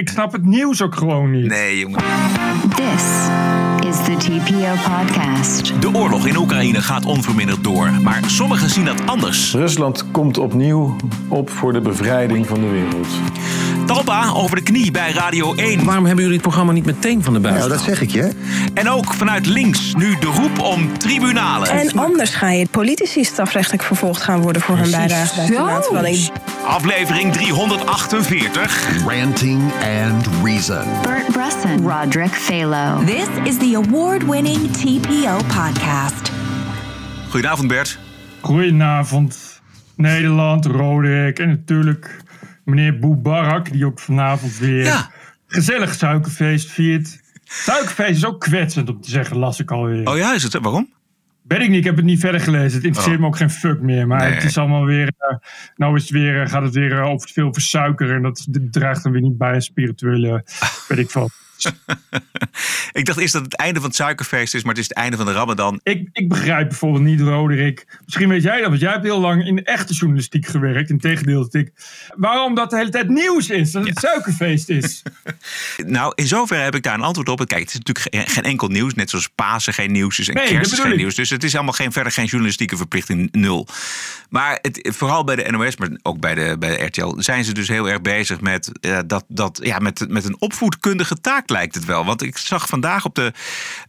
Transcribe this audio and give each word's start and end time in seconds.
ik 0.00 0.08
snap 0.08 0.32
het 0.32 0.44
nieuws 0.44 0.82
ook 0.82 0.94
gewoon 0.94 1.30
niet. 1.30 1.46
Nee, 1.46 1.78
jongen. 1.78 2.02
This 2.74 3.04
is 3.88 3.96
the 4.04 4.16
TPO 4.16 4.90
podcast. 4.96 5.72
De 5.80 5.94
oorlog 5.94 6.26
in 6.26 6.36
Oekraïne 6.36 6.82
gaat 6.82 7.04
onverminderd 7.04 7.64
door. 7.64 7.90
Maar 8.02 8.20
sommigen 8.26 8.70
zien 8.70 8.84
dat 8.84 9.06
anders. 9.06 9.52
Rusland 9.52 10.10
komt 10.10 10.38
opnieuw 10.38 10.96
op 11.28 11.50
voor 11.50 11.72
de 11.72 11.80
bevrijding 11.80 12.46
van 12.46 12.60
de 12.60 12.68
wereld. 12.68 13.08
Talpa 13.86 14.30
over 14.34 14.56
de 14.56 14.62
knie 14.62 14.90
bij 14.90 15.12
Radio 15.12 15.54
1. 15.54 15.84
Waarom 15.84 16.04
hebben 16.04 16.24
jullie 16.24 16.38
het 16.38 16.46
programma 16.46 16.72
niet 16.72 16.86
meteen 16.86 17.22
van 17.22 17.32
de 17.32 17.40
buis? 17.40 17.58
Nou, 17.58 17.68
dat 17.68 17.80
zeg 17.80 18.00
ik 18.00 18.10
je. 18.10 18.30
En 18.74 18.88
ook 18.88 19.14
vanuit 19.14 19.46
links 19.46 19.94
nu 19.96 20.18
de 20.18 20.26
roep 20.26 20.58
om 20.58 20.98
tribunalen. 20.98 21.68
En 21.70 21.98
anders 21.98 22.34
ga 22.34 22.50
je 22.50 22.66
politici 22.70 23.24
strafrechtelijk 23.24 23.82
vervolgd 23.82 24.22
gaan 24.22 24.40
worden 24.40 24.62
voor 24.62 24.76
hun 24.76 24.90
bijdrage 24.90 25.34
bij 25.36 25.46
klimaatverandering. 25.46 26.30
Aflevering 26.70 27.32
348. 27.32 29.04
Ranting 29.06 29.72
and 29.72 30.26
Reason. 30.42 30.84
Bert 31.02 31.26
Brusson, 31.32 31.82
Roderick 31.86 32.30
Phalo. 32.30 33.04
This 33.06 33.28
is 33.44 33.58
the 33.58 33.74
award-winning 33.74 34.68
TPO 34.72 35.38
podcast. 35.48 36.30
Goedenavond 37.28 37.68
Bert. 37.68 37.98
Goedenavond, 38.40 39.60
Nederland, 39.96 40.66
Roderick 40.66 41.38
en 41.38 41.48
natuurlijk 41.48 42.16
meneer 42.64 42.98
Boebarak, 42.98 43.72
die 43.72 43.86
ook 43.86 43.98
vanavond 44.00 44.58
weer 44.58 44.84
Ja. 44.84 45.10
gezellig 45.46 45.94
suikerfeest 45.94 46.70
viert. 46.70 47.20
Suikerfeest 47.44 48.16
is 48.16 48.24
ook 48.24 48.40
kwetsend 48.40 48.88
om 48.90 49.00
te 49.00 49.10
zeggen, 49.10 49.36
las 49.36 49.60
ik 49.60 49.70
alweer. 49.70 50.08
Oh 50.08 50.16
ja, 50.16 50.34
is 50.34 50.42
het? 50.42 50.58
Waarom? 50.60 50.92
Weet 51.50 51.60
ik 51.60 51.68
niet, 51.68 51.78
ik 51.78 51.84
heb 51.84 51.96
het 51.96 52.04
niet 52.04 52.20
verder 52.20 52.40
gelezen. 52.40 52.76
Het 52.76 52.84
interesseert 52.84 53.20
me 53.20 53.26
ook 53.26 53.36
geen 53.36 53.50
fuck 53.50 53.80
meer. 53.80 54.06
Maar 54.06 54.20
Oh. 54.20 54.24
Nee. 54.26 54.34
het 54.34 54.44
is 54.44 54.58
allemaal 54.58 54.84
weer. 54.84 55.12
eh, 55.18 55.36
nou 55.76 55.96
is 55.96 56.02
het 56.02 56.10
weer, 56.10 56.42
eh, 56.42 56.48
gaat 56.48 56.62
het 56.62 56.74
weer 56.74 56.92
eh, 56.92 57.06
over 57.06 57.28
veel 57.28 57.46
over 57.46 57.62
suiker. 57.62 58.14
En 58.14 58.22
dat 58.22 58.46
draagt 58.70 59.02
dan 59.02 59.12
weer 59.12 59.20
niet 59.22 59.38
bij 59.38 59.54
een 59.54 59.62
spirituele. 59.62 60.44
weet 60.88 60.98
ik 60.98 61.10
veel. 61.10 61.28
Ik 62.92 63.04
dacht 63.04 63.18
eerst 63.18 63.32
dat 63.32 63.42
het 63.42 63.56
einde 63.56 63.80
van 63.80 63.88
het 63.88 63.98
suikerfeest 63.98 64.54
is, 64.54 64.62
maar 64.62 64.74
het 64.74 64.82
is 64.82 64.88
het 64.88 64.96
einde 64.96 65.16
van 65.16 65.26
de 65.26 65.32
Ramadan. 65.32 65.80
Ik, 65.82 66.08
ik 66.12 66.28
begrijp 66.28 66.68
bijvoorbeeld 66.68 67.04
niet, 67.04 67.20
Roderick. 67.20 67.98
Misschien 68.04 68.28
weet 68.28 68.42
jij 68.42 68.60
dat, 68.60 68.68
want 68.68 68.80
jij 68.80 68.90
hebt 68.92 69.04
heel 69.04 69.20
lang 69.20 69.46
in 69.46 69.56
de 69.56 69.62
echte 69.62 69.94
journalistiek 69.94 70.46
gewerkt. 70.46 70.90
In 70.90 70.98
tegendeel 70.98 71.42
dat 71.42 71.54
ik. 71.54 71.72
Waarom 72.16 72.54
dat 72.54 72.70
de 72.70 72.76
hele 72.76 72.90
tijd 72.90 73.08
nieuws 73.08 73.50
is, 73.50 73.72
dat 73.72 73.86
het 73.86 73.98
suikerfeest 73.98 74.68
is. 74.68 75.02
Nou, 75.86 76.12
in 76.14 76.26
zoverre 76.26 76.62
heb 76.62 76.74
ik 76.74 76.82
daar 76.82 76.94
een 76.94 77.00
antwoord 77.00 77.28
op. 77.28 77.38
Kijk, 77.46 77.60
het 77.60 77.70
is 77.70 77.78
natuurlijk 77.78 78.30
geen, 78.30 78.42
enkel 78.44 78.68
nieuws. 78.68 78.94
Net 78.94 79.10
zoals 79.10 79.28
Pasen 79.28 79.74
geen 79.74 79.92
nieuws 79.92 80.18
is 80.18 80.28
en 80.28 80.34
Nee, 80.34 80.48
kerst 80.48 80.80
geen 80.80 80.90
ik. 80.90 80.96
nieuws. 80.96 81.14
Dus 81.14 81.30
het 81.30 81.44
is 81.44 81.54
allemaal 81.54 81.72
geen, 81.72 81.92
verder 81.92 82.12
geen 82.12 82.24
journalistieke 82.24 82.76
verplichting, 82.76 83.28
nul. 83.32 83.66
Maar 84.28 84.58
het, 84.62 84.88
vooral 84.96 85.24
bij 85.24 85.36
de 85.36 85.50
NOS, 85.50 85.76
maar 85.76 85.88
ook 86.02 86.20
bij 86.20 86.34
de, 86.34 86.56
bij 86.58 86.76
de 86.76 86.84
RTL... 86.84 87.14
zijn 87.16 87.44
ze 87.44 87.54
dus 87.54 87.68
heel 87.68 87.88
erg 87.88 88.00
bezig 88.00 88.40
met, 88.40 88.72
eh, 88.80 88.98
dat, 89.06 89.24
dat, 89.28 89.60
ja, 89.62 89.78
met, 89.78 90.08
met 90.08 90.24
een 90.24 90.36
opvoedkundige 90.38 91.20
taak, 91.20 91.49
lijkt 91.50 91.74
het 91.74 91.84
wel. 91.84 92.04
Want 92.04 92.22
ik 92.22 92.36
zag 92.38 92.66
vandaag 92.66 93.04
op 93.04 93.14
de 93.14 93.32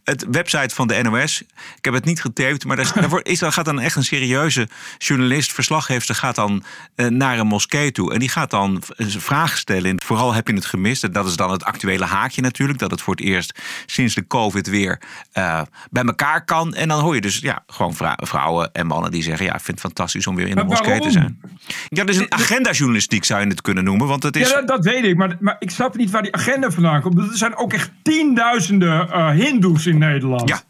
het 0.04 0.26
website 0.30 0.74
van 0.74 0.86
de 0.88 1.02
NOS... 1.02 1.40
ik 1.76 1.84
heb 1.84 1.94
het 1.94 2.04
niet 2.04 2.20
getaped, 2.20 2.64
maar 2.64 2.76
daar, 2.76 2.84
is- 2.84 2.92
daar 2.92 3.08
wordt- 3.08 3.28
is, 3.28 3.38
dan 3.38 3.52
gaat 3.52 3.64
dan 3.64 3.80
echt 3.80 3.96
een 3.96 4.04
serieuze 4.04 4.68
journalist... 4.98 5.52
verslaggever 5.52 6.14
gaat 6.14 6.34
dan 6.34 6.62
eh, 6.94 7.06
naar 7.06 7.38
een 7.38 7.46
moskee 7.46 7.92
toe... 7.92 8.12
en 8.12 8.18
die 8.18 8.28
gaat 8.28 8.50
dan 8.50 8.82
v- 8.84 9.16
vragen 9.22 9.58
stellen. 9.58 9.84
in- 9.90 10.00
Vooral 10.04 10.34
heb 10.34 10.48
je 10.48 10.54
het 10.54 10.64
gemist. 10.66 11.04
En 11.04 11.12
dat 11.12 11.26
is 11.26 11.36
dan 11.36 11.50
het 11.50 11.64
actuele 11.64 12.04
haakje 12.04 12.40
natuurlijk. 12.42 12.78
Dat 12.78 12.90
het 12.90 13.02
voor 13.02 13.14
het 13.14 13.24
eerst 13.24 13.58
sinds 13.86 14.14
de 14.14 14.26
covid 14.26 14.66
weer 14.66 15.00
eh, 15.32 15.62
bij 15.90 16.02
elkaar 16.04 16.44
kan. 16.44 16.74
En 16.74 16.88
dan 16.88 17.00
hoor 17.00 17.14
je 17.14 17.20
dus 17.20 17.38
ja, 17.38 17.64
gewoon 17.66 17.94
vrou- 17.94 18.16
vrouwen 18.26 18.72
en 18.72 18.86
mannen 18.86 19.10
die 19.10 19.22
zeggen... 19.22 19.46
ja, 19.46 19.54
ik 19.54 19.60
vind 19.60 19.82
het 19.82 19.86
fantastisch 19.86 20.26
om 20.26 20.34
weer 20.36 20.46
in 20.48 20.56
de 20.56 20.64
moskee 20.64 21.00
te 21.00 21.10
zijn. 21.10 21.40
Ja, 21.88 22.04
dus 22.04 22.16
een 22.16 22.32
agendajournalistiek 22.32 23.24
zou 23.24 23.40
je 23.40 23.46
het 23.46 23.60
kunnen 23.62 23.84
noemen. 23.84 24.06
Want 24.06 24.22
het 24.22 24.36
is... 24.36 24.48
Ja, 24.48 24.54
dat, 24.54 24.66
dat 24.66 24.84
weet 24.84 25.04
ik. 25.04 25.16
Maar, 25.16 25.36
maar 25.40 25.56
ik 25.58 25.70
snap 25.70 25.96
niet 25.96 26.10
waar 26.10 26.22
die 26.22 26.34
agenda 26.34 26.70
vandaan 26.70 27.00
komt. 27.00 27.18
Er 27.18 27.28
zijn 27.32 27.51
ook 27.56 27.72
echt 27.72 27.90
tienduizenden 28.02 29.10
eh 29.10 29.30
hindoes 29.30 29.86
in 29.86 29.98
Nederland. 29.98 30.48
Ja. 30.48 30.60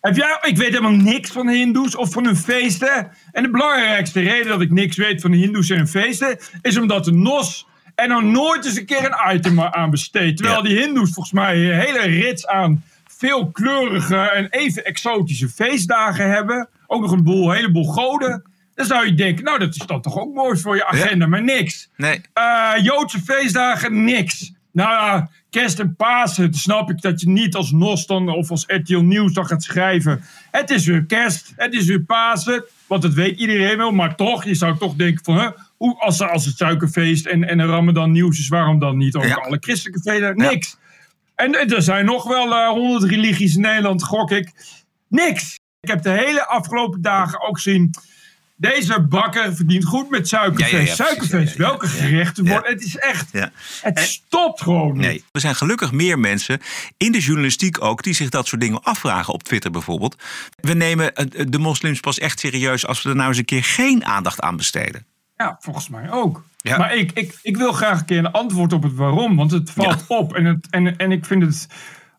Heb 0.00 0.16
jij, 0.16 0.38
ik 0.42 0.56
weet 0.56 0.68
helemaal 0.68 0.90
niks 0.90 1.30
van 1.30 1.48
hindoes 1.48 1.96
of 1.96 2.12
van 2.12 2.24
hun 2.24 2.36
feesten. 2.36 3.10
En 3.32 3.42
de 3.42 3.50
belangrijkste 3.50 4.20
reden 4.20 4.46
dat 4.48 4.60
ik 4.60 4.70
niks 4.70 4.96
weet 4.96 5.20
van 5.20 5.30
de 5.30 5.36
hindoes 5.36 5.70
en 5.70 5.76
hun 5.76 5.88
feesten... 5.88 6.38
is 6.62 6.78
omdat 6.78 7.04
de 7.04 7.12
NOS 7.12 7.66
er 7.94 8.08
nou 8.08 8.24
nooit 8.24 8.64
eens 8.64 8.76
een 8.76 8.86
keer 8.86 9.04
een 9.04 9.34
item 9.36 9.60
aan 9.60 9.90
besteedt. 9.90 10.36
Terwijl 10.36 10.62
Ja. 10.62 10.68
die 10.68 10.78
hindoes 10.80 11.10
volgens 11.12 11.34
mij 11.34 11.54
een 11.56 11.78
hele 11.78 12.00
rits 12.00 12.46
aan 12.46 12.82
veelkleurige 13.06 14.16
en 14.16 14.46
even 14.50 14.84
exotische 14.84 15.48
feestdagen 15.48 16.30
hebben. 16.30 16.68
Ook 16.86 17.00
nog 17.00 17.10
een 17.12 17.22
boel, 17.22 17.50
heleboel 17.50 17.84
goden. 17.84 18.42
Dan 18.74 18.86
zou 18.86 19.06
je 19.06 19.14
denken, 19.14 19.44
nou 19.44 19.58
dat 19.58 19.74
is 19.74 19.86
dan 19.86 20.00
toch 20.00 20.18
ook 20.18 20.34
mooi 20.34 20.58
voor 20.58 20.76
je 20.76 20.86
agenda, 20.86 21.26
maar 21.26 21.42
niks. 21.42 21.88
Nee. 21.96 22.20
Eh, 22.32 22.72
Joodse 22.82 23.20
feestdagen, 23.20 24.04
niks. 24.04 24.52
Nou 24.72 24.90
ja, 24.90 25.30
kerst 25.54 25.78
en 25.78 25.96
Pasen, 25.96 26.50
dan 26.50 26.60
snap 26.60 26.90
ik 26.90 27.00
dat 27.00 27.20
je 27.20 27.28
niet 27.28 27.54
als 27.54 27.70
NOS 27.70 28.06
dan 28.06 28.28
of 28.28 28.50
als 28.50 28.64
RTL 28.66 28.98
Nieuws 28.98 29.32
dan 29.32 29.46
gaat 29.46 29.62
schrijven. 29.62 30.24
Het 30.50 30.70
is 30.70 30.86
weer 30.86 31.04
kerst, 31.04 31.52
het 31.56 31.74
is 31.74 31.86
weer 31.86 32.00
Pasen, 32.02 32.64
want 32.86 33.02
dat 33.02 33.12
weet 33.12 33.38
iedereen 33.38 33.76
wel. 33.76 33.90
Maar 33.90 34.16
toch, 34.16 34.44
je 34.44 34.54
zou 34.54 34.78
toch 34.78 34.94
denken 34.94 35.24
van, 35.24 35.38
hè, 35.38 35.48
hoe, 35.76 36.00
als, 36.00 36.20
als 36.20 36.44
het 36.44 36.56
suikerfeest 36.56 37.26
en, 37.26 37.48
en 37.48 37.66
Ramadan 37.66 38.10
nieuws 38.10 38.38
is, 38.38 38.48
waarom 38.48 38.78
dan 38.78 38.96
niet 38.96 39.14
ook 39.14 39.24
Ja. 39.24 39.34
alle 39.34 39.56
christelijke 39.60 40.00
feesten? 40.00 40.36
Niks. 40.36 40.76
En, 41.34 41.60
en 41.60 41.74
er 41.74 41.82
zijn 41.82 42.04
nog 42.04 42.24
wel 42.24 42.74
honderd 42.74 43.10
religies 43.10 43.54
in 43.54 43.60
Nederland, 43.60 44.02
gok 44.04 44.30
ik. 44.30 44.52
Niks. 45.08 45.58
Ik 45.80 45.88
heb 45.88 46.02
de 46.02 46.10
hele 46.10 46.46
afgelopen 46.46 47.02
dagen 47.02 47.40
ook 47.48 47.56
gezien. 47.56 47.90
Deze 48.56 49.00
bakker 49.00 49.56
verdient 49.56 49.84
goed 49.84 50.10
met 50.10 50.28
suikerfeest. 50.28 50.70
Ja, 50.70 50.78
ja, 50.78 50.84
ja, 50.84 50.94
precies. 50.94 51.06
suikerfeest, 51.06 51.56
welke 51.56 51.86
gerechten 51.86 52.46
worden. 52.48 52.72
Het 52.72 52.84
is 52.84 52.96
echt. 52.96 53.28
Ja. 53.32 53.52
Het 53.80 53.98
stopt 53.98 54.62
gewoon. 54.62 54.92
niet. 54.92 55.00
Nee. 55.00 55.24
Er 55.32 55.40
zijn 55.40 55.54
gelukkig 55.54 55.92
meer 55.92 56.18
mensen 56.18 56.60
in 56.96 57.12
de 57.12 57.20
journalistiek 57.20 57.82
ook 57.82 58.02
die 58.02 58.14
zich 58.14 58.28
dat 58.28 58.46
soort 58.46 58.60
dingen 58.60 58.82
afvragen 58.82 59.32
op 59.32 59.42
Twitter 59.42 59.70
bijvoorbeeld. 59.70 60.22
We 60.60 60.74
nemen 60.74 61.14
eh, 61.14 61.26
de 61.48 61.58
moslims 61.58 62.00
pas 62.00 62.18
echt 62.18 62.40
serieus 62.40 62.86
als 62.86 63.02
we 63.02 63.08
er 63.08 63.16
nou 63.16 63.28
eens 63.28 63.38
een 63.38 63.44
keer 63.44 63.64
geen 63.64 64.04
aandacht 64.04 64.40
aan 64.40 64.56
besteden. 64.56 65.06
Ja, 65.36 65.56
volgens 65.60 65.88
mij 65.88 66.10
ook. 66.10 66.44
Ja. 66.56 66.76
Maar 66.76 66.96
ik, 66.96 67.12
ik, 67.12 67.38
ik 67.42 67.56
wil 67.56 67.72
graag 67.72 67.98
een 67.98 68.04
keer 68.04 68.18
een 68.18 68.32
antwoord 68.32 68.72
op 68.72 68.82
het 68.82 68.94
waarom. 68.94 69.36
Want 69.36 69.50
het 69.50 69.70
valt 69.70 70.04
op. 70.08 70.34
En, 70.34 70.44
het, 70.44 70.66
en, 70.70 70.96
en 70.96 71.12
ik 71.12 71.24
vind 71.24 71.42
het. 71.42 71.66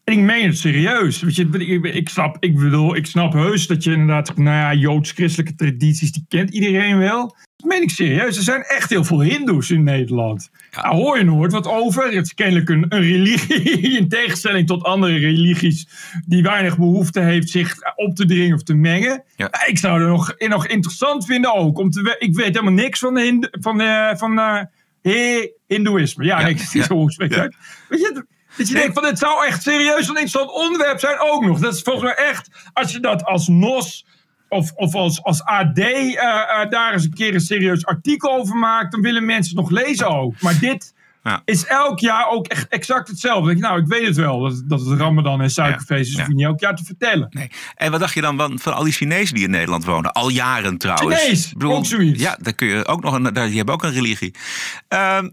En 0.05 0.13
ik 0.13 0.19
meen 0.19 0.45
het 0.47 0.57
serieus. 0.57 1.21
Weet 1.21 1.35
je, 1.35 1.47
ik, 1.51 1.83
ik, 1.93 2.09
snap, 2.09 2.37
ik 2.39 2.55
bedoel, 2.55 2.95
ik 2.95 3.05
snap 3.05 3.33
heus 3.33 3.67
dat 3.67 3.83
je 3.83 3.91
inderdaad. 3.91 4.37
Nou 4.37 4.49
ja, 4.57 4.73
joods-christelijke 4.73 5.55
tradities, 5.55 6.11
die 6.11 6.25
kent 6.27 6.49
iedereen 6.53 6.97
wel. 6.97 7.35
Dat 7.57 7.69
meen 7.69 7.81
ik 7.81 7.89
serieus. 7.89 8.37
Er 8.37 8.43
zijn 8.43 8.61
echt 8.61 8.89
heel 8.89 9.03
veel 9.03 9.21
Hindoes 9.21 9.71
in 9.71 9.83
Nederland. 9.83 10.49
Daar 10.71 10.93
hoor 10.93 11.17
je 11.17 11.23
nooit 11.23 11.51
wat 11.51 11.67
over. 11.67 12.03
Het 12.03 12.25
is 12.25 12.33
kennelijk 12.33 12.69
een, 12.69 12.85
een 12.89 13.01
religie. 13.01 13.79
In 13.99 14.07
tegenstelling 14.09 14.67
tot 14.67 14.83
andere 14.83 15.17
religies. 15.17 15.87
die 16.25 16.43
weinig 16.43 16.77
behoefte 16.77 17.19
heeft 17.19 17.49
zich 17.49 17.75
op 17.95 18.15
te 18.15 18.25
dringen 18.25 18.55
of 18.55 18.63
te 18.63 18.73
mengen. 18.73 19.23
Ja. 19.35 19.65
Ik 19.67 19.77
zou 19.77 19.99
het 19.99 20.09
nog, 20.09 20.35
nog 20.37 20.67
interessant 20.67 21.25
vinden 21.25 21.53
ook. 21.55 21.77
Om 21.77 21.89
te, 21.89 22.01
we- 22.01 22.15
ik 22.19 22.35
weet 22.35 22.45
helemaal 22.45 22.73
niks 22.73 22.99
van, 22.99 23.13
de 23.13 23.21
hind, 23.21 23.47
van, 23.51 23.81
eh, 23.81 24.15
van 24.15 24.39
eh, 24.39 24.61
he- 25.01 25.49
Hindoeïsme. 25.67 26.23
Ja, 26.25 26.37
Ja, 26.39 26.43
nee, 26.45 26.53
ik 26.53 26.59
zie 26.59 26.79
ja, 26.79 26.85
zo 26.85 27.05
ja. 27.07 27.35
uit. 27.41 27.55
Weet 27.89 27.99
je, 27.99 28.25
dat 28.57 28.67
je 28.67 28.73
denkt 28.73 28.93
van 28.93 29.03
dit 29.03 29.19
zou 29.19 29.45
echt 29.45 29.63
serieus 29.63 30.01
een 30.07 30.15
interessant 30.17 30.51
onderwerp 30.51 30.99
zijn 30.99 31.19
ook 31.19 31.45
nog. 31.45 31.59
Dat 31.59 31.73
is 31.75 31.81
volgens 31.81 32.03
mij 32.05 32.25
echt, 32.25 32.49
als 32.73 32.91
je 32.91 32.99
dat 32.99 33.23
als 33.25 33.47
NOS 33.47 34.05
of, 34.49 34.71
of 34.75 34.95
als, 34.95 35.23
als 35.23 35.43
AD 35.43 35.77
eh, 35.77 36.13
eh, 36.13 36.69
daar 36.69 36.93
eens 36.93 37.03
een 37.03 37.13
keer 37.13 37.33
een 37.33 37.39
serieus 37.41 37.85
artikel 37.85 38.31
over 38.33 38.55
maakt, 38.55 38.91
dan 38.91 39.01
willen 39.01 39.25
mensen 39.25 39.57
het 39.57 39.69
nog 39.69 39.79
lezen 39.83 40.07
ook. 40.07 40.41
Maar 40.41 40.59
dit 40.59 40.93
Ja. 41.23 41.41
is 41.45 41.65
elk 41.65 41.99
jaar 41.99 42.27
ook 42.29 42.47
echt 42.47 42.67
exact 42.67 43.07
hetzelfde. 43.07 43.51
Ik, 43.51 43.57
nou, 43.59 43.79
ik 43.81 43.87
weet 43.87 44.05
het 44.07 44.15
wel, 44.15 44.39
dat, 44.39 44.63
dat 44.65 44.85
het 44.85 44.99
Ramadan 44.99 45.41
en 45.41 45.49
suikerfeest 45.49 46.09
is, 46.09 46.11
Ja. 46.15 46.19
hoef 46.19 46.27
je 46.27 46.33
niet 46.33 46.45
elk 46.45 46.59
jaar 46.59 46.75
te 46.75 46.83
vertellen. 46.83 47.27
Nee. 47.29 47.51
En 47.75 47.91
wat 47.91 47.99
dacht 47.99 48.13
je 48.13 48.21
dan 48.21 48.37
van, 48.37 48.59
van 48.59 48.73
al 48.73 48.83
die 48.83 48.93
Chinezen 48.93 49.35
die 49.35 49.43
in 49.43 49.49
Nederland 49.49 49.85
wonen? 49.85 50.11
Al 50.11 50.29
jaren 50.29 50.77
trouwens. 50.77 51.21
Chinees, 51.21 51.53
bedoel, 51.53 51.75
ook 51.75 51.85
zoiets. 51.85 52.21
Ja, 52.21 52.37
daar 52.41 52.53
kun 52.53 52.67
je 52.67 52.85
ook 52.87 53.01
nog 53.03 53.13
een, 53.13 53.23
daar, 53.33 53.47
die 53.47 53.55
hebben 53.57 53.73
ook 53.73 53.83
een 53.83 53.91
religie. 53.93 54.33
Ehm, 54.87 55.29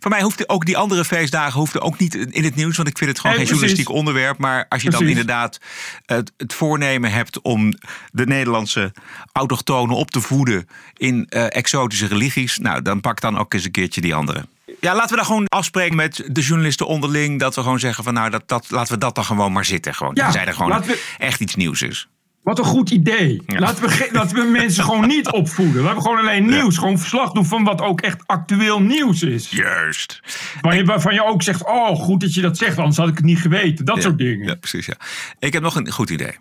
voor 0.00 0.10
mij 0.10 0.22
hoeft 0.22 0.48
ook 0.48 0.64
die 0.66 0.76
andere 0.76 1.04
feestdagen 1.04 1.58
hoefden 1.58 1.82
ook 1.82 1.98
niet 1.98 2.14
in 2.14 2.44
het 2.44 2.54
nieuws, 2.54 2.76
want 2.76 2.88
ik 2.88 2.98
vind 2.98 3.10
het 3.10 3.20
gewoon 3.20 3.36
Nee, 3.36 3.46
geen 3.46 3.56
precies. 3.56 3.76
journalistiek 3.76 3.88
onderwerp. 4.14 4.38
Maar 4.38 4.66
als 4.68 4.82
je 4.82 4.90
dan 4.90 5.06
inderdaad 5.06 5.58
het, 6.06 6.32
het 6.36 6.54
voornemen 6.54 7.12
hebt 7.12 7.40
om 7.40 7.74
de 8.12 8.26
Nederlandse 8.26 8.92
autochtonen 9.32 9.96
op 9.96 10.10
te 10.10 10.20
voeden 10.20 10.68
in 10.96 11.26
eh, 11.28 11.56
exotische 11.56 12.06
religies, 12.06 12.58
nou 12.58 12.82
dan 12.82 13.00
pak 13.00 13.20
dan 13.20 13.38
ook 13.38 13.54
eens 13.54 13.64
een 13.64 13.70
keertje 13.70 14.00
die 14.00 14.14
andere. 14.14 14.46
Ja, 14.80 14.94
laten 14.94 15.10
we 15.10 15.16
dan 15.16 15.24
gewoon 15.24 15.46
afspreken 15.46 15.96
met 15.96 16.22
de 16.26 16.40
journalisten 16.40 16.86
onderling. 16.86 17.40
Dat 17.40 17.54
we 17.54 17.62
gewoon 17.62 17.78
zeggen 17.78 18.04
van 18.04 18.14
nou, 18.14 18.30
dat, 18.30 18.42
dat, 18.48 18.70
laten 18.70 18.92
we 18.92 18.98
dat 18.98 19.14
dan 19.14 19.24
gewoon 19.24 19.52
maar 19.52 19.64
zitten. 19.64 19.94
Gewoon. 19.94 20.12
Ja, 20.14 20.22
Tenzij 20.22 20.46
er 20.46 20.54
gewoon 20.54 20.82
we- 20.82 21.02
echt 21.18 21.40
iets 21.40 21.54
nieuws 21.54 21.82
is. 21.82 22.08
Wat 22.46 22.58
een 22.58 22.64
goed 22.64 22.90
idee. 22.90 23.42
Ja. 23.46 23.58
Laten, 23.58 23.88
we 23.88 24.08
laten 24.12 24.36
we 24.36 24.50
mensen 24.50 24.84
gewoon 24.84 25.06
niet 25.06 25.30
opvoeden. 25.30 25.82
Laten 25.82 25.96
we 25.96 26.02
gewoon 26.02 26.18
alleen 26.18 26.46
nieuws, 26.46 26.78
gewoon 26.78 26.98
verslag 26.98 27.32
doen 27.32 27.44
van 27.44 27.64
wat 27.64 27.80
ook 27.80 28.00
echt 28.00 28.22
actueel 28.26 28.82
nieuws 28.82 29.22
is. 29.22 29.50
Juist. 29.50 30.20
Waar 30.60 30.76
je, 30.76 30.84
waarvan 30.84 31.14
je 31.14 31.24
ook 31.24 31.42
zegt, 31.42 31.64
oh 31.64 31.96
goed 31.96 32.20
dat 32.20 32.34
je 32.34 32.40
dat 32.40 32.56
zegt, 32.56 32.78
anders 32.78 32.96
had 32.96 33.08
ik 33.08 33.16
het 33.16 33.24
niet 33.24 33.38
geweten. 33.38 33.84
Dat 33.84 34.02
soort 34.02 34.18
dingen. 34.18 34.46
Ja, 34.46 34.54
precies. 34.54 34.86
Ja. 34.86 34.96
Ik 35.38 35.52
heb 35.52 35.62
nog 35.62 35.74
een 35.74 35.90
goed 35.90 36.10
idee. 36.10 36.36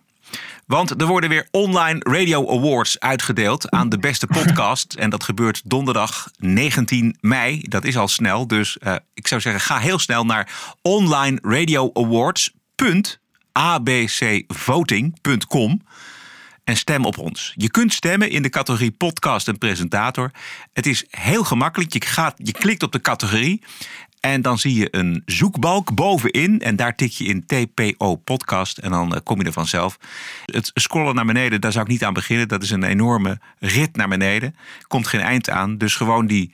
Want 0.65 1.01
er 1.01 1.07
worden 1.07 1.29
weer 1.29 1.47
online 1.51 1.99
radio 1.99 2.49
awards 2.49 2.99
uitgedeeld 2.99 3.69
aan 3.69 3.89
de 3.89 3.99
beste 3.99 4.27
podcast. 4.27 4.93
En 4.93 5.09
dat 5.09 5.23
gebeurt 5.23 5.61
donderdag 5.65 6.29
19 6.37 7.17
mei. 7.21 7.61
Dat 7.61 7.83
is 7.83 7.97
al 7.97 8.07
snel. 8.07 8.47
Dus 8.47 8.77
uh, 8.83 8.95
ik 9.13 9.27
zou 9.27 9.41
zeggen, 9.41 9.61
ga 9.61 9.77
heel 9.77 9.99
snel 9.99 10.25
naar 10.25 10.51
onlineradioawards.abcvoting.com 13.55 15.81
en 16.63 16.77
stem 16.77 17.05
op 17.05 17.17
ons. 17.17 17.53
Je 17.55 17.71
kunt 17.71 17.93
stemmen 17.93 18.29
in 18.29 18.41
de 18.41 18.49
categorie 18.49 18.91
podcast 18.91 19.47
en 19.47 19.57
presentator. 19.57 20.31
Het 20.73 20.85
is 20.85 21.05
heel 21.09 21.43
gemakkelijk. 21.43 21.93
Je, 21.93 22.01
gaat, 22.01 22.33
je 22.37 22.51
klikt 22.51 22.83
op 22.83 22.91
de 22.91 23.01
categorie 23.01 23.61
en 24.19 24.41
dan 24.41 24.57
zie 24.57 24.75
je 24.75 24.87
een 24.91 25.21
zoekbalk 25.25 25.93
bovenin. 25.93 26.61
En 26.61 26.75
daar 26.75 26.95
tik 26.95 27.11
je 27.11 27.23
in 27.23 27.45
TPO 27.45 28.15
podcast. 28.15 28.77
En 28.77 28.91
dan 28.91 29.15
eh, 29.15 29.21
kom 29.23 29.39
je 29.39 29.45
er 29.45 29.51
vanzelf. 29.51 29.97
Het 30.45 30.71
scrollen 30.73 31.15
naar 31.15 31.25
beneden, 31.25 31.61
daar 31.61 31.71
zou 31.71 31.85
ik 31.85 31.91
niet 31.91 32.03
aan 32.03 32.13
beginnen. 32.13 32.47
Dat 32.47 32.63
is 32.63 32.71
een 32.71 32.83
enorme 32.83 33.39
rit 33.59 33.95
naar 33.95 34.07
beneden. 34.07 34.55
Komt 34.87 35.07
geen 35.07 35.21
eind 35.21 35.49
aan. 35.49 35.77
Dus 35.77 35.95
gewoon 35.95 36.27
die 36.27 36.53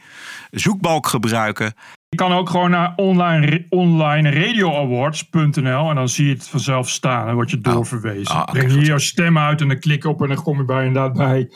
zoekbalk 0.51 1.07
gebruiken. 1.07 1.73
Je 2.11 2.17
kan 2.17 2.31
ook 2.31 2.49
gewoon 2.49 2.69
naar 2.69 2.93
online, 2.95 3.65
onlineradioawards.nl 3.69 5.89
en 5.89 5.95
dan 5.95 6.09
zie 6.09 6.25
je 6.25 6.33
het 6.33 6.47
vanzelf 6.47 6.89
staan. 6.89 7.25
Dan 7.25 7.35
word 7.35 7.51
je 7.51 7.57
oh. 7.57 7.63
doorverwezen. 7.63 8.35
Oh, 8.35 8.43
Breng 8.43 8.71
je 8.71 8.79
jouw 8.79 8.97
stem 8.97 9.37
uit 9.37 9.61
en 9.61 9.67
dan 9.67 9.79
klik 9.79 10.05
op 10.05 10.21
en 10.21 10.27
dan 10.27 10.43
kom 10.43 10.57
je 10.57 10.65
bij 10.65 10.85
inderdaad 10.85 11.13
bij 11.13 11.49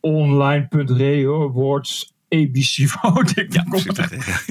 online.radioawards 0.00 2.14
ABC 2.28 2.88
voting. 2.88 3.54
Ja, 3.54 3.64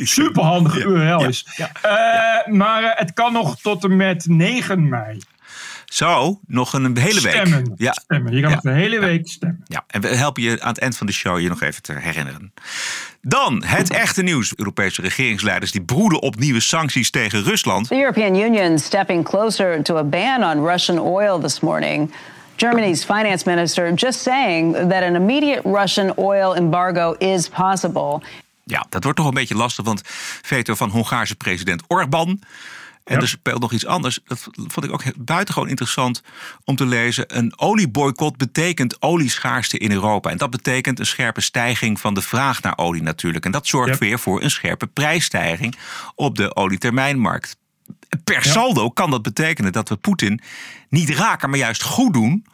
super 0.05 0.43
handige 0.43 0.83
URL 0.83 1.27
is. 1.27 1.47
Ja, 1.55 1.71
uh, 1.85 2.47
maar 2.53 2.83
uh, 2.83 2.89
het 2.93 3.13
kan 3.13 3.33
nog 3.33 3.59
tot 3.59 3.83
en 3.83 3.95
met 3.95 4.25
9 4.27 4.89
mei. 4.89 5.19
Zo, 5.91 6.39
nog 6.47 6.73
een 6.73 6.97
hele 6.97 7.21
week. 7.21 7.31
Stemmen. 7.31 7.73
Ja. 7.75 7.91
stemmen. 7.91 8.35
Je 8.35 8.41
kan 8.41 8.51
nog 8.51 8.63
een 8.63 8.73
hele 8.73 8.99
week 8.99 9.29
stemmen. 9.29 9.63
Ja, 9.67 9.83
en 9.87 10.01
we 10.01 10.07
helpen 10.07 10.43
je 10.43 10.61
aan 10.61 10.69
het 10.69 10.79
eind 10.79 10.97
van 10.97 11.07
de 11.07 11.13
show 11.13 11.39
je 11.39 11.49
nog 11.49 11.61
even 11.61 11.81
te 11.81 11.93
herinneren. 11.93 12.53
Dan 13.21 13.63
het 13.65 13.89
echte 13.89 14.21
nieuws. 14.21 14.53
Europese 14.55 15.01
regeringsleiders 15.01 15.71
die 15.71 15.81
broeden 15.81 16.21
op 16.21 16.35
nieuwe 16.35 16.59
sancties 16.59 17.09
tegen 17.09 17.43
Rusland. 17.43 17.87
The 17.87 17.95
European 17.95 18.35
Union 18.35 18.79
stepping 18.79 19.23
closer 19.23 19.83
to 19.83 19.97
a 19.97 20.03
ban 20.03 20.43
on 20.43 20.65
Russian 20.67 20.99
oil 20.99 21.39
this 21.39 21.59
morning. 21.59 22.13
Germany's 22.55 23.03
finance 23.03 23.49
minister 23.49 23.93
just 23.93 24.21
saying 24.21 24.73
that 24.73 25.03
an 25.03 25.15
immediate 25.15 25.61
Russian 25.63 26.17
oil 26.17 26.55
embargo 26.55 27.15
is 27.17 27.49
possible. 27.49 28.21
Ja, 28.63 28.85
dat 28.89 29.03
wordt 29.03 29.17
toch 29.17 29.27
een 29.27 29.33
beetje 29.33 29.55
lastig, 29.55 29.85
want 29.85 30.01
veto 30.41 30.75
van 30.75 30.89
Hongaarse 30.89 31.35
president 31.35 31.83
Orbán. 31.87 32.39
En 33.03 33.21
er 33.21 33.27
speelt 33.27 33.61
nog 33.61 33.71
iets 33.71 33.85
anders. 33.85 34.19
Dat 34.25 34.47
vond 34.55 34.83
ik 34.83 34.91
ook 34.91 35.03
buitengewoon 35.17 35.69
interessant 35.69 36.23
om 36.63 36.75
te 36.75 36.85
lezen. 36.85 37.37
Een 37.37 37.59
olieboycott 37.59 38.37
betekent 38.37 39.01
olieschaarste 39.01 39.77
in 39.77 39.91
Europa. 39.91 40.29
En 40.29 40.37
dat 40.37 40.49
betekent 40.49 40.99
een 40.99 41.05
scherpe 41.05 41.41
stijging 41.41 41.99
van 41.99 42.13
de 42.13 42.21
vraag 42.21 42.61
naar 42.61 42.77
olie 42.77 43.03
natuurlijk. 43.03 43.45
En 43.45 43.51
dat 43.51 43.67
zorgt 43.67 43.99
weer 43.99 44.19
voor 44.19 44.41
een 44.41 44.51
scherpe 44.51 44.87
prijsstijging 44.87 45.75
op 46.15 46.35
de 46.35 46.55
olietermijnmarkt. 46.55 47.57
Per 48.23 48.43
saldo 48.43 48.89
kan 48.89 49.11
dat 49.11 49.21
betekenen 49.21 49.71
dat 49.71 49.89
we 49.89 49.95
Poetin 49.95 50.41
niet 50.89 51.09
raken, 51.09 51.49
maar 51.49 51.59
juist 51.59 51.83
goed 51.83 52.13
doen, 52.13 52.45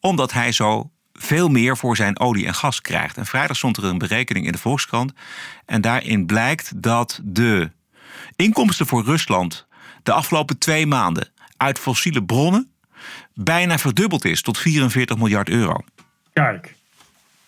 omdat 0.00 0.32
hij 0.32 0.52
zo 0.52 0.90
veel 1.12 1.48
meer 1.48 1.76
voor 1.76 1.96
zijn 1.96 2.18
olie 2.18 2.46
en 2.46 2.54
gas 2.54 2.80
krijgt. 2.80 3.16
En 3.16 3.26
vrijdag 3.26 3.56
stond 3.56 3.76
er 3.76 3.84
een 3.84 3.98
berekening 3.98 4.46
in 4.46 4.52
de 4.52 4.58
Volkskrant. 4.58 5.12
En 5.66 5.80
daarin 5.80 6.26
blijkt 6.26 6.82
dat 6.82 7.20
de 7.24 7.70
inkomsten 8.36 8.86
voor 8.86 9.04
Rusland 9.04 9.66
de 10.02 10.12
afgelopen 10.12 10.58
twee 10.58 10.86
maanden 10.86 11.28
uit 11.56 11.78
fossiele 11.78 12.24
bronnen 12.24 12.72
bijna 13.34 13.78
verdubbeld 13.78 14.24
is 14.24 14.42
tot 14.42 14.58
44 14.58 15.16
miljard 15.16 15.48
euro. 15.48 15.80
Kijk, 16.32 16.76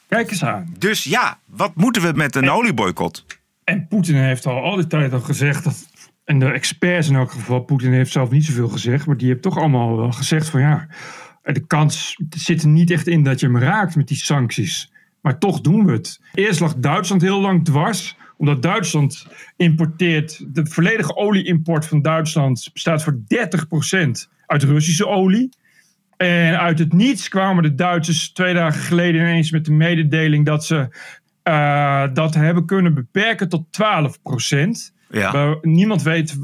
kijk 0.09 0.31
eens 0.31 0.45
aan. 0.45 0.75
Dus 0.79 1.05
ja, 1.05 1.39
wat 1.47 1.75
moeten 1.75 2.03
we 2.03 2.13
met 2.13 2.35
een 2.35 2.51
olieboycott? 2.51 3.25
En 3.65 3.89
Poetin 3.89 4.17
heeft 4.17 4.47
al 4.47 4.63
al 4.63 4.77
die 4.77 4.87
tijd 4.87 5.13
al 5.13 5.21
gezegd 5.21 5.65
dat. 5.65 5.93
En 6.25 6.39
de 6.39 6.51
experts 6.51 7.09
in 7.09 7.15
elk 7.15 7.31
geval, 7.31 7.61
Poetin 7.61 7.93
heeft 7.93 8.13
zelf 8.13 8.31
niet 8.31 8.45
zoveel 8.45 8.69
gezegd, 8.69 9.07
maar 9.07 9.17
die 9.17 9.27
hebben 9.27 9.51
toch 9.51 9.59
allemaal 9.59 9.97
wel 9.97 10.13
gezegd 10.13 10.49
van 10.49 10.61
ja, 10.61 10.89
de 11.43 11.67
kans 11.67 12.17
zit 12.31 12.63
er 12.63 12.69
niet 12.69 12.91
echt 12.91 13.07
in 13.07 13.23
dat 13.23 13.41
je 13.41 13.47
hem 13.47 13.59
raakt 13.59 13.97
met 13.97 14.09
die 14.09 14.17
sancties. 14.17 14.93
Maar 15.21 15.39
toch 15.39 15.61
doen 15.61 15.87
we 15.87 15.93
het. 15.93 16.21
Eerst 16.35 16.61
lag 16.61 16.75
Duitsland 16.77 17.23
heel 17.23 17.41
lang 17.41 17.65
dwars 17.65 18.17
omdat 18.37 18.63
Duitsland 18.63 19.27
importeert, 19.57 20.55
de 20.55 20.67
volledige 20.67 21.17
olieimport 21.17 21.87
van 21.87 22.03
Duitsland 22.03 22.71
bestaat 22.73 23.03
voor 23.03 23.19
30% 23.19 24.29
uit 24.47 24.63
Russische 24.63 25.07
olie. 25.07 25.49
En 26.17 26.59
uit 26.59 26.79
het 26.79 26.93
niets 26.93 27.29
kwamen 27.29 27.63
de 27.63 27.75
Duitsers 27.75 28.33
twee 28.33 28.55
dagen 28.55 28.81
geleden 28.81 29.21
ineens 29.21 29.51
met 29.51 29.65
de 29.65 29.73
mededeling 29.73 30.47
dat 30.47 30.65
ze 30.65 30.89
uh, 31.45 32.05
dat 32.13 32.35
hebben 32.35 32.67
kunnen 32.67 32.95
beperken 32.95 33.49
tot 33.49 33.67
12%. 33.67 34.93
Ja. 35.11 35.59
niemand 35.63 36.03
weet 36.03 36.39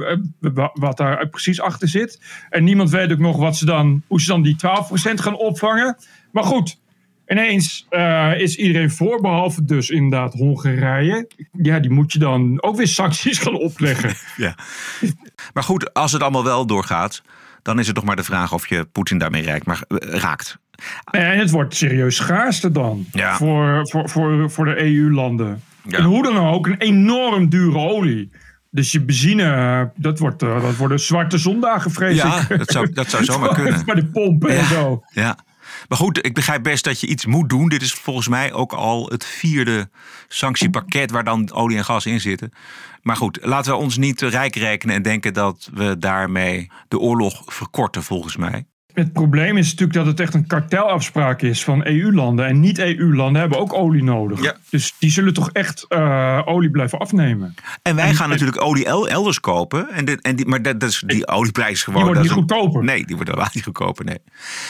wat 0.74 0.96
daar 0.96 1.28
precies 1.28 1.60
achter 1.60 1.88
zit. 1.88 2.22
En 2.50 2.64
niemand 2.64 2.90
weet 2.90 3.12
ook 3.12 3.18
nog 3.18 3.36
wat 3.36 3.56
ze 3.56 3.64
dan, 3.64 4.02
hoe 4.06 4.20
ze 4.20 4.26
dan 4.26 4.42
die 4.42 4.56
12% 4.56 4.58
gaan 5.14 5.36
opvangen. 5.36 5.96
Maar 6.32 6.44
goed, 6.44 6.80
Ineens 7.30 7.86
uh, 7.90 8.40
is 8.40 8.56
iedereen 8.56 8.90
voor, 8.90 9.20
behalve 9.20 9.64
dus 9.64 9.90
inderdaad 9.90 10.32
Hongarije. 10.32 11.28
Ja, 11.52 11.78
die 11.78 11.90
moet 11.90 12.12
je 12.12 12.18
dan 12.18 12.62
ook 12.62 12.76
weer 12.76 12.88
sancties 12.88 13.38
gaan 13.38 13.54
opleggen. 13.54 14.14
ja. 14.36 14.54
Maar 15.52 15.62
goed, 15.62 15.94
als 15.94 16.12
het 16.12 16.22
allemaal 16.22 16.44
wel 16.44 16.66
doorgaat, 16.66 17.22
dan 17.62 17.78
is 17.78 17.86
het 17.86 17.94
toch 17.94 18.04
maar 18.04 18.16
de 18.16 18.22
vraag 18.22 18.52
of 18.52 18.68
je 18.68 18.84
Poetin 18.84 19.18
daarmee 19.18 19.42
raakt. 19.42 19.66
Maar, 19.66 19.82
raakt. 19.98 20.58
En 21.10 21.38
het 21.38 21.50
wordt 21.50 21.74
serieus 21.74 22.16
schaarste 22.16 22.70
dan 22.70 23.06
ja. 23.12 23.36
voor, 23.36 23.88
voor, 23.88 24.08
voor, 24.08 24.50
voor 24.50 24.64
de 24.64 24.82
EU-landen. 24.82 25.62
Ja. 25.82 25.98
En 25.98 26.04
hoe 26.04 26.22
dan 26.22 26.36
ook, 26.36 26.66
een 26.66 26.78
enorm 26.78 27.48
dure 27.48 27.78
olie. 27.78 28.30
Dus 28.70 28.92
je 28.92 29.00
benzine, 29.00 29.90
dat, 29.96 30.18
wordt, 30.18 30.38
dat 30.38 30.76
worden 30.76 31.00
zwarte 31.00 31.38
zondagen, 31.38 31.90
vrees 31.90 32.16
ja, 32.16 32.40
ik. 32.40 32.58
dat 32.58 32.70
zou, 32.70 32.92
dat 32.92 33.10
zou 33.10 33.24
zomaar 33.32 33.54
kunnen. 33.54 33.84
Bij 33.84 33.94
de 33.94 34.06
pompen 34.06 34.48
en 34.48 34.64
zo. 34.64 35.02
Ja. 35.10 35.38
Maar 35.88 35.98
goed, 35.98 36.24
ik 36.24 36.34
begrijp 36.34 36.62
best 36.62 36.84
dat 36.84 37.00
je 37.00 37.06
iets 37.06 37.26
moet 37.26 37.48
doen. 37.48 37.68
Dit 37.68 37.82
is 37.82 37.92
volgens 37.92 38.28
mij 38.28 38.52
ook 38.52 38.72
al 38.72 39.08
het 39.08 39.24
vierde 39.24 39.90
sanctiepakket 40.28 41.10
waar 41.10 41.24
dan 41.24 41.52
olie 41.52 41.76
en 41.76 41.84
gas 41.84 42.06
in 42.06 42.20
zitten. 42.20 42.52
Maar 43.02 43.16
goed, 43.16 43.38
laten 43.42 43.72
we 43.72 43.78
ons 43.78 43.96
niet 43.96 44.20
rijk 44.20 44.56
rekenen 44.56 44.94
en 44.94 45.02
denken 45.02 45.32
dat 45.32 45.70
we 45.74 45.98
daarmee 45.98 46.70
de 46.88 46.98
oorlog 46.98 47.42
verkorten, 47.46 48.02
volgens 48.02 48.36
mij. 48.36 48.64
Het 48.94 49.12
probleem 49.12 49.56
is 49.56 49.70
natuurlijk 49.70 49.98
dat 49.98 50.06
het 50.06 50.20
echt 50.20 50.34
een 50.34 50.46
kartelafspraak 50.46 51.42
is 51.42 51.64
van 51.64 51.86
EU-landen. 51.86 52.46
En 52.46 52.60
niet-EU-landen 52.60 53.40
hebben 53.40 53.58
ook 53.58 53.72
olie 53.72 54.02
nodig. 54.02 54.42
Ja. 54.42 54.56
Dus 54.70 54.94
die 54.98 55.10
zullen 55.10 55.32
toch 55.32 55.50
echt 55.52 55.86
uh, 55.88 56.40
olie 56.44 56.70
blijven 56.70 56.98
afnemen. 56.98 57.54
En 57.82 57.96
wij 57.96 58.14
gaan 58.14 58.28
natuurlijk 58.28 58.62
olie 58.62 58.86
elders 58.86 59.40
kopen. 59.40 59.90
En, 59.90 60.04
de, 60.04 60.18
en 60.20 60.36
die, 60.36 60.46
maar 60.46 60.62
dat, 60.62 60.80
dat 60.80 60.88
is 60.88 61.02
die 61.06 61.26
olieprijs 61.26 61.82
gewoon. 61.82 61.98
Die 61.98 62.06
wordt 62.06 62.22
niet 62.22 62.30
goedkoper. 62.30 62.84
Nee, 62.84 63.06
die 63.06 63.14
wordt 63.16 63.30
helemaal 63.30 63.50
niet 63.54 63.64
goedkoper. 63.64 64.04
Nee. 64.04 64.18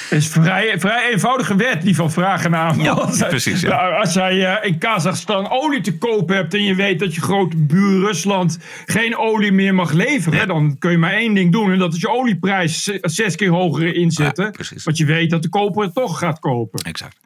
Het 0.08 0.18
is 0.18 0.28
vrij, 0.28 0.74
vrij 0.78 1.10
eenvoudige 1.12 1.56
wet 1.56 1.82
die 1.82 1.94
van 1.94 2.10
vragen 2.10 2.50
naar 2.50 2.78
Ja, 2.80 2.94
precies. 3.28 3.60
Ja. 3.60 3.68
Nou, 3.68 3.94
als 3.94 4.14
jij 4.14 4.36
uh, 4.36 4.68
in 4.68 4.78
Kazachstan 4.78 5.50
olie 5.50 5.80
te 5.80 5.98
kopen 5.98 6.36
hebt 6.36 6.54
en 6.54 6.64
je 6.64 6.74
weet 6.74 6.98
dat 6.98 7.14
je 7.14 7.20
grote 7.20 7.56
buur 7.56 8.00
Rusland 8.06 8.58
geen 8.86 9.16
olie 9.16 9.52
meer 9.52 9.74
mag 9.74 9.92
leveren, 9.92 10.48
dan 10.48 10.78
kun 10.78 10.90
je 10.90 10.98
maar 10.98 11.12
één 11.12 11.34
ding 11.34 11.52
doen. 11.52 11.72
En 11.72 11.78
dat 11.78 11.94
is 11.94 12.00
je 12.00 12.08
olieprijs 12.08 12.82
zes 13.00 13.36
keer 13.36 13.50
hoger 13.50 13.94
in 13.94 14.09
inzetten. 14.18 14.54
want 14.84 14.96
je 14.96 15.04
weet 15.04 15.30
dat 15.30 15.42
de 15.42 15.48
koper 15.48 15.82
het 15.82 15.94
toch 15.94 16.18
gaat 16.18 16.38
kopen. 16.38 16.84
Exact. 16.84 17.16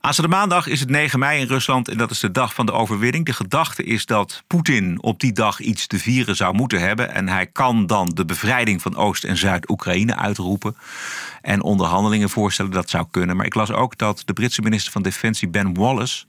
Aanstaande 0.00 0.36
maandag 0.36 0.66
is 0.66 0.80
het 0.80 0.90
9 0.90 1.18
mei 1.18 1.40
in 1.40 1.46
Rusland 1.46 1.88
en 1.88 1.96
dat 1.98 2.10
is 2.10 2.20
de 2.20 2.30
dag 2.30 2.54
van 2.54 2.66
de 2.66 2.72
overwinning. 2.72 3.26
De 3.26 3.32
gedachte 3.32 3.84
is 3.84 4.06
dat 4.06 4.42
Poetin 4.46 5.02
op 5.02 5.20
die 5.20 5.32
dag 5.32 5.60
iets 5.60 5.86
te 5.86 5.98
vieren 5.98 6.36
zou 6.36 6.54
moeten 6.54 6.80
hebben. 6.80 7.14
En 7.14 7.28
hij 7.28 7.46
kan 7.46 7.86
dan 7.86 8.10
de 8.14 8.24
bevrijding 8.24 8.82
van 8.82 8.96
Oost- 8.96 9.24
en 9.24 9.36
Zuid-Oekraïne 9.36 10.16
uitroepen. 10.16 10.76
En 11.42 11.62
onderhandelingen 11.62 12.30
voorstellen, 12.30 12.70
dat 12.70 12.90
zou 12.90 13.06
kunnen. 13.10 13.36
Maar 13.36 13.46
ik 13.46 13.54
las 13.54 13.70
ook 13.70 13.98
dat 13.98 14.22
de 14.24 14.32
Britse 14.32 14.62
minister 14.62 14.92
van 14.92 15.02
Defensie 15.02 15.48
Ben 15.48 15.74
Wallace 15.74 16.24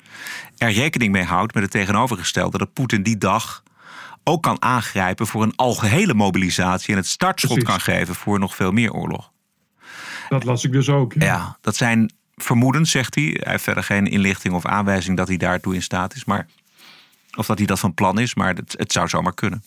er 0.58 0.72
rekening 0.72 1.12
mee 1.12 1.24
houdt 1.24 1.54
met 1.54 1.64
het 1.64 1.72
tegenovergestelde. 1.72 2.58
Dat 2.58 2.74
Poetin 2.74 3.04
die 3.04 3.18
dag 3.18 3.64
ook 4.24 4.44
kan 4.44 4.62
aangrijpen 4.62 5.28
voor 5.28 5.44
een 5.44 5.56
algehele 5.56 6.14
mobilisatie 6.14 6.90
en 6.90 7.00
het 7.00 7.08
startschot 7.08 7.64
kan 7.64 7.82
geven 7.82 8.16
voor 8.16 8.40
nog 8.40 8.56
veel 8.56 8.72
meer 8.72 8.94
oorlog. 8.94 9.32
Dat 10.34 10.44
las 10.44 10.64
ik 10.64 10.72
dus 10.72 10.90
ook. 10.90 11.14
Ja, 11.14 11.58
dat 11.62 11.76
zijn 11.76 12.12
vermoedens, 12.36 12.92
zegt 12.92 13.16
hij. 13.16 13.24
Hij 13.24 13.52
heeft 13.52 13.64
verder 13.64 13.84
geen 13.84 14.08
inlichting 14.08 14.54
of 14.54 14.66
aanwijzing 14.66 15.18
dat 15.18 15.28
hij 15.28 15.38
daartoe 15.38 15.74
in 15.74 15.82
staat 15.82 16.16
is. 16.16 16.26
Maar, 16.26 16.48
of 17.36 17.46
dat 17.46 17.58
hij 17.58 17.68
dat 17.68 17.80
van 17.80 17.94
plan 17.94 18.20
is, 18.20 18.36
maar 18.36 18.56
het, 18.56 18.76
het 18.78 18.92
zou 18.92 19.08
zomaar 19.08 19.34
kunnen. 19.34 19.64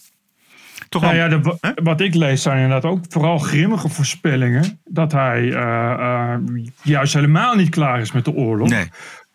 Toch 0.89 1.03
nou 1.03 1.15
ja, 1.15 1.29
de, 1.29 1.75
wat 1.83 2.01
ik 2.01 2.15
lees 2.15 2.43
zijn 2.43 2.63
inderdaad 2.63 2.91
ook 2.91 3.05
vooral 3.09 3.39
grimmige 3.39 3.89
voorspellingen. 3.89 4.81
Dat 4.85 5.13
hij 5.13 5.43
uh, 5.43 5.55
uh, 5.55 6.67
juist 6.83 7.15
helemaal 7.15 7.55
niet 7.55 7.69
klaar 7.69 8.01
is 8.01 8.13
met 8.13 8.25
de 8.25 8.33
oorlog. 8.33 8.69
Nee. 8.69 8.89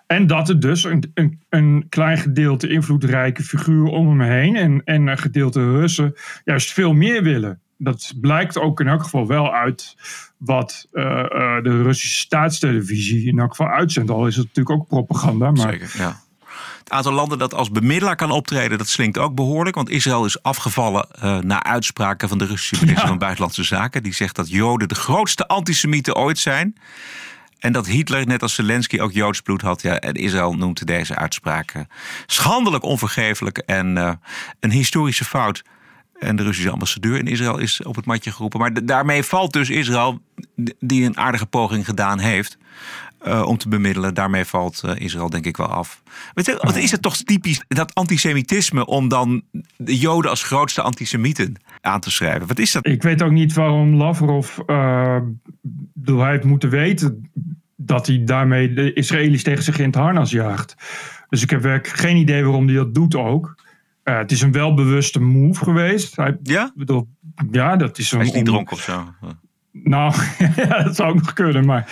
En 0.08 0.28
dat 0.28 0.50
er 0.50 0.60
dus 0.60 0.84
een, 0.84 1.12
een, 1.14 1.42
een, 1.50 1.86
klein 1.90 2.18
gedeelte 2.18 2.68
invloedrijke 2.68 3.44
figuren 3.44 3.92
om 3.92 4.08
hem 4.08 4.30
heen 4.30 4.56
en, 4.56 4.82
en 4.86 5.08
een 5.08 5.18
gedeelte 5.18 5.72
Russen 5.72 6.16
juist 6.44 6.74
veel 6.74 6.94
meer 6.94 7.24
willen. 7.24 7.60
Dat 7.84 8.14
blijkt 8.22 8.58
ook 8.58 8.80
in 8.80 8.88
elk 8.88 9.04
geval 9.04 9.28
wel 9.28 9.54
uit 9.54 9.96
wat 10.38 10.88
uh, 10.94 11.04
uh, 11.04 11.64
de 11.64 11.82
Russische 11.84 12.20
staatstelevisie 12.20 13.28
in 13.28 13.40
elk 13.40 13.50
geval 13.50 13.68
uitzendt. 13.68 14.12
Al 14.12 14.28
is 14.28 14.36
het 14.36 14.46
natuurlijk 14.46 14.76
ook 14.80 14.88
propaganda. 14.88 15.52
Maar... 15.52 15.72
Zeker, 15.72 15.92
ja. 15.98 16.22
Het 16.80 16.92
aantal 16.92 17.14
landen 17.14 17.38
dat 17.38 17.54
als 17.54 17.72
bemiddelaar 17.72 18.16
kan 18.16 18.32
optreden, 18.32 18.78
dat 18.78 18.88
slinkt 18.88 19.18
ook 19.18 19.36
behoorlijk. 19.36 19.76
Want 19.76 19.90
Israël 19.90 20.26
is 20.26 20.44
afgevallen 20.44 21.08
uh, 21.24 21.38
na 21.38 21.64
uitspraken 21.64 22.30
van 22.30 22.38
de 22.38 22.46
Russische 22.46 22.76
minister 22.76 23.04
ja. 23.04 23.10
van 23.10 23.18
Buitenlandse 23.18 23.64
Zaken. 23.64 24.04
Die 24.04 24.14
zegt 24.14 24.36
dat 24.36 24.50
Joden 24.50 24.88
de 24.88 24.96
grootste 24.96 25.48
antisemieten 25.48 26.16
ooit 26.16 26.40
zijn. 26.40 26.76
En 27.60 27.72
dat 27.72 27.88
Hitler, 27.88 28.28
net 28.28 28.42
als 28.42 28.54
Zelensky, 28.54 29.00
ook 29.00 29.12
Joods 29.12 29.42
bloed 29.42 29.62
had. 29.62 29.82
Ja, 29.82 30.00
en 30.00 30.14
Israël 30.14 30.54
noemt 30.54 30.88
deze 30.88 31.16
uitspraken 31.16 31.88
schandelijk 32.26 32.84
onvergeeflijk 32.84 33.58
en 33.58 33.96
uh, 33.98 34.12
een 34.60 34.72
historische 34.72 35.26
fout. 35.26 35.64
En 36.22 36.36
de 36.36 36.44
Russische 36.44 36.72
ambassadeur 36.72 37.18
in 37.18 37.28
Israël 37.28 37.58
is 37.58 37.84
op 37.84 37.96
het 37.96 38.06
matje 38.06 38.32
geroepen. 38.32 38.60
Maar 38.60 38.86
daarmee 38.86 39.24
valt 39.24 39.54
dus 39.54 39.70
Israël, 39.70 40.20
die 40.80 41.06
een 41.06 41.18
aardige 41.18 41.46
poging 41.46 41.86
gedaan 41.86 42.20
heeft. 42.20 42.58
Uh, 43.28 43.44
om 43.46 43.58
te 43.58 43.70
bemiddelen. 43.70 44.14
Daarmee 44.14 44.46
valt 44.46 44.82
uh, 44.86 44.92
Israël 44.96 45.30
denk 45.30 45.46
ik 45.46 45.58
wel 45.58 45.68
af. 45.68 46.04
Wat 46.34 46.76
is 46.76 46.92
het 46.92 47.02
toch 47.02 47.16
typisch, 47.16 47.64
dat 47.68 47.94
antisemitisme... 47.94 48.86
om 48.86 49.08
dan 49.08 49.44
de 49.78 49.98
Joden 49.98 50.30
als 50.30 50.44
grootste 50.44 50.82
antisemieten 50.82 51.56
aan 51.82 52.00
te 52.00 52.12
schrijven? 52.12 52.48
Wat 52.48 52.60
is 52.60 52.72
dat? 52.72 52.88
Ik 52.88 53.04
weet 53.04 53.22
ook 53.22 53.32
niet 53.32 53.54
waarom 53.54 53.96
Lavrov... 53.96 54.58
Uh, 54.68 55.18
hij 56.06 56.32
heeft 56.32 56.44
moeten 56.44 56.70
weten 56.70 57.32
dat 57.76 58.08
hij 58.08 58.24
daarmee 58.24 58.74
de 58.74 58.94
Israëli's 58.94 59.44
tegen 59.44 59.64
zich 59.64 59.80
in 59.80 59.86
het 59.86 59.96
harnas 59.96 60.32
jaagt. 60.32 60.76
Dus 61.30 61.42
ik 61.42 61.50
heb 61.50 61.62
werkelijk 61.62 62.00
geen 62.00 62.18
idee 62.18 62.44
waarom 62.44 62.66
hij 62.66 62.76
dat 62.76 62.94
doet 62.94 63.16
ook. 63.16 63.56
Uh, 64.04 64.18
het 64.18 64.32
is 64.32 64.42
een 64.42 64.52
welbewuste 64.52 65.20
move 65.20 65.64
geweest. 65.64 66.16
Hij, 66.16 66.38
ja? 66.44 66.72
Bedoel, 66.76 67.08
ja, 67.52 67.76
dat 67.76 67.98
is 67.98 68.12
een... 68.12 68.20
Hij 68.20 68.28
is 68.28 68.34
niet 68.34 68.46
dronken 68.46 68.76
of 68.76 68.82
zo. 68.82 69.14
Nou, 69.72 70.14
ja, 70.56 70.84
dat 70.84 70.96
zou 70.96 71.10
ook 71.10 71.16
nog 71.16 71.34
kunnen, 71.34 71.66
maar 71.66 71.90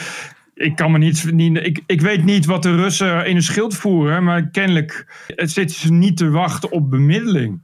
ik 0.53 0.75
kan 0.75 0.91
me 0.91 0.97
niet, 0.97 1.31
niet 1.31 1.57
ik, 1.57 1.83
ik 1.85 2.01
weet 2.01 2.23
niet 2.23 2.45
wat 2.45 2.63
de 2.63 2.75
Russen 2.75 3.25
in 3.25 3.33
hun 3.33 3.43
schild 3.43 3.75
voeren, 3.75 4.23
maar 4.23 4.47
kennelijk 4.47 5.07
zitten 5.35 5.75
ze 5.75 5.91
niet 5.91 6.17
te 6.17 6.29
wachten 6.29 6.71
op 6.71 6.89
bemiddeling. 6.89 7.59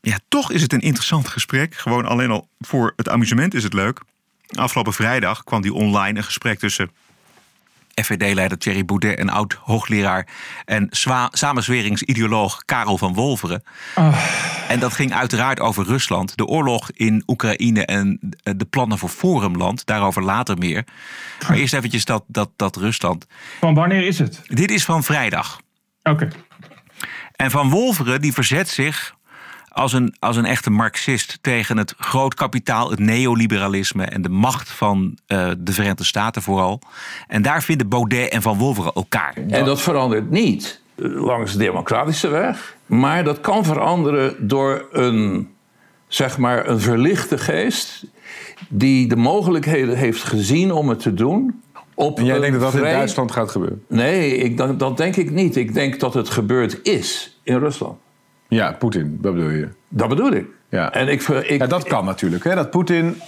Ja, 0.00 0.18
toch 0.28 0.50
is 0.52 0.62
het 0.62 0.72
een 0.72 0.80
interessant 0.80 1.28
gesprek. 1.28 1.74
Gewoon 1.74 2.04
alleen 2.04 2.30
al 2.30 2.48
voor 2.58 2.92
het 2.96 3.08
amusement 3.08 3.54
is 3.54 3.62
het 3.62 3.72
leuk. 3.72 4.00
Afgelopen 4.46 4.92
vrijdag 4.92 5.44
kwam 5.44 5.62
die 5.62 5.72
online 5.72 6.18
een 6.18 6.24
gesprek 6.24 6.58
tussen 6.58 6.90
FVD-leider 8.02 8.58
Thierry 8.58 8.84
Boudet 8.84 9.18
en 9.18 9.28
oud-hoogleraar 9.28 10.28
en 10.64 10.88
samenzweringsideoloog 11.30 12.64
Karel 12.64 12.98
van 12.98 13.14
Wolveren. 13.14 13.62
Oh. 13.94 14.18
En 14.68 14.80
dat 14.80 14.92
ging 14.92 15.12
uiteraard 15.12 15.60
over 15.60 15.84
Rusland, 15.84 16.36
de 16.36 16.46
oorlog 16.46 16.90
in 16.90 17.22
Oekraïne 17.26 17.84
en 17.84 18.18
de 18.42 18.64
plannen 18.70 18.98
voor 18.98 19.08
Forumland. 19.08 19.86
Daarover 19.86 20.22
later 20.22 20.58
meer. 20.58 20.84
Maar 21.48 21.56
eerst 21.56 21.74
eventjes 21.74 22.04
dat, 22.04 22.24
dat, 22.26 22.50
dat 22.56 22.76
Rusland. 22.76 23.26
Van 23.60 23.74
wanneer 23.74 24.06
is 24.06 24.18
het? 24.18 24.40
Dit 24.46 24.70
is 24.70 24.84
van 24.84 25.04
vrijdag. 25.04 25.60
Oké. 26.02 26.24
Okay. 26.24 26.30
En 27.36 27.50
Van 27.50 27.70
Wolveren 27.70 28.20
die 28.20 28.32
verzet 28.32 28.68
zich 28.68 29.14
als 29.74 29.92
een, 29.92 30.14
als 30.18 30.36
een 30.36 30.44
echte 30.44 30.70
marxist 30.70 31.38
tegen 31.40 31.76
het 31.76 31.94
groot 31.98 32.34
kapitaal, 32.34 32.90
het 32.90 32.98
neoliberalisme 32.98 34.04
en 34.04 34.22
de 34.22 34.28
macht 34.28 34.70
van 34.70 35.18
uh, 35.28 35.50
de 35.58 35.72
Verenigde 35.72 36.04
Staten 36.04 36.42
vooral. 36.42 36.80
En 37.26 37.42
daar 37.42 37.62
vinden 37.62 37.88
Baudet 37.88 38.28
en 38.28 38.42
Van 38.42 38.58
Wolveren 38.58 38.92
elkaar. 38.92 39.34
En 39.48 39.64
dat 39.64 39.80
verandert 39.80 40.30
niet 40.30 40.82
langs 40.96 41.52
de 41.52 41.58
democratische 41.58 42.28
weg, 42.28 42.76
maar 42.86 43.24
dat 43.24 43.40
kan 43.40 43.64
veranderen 43.64 44.48
door 44.48 44.86
een, 44.90 45.48
zeg 46.06 46.38
maar, 46.38 46.68
een 46.68 46.80
verlichte 46.80 47.38
geest 47.38 48.04
die 48.68 49.08
de 49.08 49.16
mogelijkheden 49.16 49.96
heeft 49.96 50.22
gezien 50.22 50.72
om 50.72 50.88
het 50.88 51.00
te 51.00 51.14
doen. 51.14 51.62
Op 51.94 52.18
en 52.18 52.24
jij 52.24 52.38
denkt 52.38 52.52
dat 52.52 52.62
dat 52.62 52.80
vrij... 52.80 52.90
in 52.90 52.96
Duitsland 52.96 53.32
gaat 53.32 53.50
gebeuren? 53.50 53.82
Nee, 53.88 54.36
ik, 54.36 54.56
dat, 54.56 54.78
dat 54.78 54.96
denk 54.96 55.16
ik 55.16 55.30
niet. 55.30 55.56
Ik 55.56 55.74
denk 55.74 56.00
dat 56.00 56.14
het 56.14 56.28
gebeurd 56.28 56.80
is 56.82 57.38
in 57.42 57.58
Rusland. 57.58 57.98
Ja, 58.54 58.72
Poetin, 58.72 59.18
dat 59.20 59.34
bedoel 59.34 59.50
je? 59.50 59.68
Dat 59.88 60.08
bedoel 60.08 60.32
ik. 60.32 60.46
Ja. 60.68 60.92
En 60.92 61.08
ik, 61.08 61.22
ik, 61.22 61.60
ja, 61.60 61.66
dat 61.66 61.84
kan 61.84 62.04
natuurlijk. 62.04 62.44
Hè? 62.44 62.54
Dat 62.54 62.70
Poetin 62.70 63.20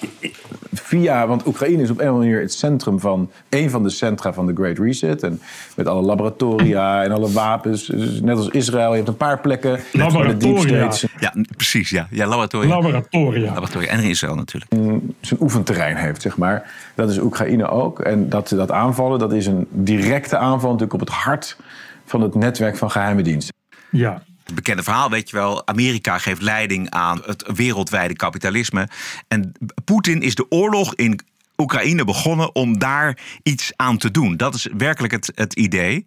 via, 0.72 1.26
want 1.26 1.46
Oekraïne 1.46 1.82
is 1.82 1.90
op 1.90 1.98
een 1.98 2.04
of 2.04 2.10
andere 2.12 2.30
manier 2.30 2.40
het 2.40 2.52
centrum 2.52 3.00
van 3.00 3.30
een 3.48 3.70
van 3.70 3.82
de 3.82 3.90
centra 3.90 4.32
van 4.32 4.46
de 4.46 4.52
Great 4.54 4.78
Reset. 4.78 5.22
En 5.22 5.40
met 5.76 5.86
alle 5.86 6.02
laboratoria 6.02 7.04
en 7.04 7.12
alle 7.12 7.32
wapens. 7.32 7.86
Dus 7.86 8.20
net 8.20 8.36
als 8.36 8.48
Israël, 8.48 8.90
je 8.90 8.96
hebt 8.96 9.08
een 9.08 9.16
paar 9.16 9.40
plekken. 9.40 9.80
Laboratoria. 9.92 10.90
Ja, 11.18 11.34
precies. 11.56 11.90
Ja, 11.90 12.06
ja 12.10 12.26
laboratoria. 12.26 12.68
Laboratoria. 12.68 13.52
laboratoria. 13.52 13.88
En 13.88 14.00
Israël 14.00 14.34
natuurlijk. 14.34 14.72
Zijn 15.20 15.40
oefenterrein 15.40 15.96
heeft, 15.96 16.22
zeg 16.22 16.36
maar. 16.36 16.70
Dat 16.94 17.10
is 17.10 17.18
Oekraïne 17.18 17.68
ook. 17.68 18.00
En 18.00 18.28
dat, 18.28 18.48
dat 18.48 18.70
aanvallen, 18.70 19.18
dat 19.18 19.32
is 19.32 19.46
een 19.46 19.66
directe 19.70 20.36
aanval 20.36 20.70
natuurlijk 20.70 21.00
op 21.00 21.08
het 21.08 21.16
hart 21.16 21.56
van 22.04 22.20
het 22.20 22.34
netwerk 22.34 22.76
van 22.76 22.90
geheime 22.90 23.22
diensten. 23.22 23.54
Ja. 23.90 24.22
Het 24.46 24.54
bekende 24.54 24.82
verhaal, 24.82 25.10
weet 25.10 25.30
je 25.30 25.36
wel. 25.36 25.66
Amerika 25.66 26.18
geeft 26.18 26.42
leiding 26.42 26.90
aan 26.90 27.22
het 27.24 27.44
wereldwijde 27.54 28.14
kapitalisme. 28.14 28.88
En 29.28 29.52
Poetin 29.84 30.22
is 30.22 30.34
de 30.34 30.50
oorlog 30.50 30.94
in 30.94 31.20
Oekraïne 31.56 32.04
begonnen 32.04 32.54
om 32.54 32.78
daar 32.78 33.18
iets 33.42 33.72
aan 33.76 33.98
te 33.98 34.10
doen. 34.10 34.36
Dat 34.36 34.54
is 34.54 34.68
werkelijk 34.76 35.12
het, 35.12 35.32
het 35.34 35.54
idee. 35.54 36.06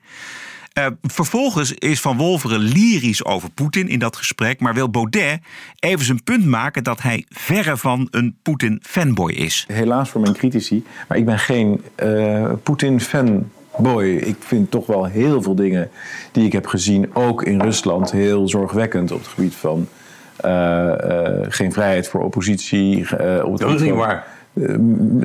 Uh, 0.74 0.86
vervolgens 1.01 1.72
is 1.72 2.01
Van 2.01 2.17
Wolveren 2.17 2.60
lyrisch 2.60 3.25
over 3.25 3.50
Poetin 3.50 3.88
in 3.88 4.00
dat 4.00 4.15
gesprek. 4.15 4.60
Maar 4.60 4.74
wil 4.74 4.89
Baudet 4.89 5.39
even 5.79 6.05
zijn 6.05 6.24
punt 6.24 6.46
maken 6.46 6.84
dat 6.84 7.01
hij 7.01 7.25
verre 7.29 7.77
van 7.77 8.08
een 8.12 8.38
Poetin-fanboy 8.41 9.31
is. 9.31 9.65
Helaas 9.67 10.10
voor 10.10 10.22
mijn 10.22 10.34
critici, 10.34 10.84
maar 11.08 11.17
ik 11.17 11.25
ben 11.25 11.39
geen 11.39 11.84
uh, 12.03 12.51
Poetin-fan 12.63 13.51
boy, 13.77 14.05
ik 14.05 14.35
vind 14.39 14.71
toch 14.71 14.85
wel 14.85 15.05
heel 15.05 15.41
veel 15.41 15.55
dingen 15.55 15.89
die 16.31 16.45
ik 16.45 16.51
heb 16.51 16.67
gezien, 16.67 17.09
ook 17.15 17.43
in 17.43 17.61
Rusland, 17.61 18.11
heel 18.11 18.47
zorgwekkend 18.47 19.11
op 19.11 19.19
het 19.19 19.27
gebied 19.27 19.55
van 19.55 19.88
uh, 20.45 20.51
uh, 20.51 21.29
geen 21.41 21.73
vrijheid 21.73 22.07
voor 22.07 22.23
oppositie. 22.23 22.97
Uh, 22.97 23.43
op 23.43 23.51
het 23.51 23.61
dat 23.61 23.73
is 23.73 23.81
niet 23.81 23.93
waar. 23.93 24.25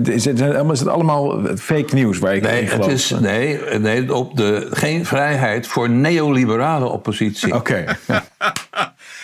Is 0.02 0.24
het, 0.24 0.40
is 0.72 0.78
het 0.78 0.88
allemaal 0.88 1.40
fake 1.56 1.94
nieuws 1.94 2.18
waar 2.18 2.34
ik 2.34 2.42
nee, 2.42 2.60
in 2.60 2.68
geloof? 2.68 2.86
Het 2.86 2.94
is, 2.94 3.10
nee, 3.10 3.60
nee 3.78 4.14
op 4.14 4.36
de, 4.36 4.68
geen 4.70 5.06
vrijheid 5.06 5.66
voor 5.66 5.90
neoliberale 5.90 6.86
oppositie. 6.86 7.54
Oké. 7.54 7.84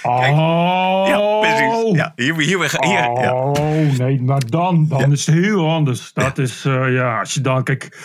Okay. 0.02 0.30
Oh. 0.30 1.04
Ja, 1.06 1.38
precies. 1.40 1.96
Ja, 1.96 2.12
hier, 2.16 2.36
hier, 2.36 2.58
hier, 2.58 2.76
hier 2.80 3.22
ja. 3.22 3.34
Oh, 3.34 3.98
nee, 3.98 4.22
maar 4.22 4.42
dan, 4.46 4.86
dan 4.88 4.98
ja. 4.98 5.06
is 5.06 5.26
het 5.26 5.34
heel 5.34 5.68
anders. 5.68 6.12
Dat 6.12 6.36
ja. 6.36 6.42
is, 6.42 6.64
uh, 6.64 6.94
ja, 6.94 7.18
als 7.18 7.34
je 7.34 7.40
dan, 7.40 7.62
kijk, 7.62 7.98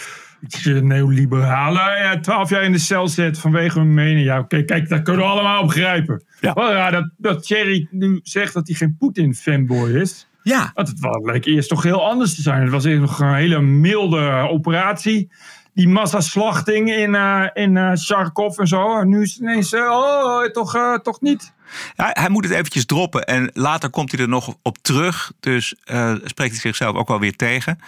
neoliberalen 0.81 1.97
ja, 1.97 2.19
twaalf 2.19 2.49
jaar 2.49 2.63
in 2.63 2.71
de 2.71 2.77
cel 2.77 3.07
zet 3.07 3.39
vanwege 3.39 3.79
hun 3.79 3.93
mening. 3.93 4.25
Ja, 4.25 4.39
oké, 4.39 4.63
kijk, 4.63 4.89
dat 4.89 5.01
kunnen 5.01 5.21
we 5.21 5.29
allemaal 5.29 5.65
begrijpen. 5.65 6.23
Ja. 6.39 6.53
Wel 6.53 6.71
ja, 6.71 6.91
dat, 6.91 7.09
dat 7.17 7.43
Thierry 7.43 7.87
nu 7.91 8.19
zegt 8.23 8.53
dat 8.53 8.67
hij 8.67 8.75
geen 8.75 8.95
Poetin-fanboy 8.97 9.89
is. 9.89 10.27
Ja. 10.43 10.71
Dat 10.73 10.87
het 10.87 10.99
wel, 10.99 11.25
leek 11.25 11.45
eerst 11.45 11.69
toch 11.69 11.83
heel 11.83 12.09
anders 12.09 12.35
te 12.35 12.41
zijn. 12.41 12.61
Het 12.61 12.71
was 12.71 12.83
eerst 12.83 13.01
nog 13.01 13.19
een 13.19 13.33
hele 13.33 13.61
milde 13.61 14.47
operatie. 14.49 15.31
Die 15.75 15.87
massaslachting 15.87 16.91
in, 16.91 17.13
uh, 17.13 17.43
in 17.53 17.75
uh, 17.75 17.91
Charkov 17.93 18.57
en 18.57 18.67
zo. 18.67 18.99
En 18.99 19.09
nu 19.09 19.21
is 19.21 19.33
het 19.33 19.41
ineens, 19.41 19.73
uh, 19.73 19.81
oh, 19.81 20.45
toch, 20.45 20.75
uh, 20.75 20.97
toch 20.97 21.21
niet. 21.21 21.53
Ja, 21.95 22.09
hij 22.13 22.29
moet 22.29 22.43
het 22.43 22.53
eventjes 22.53 22.85
droppen 22.85 23.25
en 23.25 23.49
later 23.53 23.89
komt 23.89 24.11
hij 24.11 24.21
er 24.21 24.27
nog 24.27 24.55
op 24.61 24.77
terug. 24.81 25.31
Dus 25.39 25.75
uh, 25.85 26.13
spreekt 26.23 26.51
hij 26.51 26.59
zichzelf 26.59 26.95
ook 26.95 27.07
wel 27.07 27.19
weer 27.19 27.35
tegen. 27.35 27.79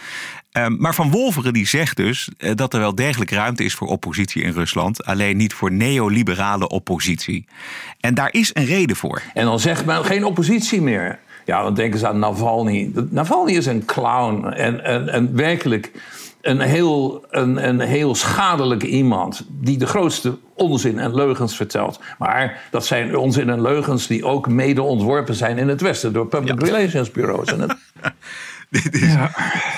Uh, 0.58 0.68
maar 0.68 0.96
Van 0.96 1.12
Wolveren 1.12 1.54
die 1.54 1.68
zegt 1.68 1.98
dus 1.98 2.30
uh, 2.38 2.52
dat 2.56 2.74
er 2.74 2.80
wel 2.80 2.96
degelijk 2.96 3.32
ruimte 3.32 3.64
is 3.64 3.74
voor 3.74 3.88
oppositie 3.88 4.44
in 4.44 4.52
Rusland. 4.52 5.06
Alleen 5.06 5.38
niet 5.38 5.54
voor 5.54 5.72
neoliberale 5.72 6.68
oppositie. 6.68 7.48
En 8.00 8.14
daar 8.14 8.34
is 8.34 8.50
een 8.54 8.66
reden 8.66 8.96
voor. 8.96 9.22
En 9.34 9.46
dan 9.46 9.60
zegt 9.60 9.86
men 9.86 10.06
geen 10.06 10.26
oppositie 10.26 10.82
meer. 10.82 11.20
Ja, 11.46 11.64
dan 11.64 11.74
denken 11.74 12.00
ze 12.00 12.08
aan 12.08 12.20
Navalny. 12.20 12.92
Navalny 13.10 13.52
is 13.52 13.66
een 13.66 13.86
clown 13.86 14.46
en, 14.46 14.84
en, 14.84 15.10
en 15.10 15.36
werkelijk 15.36 15.92
een 16.48 16.60
heel, 16.60 17.26
een, 17.30 17.68
een 17.68 17.80
heel 17.80 18.16
schadelijk 18.16 18.84
iemand 18.84 19.46
die 19.50 19.78
de 19.78 19.88
grootste 19.88 20.38
onzin 20.54 21.00
en 21.00 21.16
leugens 21.16 21.56
vertelt. 21.56 22.00
Maar 22.18 22.68
dat 22.72 22.86
zijn 22.86 23.18
onzin 23.18 23.50
en 23.50 23.62
leugens 23.62 24.08
die 24.08 24.26
ook 24.26 24.48
mede 24.48 24.82
ontworpen 24.82 25.36
zijn 25.36 25.58
in 25.58 25.68
het 25.68 25.82
Westen 25.82 26.14
door 26.14 26.28
public 26.28 26.62
ja. 26.62 26.66
relations 26.66 27.12
bureaus. 27.12 27.48
En 27.48 27.60
het... 27.60 27.76
Dit 28.84 28.94
is, 28.94 29.14
ja. 29.14 29.32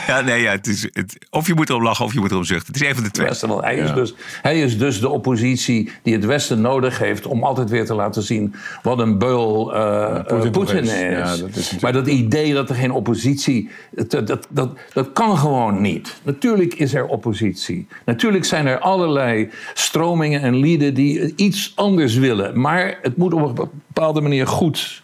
ja, 0.07 0.21
nee, 0.21 0.41
ja, 0.41 0.51
het 0.51 0.67
is, 0.67 0.81
het, 0.81 1.17
of 1.29 1.47
je 1.47 1.53
moet 1.53 1.69
erom 1.69 1.83
lachen 1.83 2.05
of 2.05 2.13
je 2.13 2.19
moet 2.19 2.31
erom 2.31 2.43
zuchten. 2.43 2.73
Het 2.73 2.81
is 2.81 2.87
een 2.87 2.95
van 2.95 3.03
de 3.03 3.11
twee. 3.11 3.27
Westen, 3.27 3.49
hij, 3.49 3.75
is 3.75 3.93
dus, 3.93 4.13
hij 4.41 4.61
is 4.61 4.77
dus 4.77 4.99
de 4.99 5.09
oppositie 5.09 5.91
die 6.03 6.13
het 6.13 6.25
Westen 6.25 6.61
nodig 6.61 6.97
heeft 6.97 7.25
om 7.25 7.43
altijd 7.43 7.69
weer 7.69 7.85
te 7.85 7.93
laten 7.93 8.23
zien 8.23 8.55
wat 8.83 8.99
een 8.99 9.17
beul 9.17 9.75
uh, 9.75 9.79
ja, 9.79 10.23
Poetin, 10.27 10.51
Poetin 10.51 10.83
is. 10.83 10.93
is. 10.93 10.99
Ja, 10.99 11.37
dat 11.37 11.55
is 11.55 11.79
maar 11.79 11.93
dat 11.93 12.07
idee 12.07 12.53
dat 12.53 12.69
er 12.69 12.75
geen 12.75 12.91
oppositie. 12.91 13.69
Dat, 13.91 14.27
dat, 14.27 14.47
dat, 14.49 14.69
dat 14.93 15.13
kan 15.13 15.37
gewoon 15.37 15.81
niet. 15.81 16.15
Natuurlijk 16.23 16.73
is 16.73 16.93
er 16.93 17.05
oppositie. 17.05 17.87
Natuurlijk 18.05 18.45
zijn 18.45 18.67
er 18.67 18.79
allerlei 18.79 19.49
stromingen 19.73 20.41
en 20.41 20.55
lieden 20.55 20.93
die 20.93 21.33
iets 21.35 21.71
anders 21.75 22.15
willen. 22.15 22.61
Maar 22.61 22.97
het 23.01 23.17
moet 23.17 23.33
op 23.33 23.59
een 23.59 23.69
bepaalde 23.87 24.21
manier 24.21 24.47
goed 24.47 25.01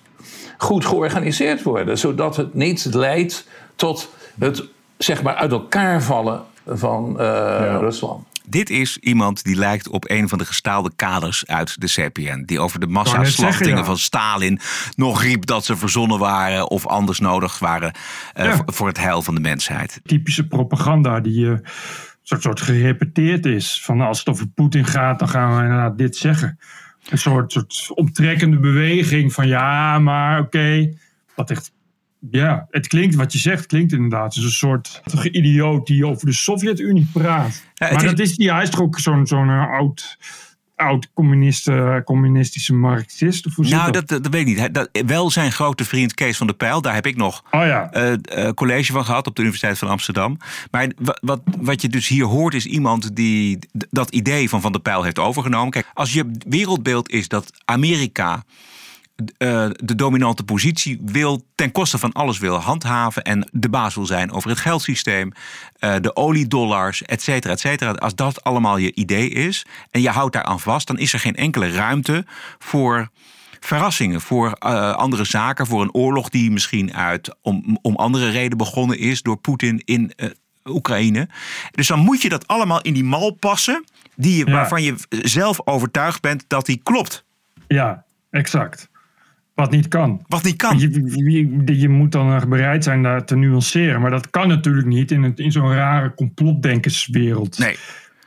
goed 0.57 0.85
georganiseerd 0.85 1.63
worden. 1.63 1.97
Zodat 1.97 2.35
het 2.35 2.53
niet 2.53 2.87
leidt 2.91 3.47
tot 3.75 4.10
het 4.39 4.63
zeg 4.98 5.24
maar, 5.24 5.36
uit 5.36 5.51
elkaar 5.51 6.03
vallen 6.03 6.44
van 6.65 7.15
uh, 7.20 7.77
Rusland. 7.79 8.27
Dit 8.48 8.70
is 8.70 8.98
iemand 8.98 9.44
die 9.44 9.55
lijkt 9.55 9.89
op 9.89 10.10
een 10.10 10.29
van 10.29 10.38
de 10.38 10.46
gestaalde 10.46 10.91
kaders 10.96 11.48
uit 11.48 11.82
de 11.82 11.88
CPN. 11.88 12.44
Die 12.46 12.60
over 12.60 12.79
de 12.79 12.88
massaslachtingen 12.88 13.86
van 13.86 13.98
Stalin 13.98 14.60
nog 14.96 15.22
riep 15.22 15.46
dat 15.46 15.65
ze 15.65 15.77
verzonnen 15.77 16.20
waren 16.20 16.70
of 16.70 16.88
anders 16.88 17.20
nodig 17.20 17.60
waren 17.60 17.94
uh, 18.39 18.60
voor 18.65 18.88
het 18.88 18.98
heil 18.98 19.22
van 19.22 19.36
de 19.36 19.41
mensheid. 19.41 20.00
Typische 20.03 20.48
propaganda 20.48 21.20
die 21.20 21.46
uh, 21.46 21.58
soort, 22.22 22.41
soort 22.41 22.62
gerepeteerd 22.62 23.46
is. 23.46 23.82
Van 23.84 24.01
als 24.01 24.20
het 24.20 24.29
over 24.29 24.48
Poetin 24.48 24.86
gaat, 24.86 25.20
dan 25.20 25.29
gaan 25.29 25.55
we 25.55 25.62
inderdaad 25.62 25.98
dit 25.98 26.15
zeggen. 26.15 26.60
Een 27.10 27.17
soort, 27.17 27.51
soort 27.51 27.88
optrekkende 27.89 28.60
beweging 28.60 29.34
van 29.34 29.48
ja, 29.48 30.00
maar 30.00 30.39
oké. 30.39 30.48
Okay, 30.48 30.98
wat 31.36 31.51
echt 31.51 31.72
ja, 32.32 32.67
het 32.70 32.88
klinkt, 32.88 33.15
wat 33.15 33.34
je 33.34 33.39
zegt, 33.39 33.65
klinkt 33.65 33.91
inderdaad. 33.91 34.34
Het 34.34 34.44
is 34.44 34.44
een 34.44 34.50
soort 34.51 35.01
idioot 35.32 35.88
die 35.88 36.05
over 36.05 36.25
de 36.25 36.34
Sovjet-Unie 36.34 37.10
praat. 37.13 37.63
maar 37.79 37.96
is... 37.96 38.03
dat 38.03 38.20
is, 38.20 38.38
hij 38.38 38.63
is 38.63 38.70
toch 38.70 38.82
ook 38.82 39.00
zo'n 39.00 39.27
zo'n 39.27 39.48
uh, 39.48 39.72
oud 39.72 40.17
oud 40.75 41.10
communistische 42.03 42.74
marxist? 42.74 43.46
Of 43.46 43.58
nou, 43.58 43.91
dat? 43.91 44.08
Dat, 44.08 44.24
dat? 44.24 44.32
weet 44.32 44.48
ik 44.48 44.58
niet. 44.58 44.74
Dat, 44.74 44.89
wel 45.05 45.32
zijn 45.32 45.51
grote 45.51 45.86
vriend 45.86 46.13
Kees 46.13 46.38
van 46.38 46.48
der 46.48 46.55
Pijl. 46.55 46.82
Daar 46.82 46.94
heb 46.94 47.05
ik 47.05 47.15
nog 47.15 47.44
oh, 47.51 47.65
ja. 47.65 47.89
uh, 47.94 48.13
uh, 48.38 48.50
college 48.50 48.91
van 48.91 49.05
gehad 49.05 49.27
op 49.27 49.36
de 49.36 49.41
Universiteit 49.41 49.77
van 49.77 49.88
Amsterdam. 49.88 50.38
Maar 50.72 50.91
wat, 51.22 51.41
wat 51.60 51.82
je 51.82 51.89
dus 51.89 52.08
hier 52.08 52.25
hoort 52.25 52.53
is 52.53 52.65
iemand 52.65 53.15
die 53.15 53.60
dat 53.72 54.10
idee 54.10 54.50
van 54.50 54.62
Van 54.62 54.72
der 54.72 54.82
Pijl 54.82 55.03
heeft 55.03 55.20
overgenomen. 55.20 55.72
Kijk, 55.72 55.91
als 55.94 56.13
je 56.13 56.32
wereldbeeld 56.48 57.10
is 57.10 57.27
dat 57.27 57.51
Amerika 57.65 58.44
uh, 59.17 59.25
de 59.72 59.95
dominante 59.95 60.43
positie 60.43 61.01
wil 61.05 61.45
ten 61.55 61.72
koste 61.72 61.98
van 61.98 62.12
alles 62.12 62.39
wil 62.39 62.57
handhaven 62.57 63.24
en 63.24 63.50
de 63.51 63.69
baas 63.69 63.95
wil 63.95 64.05
zijn 64.05 64.31
over 64.31 64.50
het 64.50 64.60
geldsysteem, 64.60 65.31
uh, 65.79 65.95
de 66.01 66.15
oliedollars, 66.15 67.03
et 67.03 67.22
cetera, 67.22 67.53
et 67.53 67.60
cetera. 67.60 67.91
Als 67.91 68.15
dat 68.15 68.43
allemaal 68.43 68.77
je 68.77 68.93
idee 68.93 69.29
is 69.29 69.65
en 69.91 70.01
je 70.01 70.10
houdt 70.10 70.34
daaraan 70.34 70.60
vast, 70.60 70.88
dan 70.88 70.98
is 70.98 71.13
er 71.13 71.19
geen 71.19 71.36
enkele 71.36 71.69
ruimte 71.69 72.25
voor 72.60 73.10
verrassingen, 73.60 74.22
voor 74.22 74.48
uh, 74.48 74.91
andere 74.91 75.24
zaken, 75.24 75.67
voor 75.67 75.81
een 75.81 75.93
oorlog 75.93 76.29
die 76.29 76.51
misschien 76.51 76.93
uit 76.93 77.36
om, 77.41 77.77
om 77.81 77.95
andere 77.95 78.29
reden 78.29 78.57
begonnen 78.57 79.00
is 79.00 79.22
door 79.22 79.38
Poetin 79.38 79.81
in 79.86 80.13
Oekraïne. 80.65 81.29
Dus 81.72 81.88
dan 81.88 82.00
moet 82.00 82.22
je 82.22 82.29
dat 82.29 82.48
allemaal 82.48 82.81
in 82.81 82.93
die 82.93 83.03
mal 83.03 83.31
passen 83.31 83.84
die 84.15 84.38
je, 84.38 84.45
ja. 84.45 84.51
waarvan 84.51 84.84
je 84.84 84.95
zelf 85.10 85.67
overtuigd 85.67 86.22
bent 86.22 86.45
dat 86.48 86.65
die 86.65 86.79
klopt. 86.84 87.24
Ja, 87.67 88.03
exact. 88.31 88.89
Wat 89.55 89.71
niet 89.71 89.88
kan. 89.88 90.21
Wat 90.27 90.43
niet 90.43 90.55
kan. 90.55 90.79
Je, 90.79 90.89
je, 91.65 91.79
je, 91.79 91.89
moet 91.89 92.12
dan 92.12 92.50
bereid 92.50 92.83
zijn 92.83 93.03
daar 93.03 93.25
te 93.25 93.35
nuanceren. 93.35 94.01
Maar 94.01 94.12
dat 94.12 94.29
kan 94.29 94.47
natuurlijk 94.47 94.88
niet 94.88 95.12
in, 95.12 95.35
in 95.35 95.51
zo'n 95.51 95.74
rare 95.74 96.13
complotdenkerswereld. 96.13 97.57
Nee. 97.57 97.77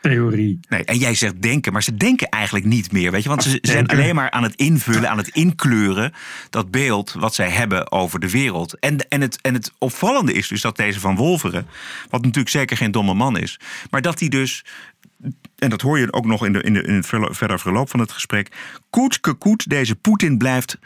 Theorie. 0.01 0.61
Nee, 0.69 0.85
en 0.85 0.99
jij 0.99 1.15
zegt 1.15 1.43
denken, 1.43 1.73
maar 1.73 1.83
ze 1.83 1.97
denken 1.97 2.29
eigenlijk 2.29 2.65
niet 2.65 2.93
meer, 2.93 3.11
weet 3.11 3.23
je? 3.23 3.29
Want 3.29 3.43
ze 3.43 3.59
zijn 3.63 3.87
alleen 3.87 4.15
maar 4.15 4.31
aan 4.31 4.43
het 4.43 4.55
invullen, 4.55 5.11
aan 5.11 5.17
het 5.17 5.29
inkleuren 5.29 6.13
dat 6.51 6.71
beeld 6.71 7.13
wat 7.13 7.35
zij 7.35 7.51
hebben 7.51 7.93
over 7.93 8.21
de 8.21 8.31
wereld. 8.31 8.79
En, 8.79 9.09
en, 9.09 9.21
het, 9.21 9.41
en 9.41 9.55
het 9.55 9.73
opvallende 9.79 10.33
is 10.33 10.49
dus 10.49 10.61
dat 10.61 10.77
deze 10.77 11.01
van 11.01 11.17
Wolveren, 11.17 11.67
wat 12.11 12.23
natuurlijk 12.23 12.49
zeker 12.49 12.77
geen 12.77 12.91
domme 12.91 13.15
man 13.15 13.39
is, 13.39 13.61
maar 13.91 14.03
dat 14.03 14.21
hij 14.21 14.29
dus 14.29 14.65
en 15.57 15.71
dat 15.71 15.81
hoor 15.81 15.99
je 15.99 16.13
ook 16.13 16.27
nog 16.27 16.47
in, 16.47 16.53
de, 16.53 16.63
in, 16.63 16.73
de, 16.73 16.83
in 16.83 16.95
het 16.95 17.07
verder 17.37 17.61
verloop 17.61 17.91
van 17.91 18.01
het 18.01 18.13
gesprek. 18.13 18.49
Koetske 18.91 19.33
koet, 19.33 19.69
deze 19.69 19.97
Poetin 19.97 20.39
blijft 20.39 20.79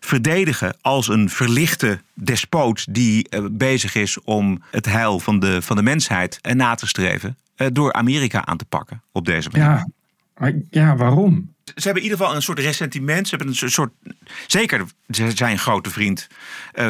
verdedigen 0.00 0.76
als 0.80 1.08
een 1.08 1.30
verlichte 1.30 2.00
despoot 2.14 2.94
die 2.94 3.26
uh, 3.30 3.46
bezig 3.50 3.94
is 3.94 4.20
om 4.20 4.62
het 4.70 4.86
heil 4.86 5.20
van 5.20 5.38
de, 5.38 5.62
van 5.62 5.76
de 5.76 5.82
mensheid 5.82 6.38
uh, 6.42 6.52
na 6.52 6.74
te 6.74 6.86
streven. 6.86 7.36
Uh, 7.56 7.66
door 7.72 7.92
Amerika 7.92 8.46
aan 8.46 8.56
te 8.56 8.64
pakken 8.64 9.02
op 9.12 9.24
deze 9.24 9.48
manier. 9.50 9.66
Ja, 9.66 9.88
maar, 10.36 10.52
ja, 10.70 10.96
waarom? 10.96 11.54
Ze 11.64 11.72
hebben 11.82 12.02
in 12.02 12.08
ieder 12.08 12.18
geval 12.18 12.34
een 12.34 12.42
soort 12.42 12.58
ressentiment. 12.58 13.28
Ze 13.28 13.36
hebben 13.36 13.54
een 13.60 13.70
soort. 13.70 13.92
Zeker 14.46 14.84
zijn 15.34 15.58
grote 15.58 15.90
vriend 15.90 16.26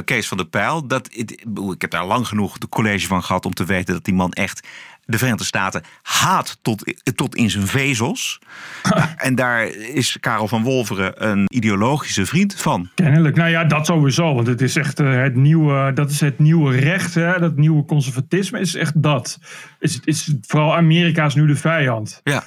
Kees 0.05 0.29
van 0.29 0.37
der 0.37 0.47
Pijl. 0.47 0.87
Dat, 0.87 1.09
ik 1.15 1.81
heb 1.81 1.91
daar 1.91 2.07
lang 2.07 2.27
genoeg 2.27 2.59
de 2.59 2.69
college 2.69 3.07
van 3.07 3.23
gehad 3.23 3.47
om 3.47 3.55
te 3.55 3.65
weten 3.65 3.95
dat 3.95 4.05
die 4.05 4.15
man 4.15 4.33
echt 4.33 4.67
de 5.07 5.19
Verenigde 5.19 5.45
Staten 5.45 5.83
haat 6.03 6.59
tot, 6.63 6.95
tot 7.15 7.35
in 7.35 7.51
zijn 7.51 7.67
vezels. 7.67 8.39
en 9.17 9.35
daar 9.35 9.67
is 9.75 10.17
Karel 10.21 10.49
van 10.49 10.63
Wolveren 10.63 11.29
een 11.29 11.45
ideologische 11.49 12.27
vriend 12.27 12.55
van. 12.55 12.91
Kennelijk. 12.95 13.37
Nou 13.37 13.51
ja, 13.51 13.65
dat 13.65 13.87
sowieso. 13.87 14.35
Want 14.35 14.47
het 14.47 14.61
is 14.61 14.77
echt 14.77 15.01
uh, 15.01 15.23
het 15.23 15.35
nieuwe, 15.35 15.93
dat 15.93 16.11
is 16.11 16.21
het 16.21 16.39
nieuwe 16.39 16.77
recht. 16.77 17.15
Hè? 17.15 17.39
Dat 17.39 17.57
nieuwe 17.57 17.85
conservatisme 17.85 18.61
is 18.61 18.75
echt 18.75 19.03
dat. 19.03 19.39
Is, 19.79 20.01
is, 20.05 20.35
vooral 20.47 20.75
Amerika 20.75 21.25
is 21.25 21.35
nu 21.35 21.47
de 21.47 21.57
vijand. 21.57 22.21
Ja. 22.25 22.45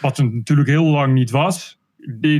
Wat 0.00 0.16
het 0.16 0.34
natuurlijk 0.34 0.68
heel 0.68 0.84
lang 0.84 1.12
niet 1.12 1.30
was 1.30 1.80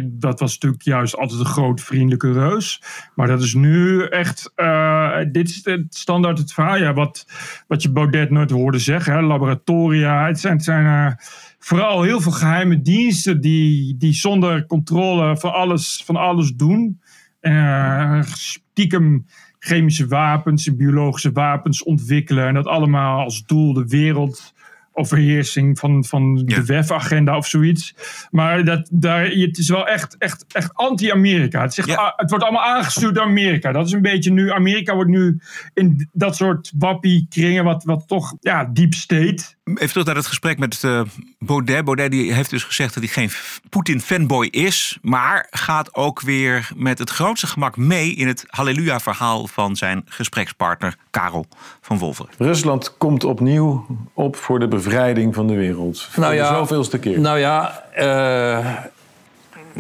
dat 0.03 0.41
was 0.41 0.53
natuurlijk 0.53 0.83
juist 0.83 1.17
altijd 1.17 1.41
een 1.41 1.47
groot 1.47 1.81
vriendelijke 1.81 2.33
reus. 2.33 2.83
Maar 3.15 3.27
dat 3.27 3.43
is 3.43 3.55
nu 3.55 4.03
echt. 4.05 4.53
Uh, 4.57 5.19
dit 5.33 5.49
is 5.49 5.61
het 5.65 5.95
standaard 5.95 6.39
het 6.39 6.53
verhaal. 6.53 6.95
Wat, 6.95 7.27
wat 7.67 7.83
je 7.83 7.93
Baudet 7.93 8.31
nooit 8.31 8.51
hoorde 8.51 8.79
zeggen. 8.79 9.13
Hè, 9.13 9.21
laboratoria. 9.21 10.27
Het 10.27 10.41
zijn, 10.41 10.61
zijn 10.61 10.85
uh, 10.85 11.13
vooral 11.59 12.03
heel 12.03 12.21
veel 12.21 12.33
geheime 12.33 12.83
diensten 12.83 13.41
die, 13.41 13.97
die 13.97 14.13
zonder 14.13 14.67
controle 14.67 15.37
van 15.37 15.53
alles, 15.53 16.03
van 16.05 16.17
alles 16.17 16.53
doen. 16.53 17.01
Uh, 17.41 18.23
stiekem 18.23 19.27
chemische 19.59 20.07
wapens, 20.07 20.77
biologische 20.77 21.33
wapens 21.33 21.83
ontwikkelen. 21.83 22.47
En 22.47 22.55
dat 22.55 22.67
allemaal 22.67 23.25
als 23.25 23.45
doel 23.45 23.73
de 23.73 23.87
wereld 23.87 24.55
overheersing 24.93 25.79
van, 25.79 26.05
van 26.05 26.35
de 26.35 26.65
WEF-agenda 26.65 27.37
of 27.37 27.47
zoiets. 27.47 27.95
Maar 28.31 28.65
dat, 28.65 28.89
daar, 28.93 29.25
het 29.25 29.59
is 29.59 29.69
wel 29.69 29.87
echt, 29.87 30.17
echt, 30.19 30.45
echt 30.49 30.75
anti-Amerika. 30.75 31.63
Het, 31.63 31.77
het 32.17 32.31
wordt 32.31 32.45
allemaal 32.45 32.65
aangestuurd 32.65 33.15
door 33.15 33.25
Amerika. 33.25 33.73
Dat 33.73 33.87
is 33.87 33.93
een 33.93 34.03
beetje 34.03 34.33
nu. 34.33 34.51
Amerika 34.51 34.95
wordt 34.95 35.11
nu 35.11 35.41
in 35.75 36.09
dat 36.13 36.37
soort 36.37 36.73
wappie-kringen, 36.79 37.65
wat, 37.65 37.85
wat 37.85 38.09
toch 38.09 38.35
ja, 38.41 38.65
deep 38.65 38.95
state. 38.95 39.45
Even 39.65 39.89
terug 39.89 40.05
naar 40.07 40.15
het 40.15 40.27
gesprek 40.27 40.59
met 40.59 40.83
uh, 40.83 41.01
Baudet. 41.39 41.85
Baudet 41.85 42.11
die 42.11 42.33
heeft 42.33 42.51
dus 42.51 42.65
gezegd 42.65 42.95
dat 42.95 43.03
hij 43.03 43.13
geen 43.13 43.31
Poetin-fanboy 43.69 44.47
is. 44.47 44.99
Maar 45.03 45.47
gaat 45.51 45.95
ook 45.95 46.21
weer 46.21 46.71
met 46.77 46.99
het 46.99 47.11
grootste 47.11 47.47
gemak 47.47 47.77
mee 47.77 48.15
in 48.15 48.27
het 48.27 48.45
halleluja-verhaal 48.49 49.47
van 49.47 49.77
zijn 49.77 50.03
gesprekspartner 50.07 50.97
Karel 51.11 51.47
van 51.81 51.99
Wolver. 51.99 52.27
Rusland 52.39 52.97
komt 52.99 53.25
opnieuw 53.25 53.87
op 54.15 54.37
voor 54.37 54.59
de 54.59 54.69
bevrijding 54.69 55.35
van 55.35 55.47
de 55.47 55.55
wereld. 55.55 56.03
Voor 56.03 56.23
nou 56.23 56.35
ja, 56.35 56.49
de 56.49 56.57
zoveelste 56.57 56.99
keer. 56.99 57.21
Nou 57.21 57.39
ja, 57.39 57.85
uh, 57.99 58.77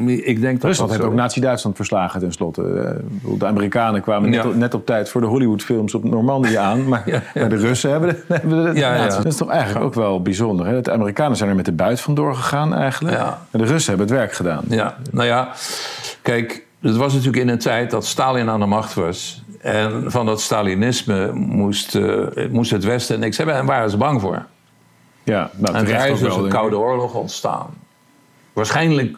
ik 0.06 0.40
denk 0.40 0.60
dat 0.60 0.64
Rusland 0.64 0.90
heeft 0.90 1.02
ook 1.02 1.14
Nazi-Duitsland 1.14 1.76
verslagen 1.76 2.20
tenslotte. 2.20 2.62
Uh, 3.24 3.38
de 3.38 3.46
Amerikanen 3.46 4.00
kwamen 4.00 4.30
net, 4.30 4.44
op, 4.44 4.54
net, 4.54 4.74
op, 4.74 4.86
tijd 4.86 5.08
voor 5.08 5.20
de 5.20 5.26
Hollywoodfilms 5.26 5.94
op 5.94 6.04
Normandië 6.04 6.54
aan. 6.54 6.80
Maar, 6.92 7.22
ja, 7.34 7.46
de 7.48 7.56
Russen 7.56 7.90
hebben, 7.90 8.08
de, 8.08 8.22
hebben 8.34 8.74
de, 8.74 8.80
ja, 8.80 9.06
Dat 9.06 9.24
is 9.24 9.36
toch 9.36 9.50
eigenlijk 9.50 9.84
ook 9.84 9.94
wel 9.94 10.22
bijzonder. 10.22 10.66
Hè? 10.66 10.80
De 10.80 10.92
Amerikanen 10.92 11.36
zijn 11.36 11.50
er 11.50 11.56
met 11.56 11.64
de 11.64 11.72
buit 11.72 12.00
vandoor 12.00 12.34
gegaan 12.34 12.74
eigenlijk. 12.74 13.16
En 13.50 13.58
de 13.58 13.64
Russen 13.64 13.88
hebben 13.88 14.08
het 14.08 14.16
werk 14.16 14.32
gedaan. 14.32 14.64
Ja, 14.68 14.96
nou 15.10 15.26
ja, 15.26 15.48
kijk, 16.22 16.66
het 16.80 16.96
was 16.96 17.12
natuurlijk 17.12 17.42
in 17.42 17.48
een 17.48 17.58
tijd 17.58 17.90
dat 17.90 18.06
Stalin 18.06 18.48
aan 18.48 18.60
de 18.60 18.66
macht 18.66 18.94
was. 18.94 19.42
En 19.60 20.04
van 20.06 20.26
dat 20.26 20.40
Stalinisme 20.40 21.32
moest, 21.32 21.94
uh, 21.94 22.26
moest 22.50 22.70
het 22.70 22.84
Westen 22.84 23.20
niks 23.20 23.36
hebben. 23.36 23.54
En 23.54 23.66
waren 23.66 23.90
ze 23.90 23.96
bang 23.96 24.20
voor. 24.20 24.44
Ja, 25.22 25.50
nou, 25.56 25.74
en 25.74 25.84
daar 25.84 26.08
is 26.08 26.20
dus 26.20 26.36
een 26.36 26.48
Koude 26.48 26.78
Oorlog 26.78 27.14
ontstaan. 27.14 27.66
Waarschijnlijk 28.52 29.16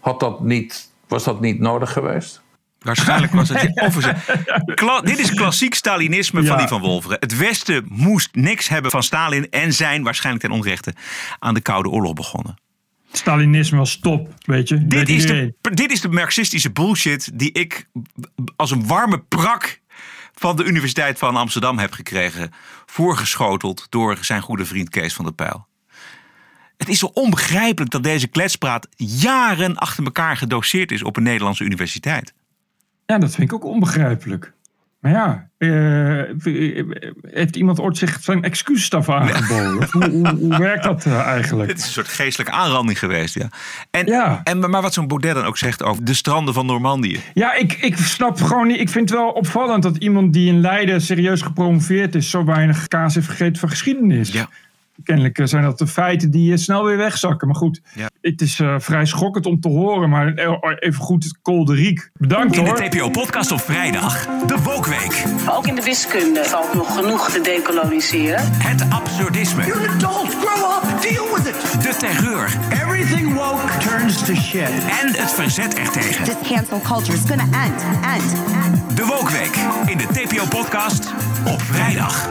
had 0.00 0.20
dat 0.20 0.40
niet, 0.40 0.90
was 1.08 1.24
dat 1.24 1.40
niet 1.40 1.60
nodig 1.60 1.92
geweest. 1.92 2.42
Waarschijnlijk 2.80 3.32
was 3.32 3.48
het. 3.48 3.72
Kla 4.74 5.00
dit 5.00 5.18
is 5.18 5.34
klassiek 5.34 5.74
Stalinisme 5.74 6.44
van 6.44 6.58
die 6.58 6.68
van 6.68 6.80
Wolveren. 6.80 7.16
Het 7.20 7.36
Westen 7.36 7.84
moest 7.88 8.28
niks 8.32 8.68
hebben 8.68 8.90
van 8.90 9.02
Stalin 9.02 9.50
en 9.50 9.72
zijn 9.72 10.02
waarschijnlijk 10.02 10.44
ten 10.44 10.54
onrechte 10.54 10.94
aan 11.38 11.54
de 11.54 11.60
Koude 11.60 11.88
Oorlog 11.88 12.14
begonnen. 12.14 12.58
Stalinisme 13.12 13.78
was 13.78 13.98
top, 13.98 14.34
weet 14.44 14.68
je. 14.68 14.86
Dit 14.86 15.08
is, 15.08 15.26
de, 15.26 15.54
dit 15.60 15.92
is 15.92 16.00
de 16.00 16.08
marxistische 16.08 16.70
bullshit 16.70 17.30
die 17.38 17.52
ik 17.52 17.88
als 18.56 18.70
een 18.70 18.86
warme 18.86 19.18
prak 19.18 19.80
van 20.34 20.56
de 20.56 20.64
Universiteit 20.64 21.18
van 21.18 21.36
Amsterdam 21.36 21.78
heb 21.78 21.92
gekregen. 21.92 22.52
Voorgeschoteld 22.86 23.86
door 23.88 24.18
zijn 24.20 24.42
goede 24.42 24.64
vriend 24.64 24.88
Kees 24.88 25.14
van 25.14 25.24
der 25.24 25.34
Pijl. 25.34 25.68
Het 26.80 26.88
is 26.88 26.98
zo 26.98 27.10
onbegrijpelijk 27.14 27.92
dat 27.92 28.02
deze 28.02 28.28
kletspraat 28.28 28.88
jaren 28.96 29.76
achter 29.76 30.04
elkaar 30.04 30.36
gedoseerd 30.36 30.92
is 30.92 31.02
op 31.02 31.16
een 31.16 31.22
Nederlandse 31.22 31.64
universiteit. 31.64 32.32
Ja, 33.06 33.18
dat 33.18 33.34
vind 33.34 33.50
ik 33.50 33.54
ook 33.54 33.64
onbegrijpelijk. 33.64 34.52
Maar 35.00 35.12
ja, 35.12 35.48
uh, 35.58 36.22
heeft 37.22 37.56
iemand 37.56 37.80
ooit 37.80 37.96
zich 37.96 38.18
zijn 38.22 38.42
excuusstaf 38.42 39.08
aangeboden? 39.08 39.88
Hoe, 39.90 40.10
hoe, 40.10 40.28
hoe, 40.28 40.58
werkt 40.58 40.84
dat 40.84 41.04
uh, 41.04 41.20
eigenlijk? 41.20 41.70
Het 41.70 41.78
is 41.78 41.84
een 41.84 41.92
soort 41.92 42.08
geestelijke 42.08 42.52
aanranding 42.52 42.98
geweest, 42.98 43.34
ja. 43.34 43.48
En, 43.90 44.06
ja. 44.06 44.40
en, 44.44 44.70
maar 44.70 44.82
wat 44.82 44.94
zo'n 44.94 45.06
Baudet 45.06 45.34
dan 45.34 45.44
ook 45.44 45.58
zegt 45.58 45.82
over 45.82 46.04
de 46.04 46.14
stranden 46.14 46.54
van 46.54 46.66
Normandië. 46.66 47.20
Ja, 47.34 47.54
ik, 47.54 47.72
ik 47.72 47.96
snap 47.96 48.40
gewoon 48.40 48.66
niet. 48.66 48.80
Ik 48.80 48.88
vind 48.88 49.10
het 49.10 49.18
wel 49.18 49.30
opvallend 49.30 49.82
dat 49.82 49.96
iemand 49.96 50.32
die 50.32 50.48
in 50.48 50.60
Leiden 50.60 51.00
serieus 51.00 51.42
gepromoveerd 51.42 52.14
is... 52.14 52.30
zo 52.30 52.44
weinig 52.44 52.88
kaas 52.88 53.14
heeft 53.14 53.28
gegeten 53.28 53.60
van 53.60 53.68
geschiedenis. 53.68 54.32
Ja 54.32 54.48
kennelijk 55.02 55.38
eh, 55.38 55.46
zijn 55.46 55.62
dat 55.62 55.78
de 55.78 55.86
feiten 55.86 56.30
die 56.30 56.56
snel 56.56 56.84
weer 56.84 56.96
wegzakken. 56.96 57.48
Maar 57.48 57.56
goed, 57.56 57.80
het 58.20 58.40
is 58.40 58.58
uh, 58.58 58.74
vrij 58.78 59.04
schokkend 59.04 59.46
om 59.46 59.60
te 59.60 59.68
horen. 59.68 60.08
Maar 60.08 60.34
even 60.78 61.02
goed 61.02 61.38
kolderiek. 61.42 62.10
Bedankt 62.14 62.56
in 62.56 62.66
hoor. 62.66 62.82
In 62.82 62.90
de 62.90 62.96
TPO-podcast 62.96 63.52
op 63.52 63.60
vrijdag, 63.60 64.26
de 64.46 64.62
Wokweek. 64.62 65.24
Ook 65.50 65.66
in 65.66 65.74
de 65.74 65.82
wiskunde 65.82 66.44
valt 66.44 66.74
nog 66.74 66.94
genoeg 66.94 67.30
te 67.30 67.40
decoloniseren. 67.40 68.40
Het 68.42 68.90
absurdisme. 68.90 69.66
You're 69.66 69.88
an 69.88 69.94
adult, 69.94 70.34
grow 70.34 70.72
up, 70.72 71.02
deal 71.02 71.34
with 71.34 71.46
it. 71.46 71.82
De 71.82 71.96
terreur. 71.98 72.56
Everything 72.72 73.34
woke 73.34 73.78
turns 73.78 74.24
to 74.24 74.34
shit. 74.34 74.70
En 75.02 75.14
het 75.14 75.30
verzet 75.30 75.74
ertegen. 75.74 76.24
This 76.24 76.48
cancel 76.48 76.80
culture 76.80 77.16
is 77.16 77.22
gonna 77.26 77.64
end, 77.64 77.82
end, 78.02 78.32
end. 78.64 78.96
De 78.96 79.04
Wokweek 79.04 79.56
in 79.86 79.98
de 79.98 80.06
TPO-podcast 80.06 81.12
op 81.46 81.62
vrijdag. 81.62 82.28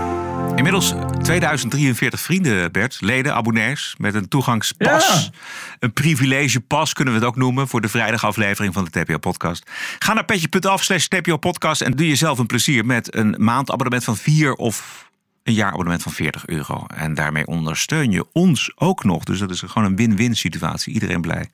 Inmiddels 0.56 0.94
2043 1.30 2.20
vrienden, 2.20 2.72
Bert. 2.72 2.98
Leden, 3.02 3.36
abonnees 3.36 3.96
met 3.98 4.14
een 4.14 4.28
toegangspas. 4.28 5.30
Een 5.80 5.94
privilegepas 5.94 6.94
kunnen 6.94 7.14
we 7.14 7.20
het 7.20 7.30
ook 7.30 7.36
noemen 7.36 7.68
voor 7.68 7.82
de 7.82 7.90
vrijdagaflevering 7.90 8.74
van 8.74 8.88
de 8.92 9.04
TPO-podcast. 9.04 9.70
Ga 10.00 10.14
naar 10.14 10.26
petje.af 10.26 10.84
slash 10.84 11.06
TPO-podcast 11.06 11.82
en 11.82 11.92
doe 11.92 12.08
jezelf 12.08 12.38
een 12.38 12.46
plezier 12.46 12.86
met 12.86 13.16
een 13.16 13.36
maandabonnement 13.38 14.04
van 14.04 14.18
4 14.18 14.54
of 14.54 15.09
een 15.50 15.56
jaarabonnement 15.56 16.04
van 16.04 16.12
40 16.12 16.48
euro. 16.48 16.86
En 16.96 17.14
daarmee 17.14 17.48
ondersteun 17.48 18.12
je 18.12 18.26
ons 18.32 18.72
ook 18.76 19.04
nog. 19.04 19.24
Dus 19.24 19.40
dat 19.40 19.52
is 19.52 19.62
gewoon 19.62 19.88
een 19.88 19.96
win-win 19.96 20.36
situatie. 20.36 20.94
Iedereen 20.94 21.22
blij. 21.22 21.50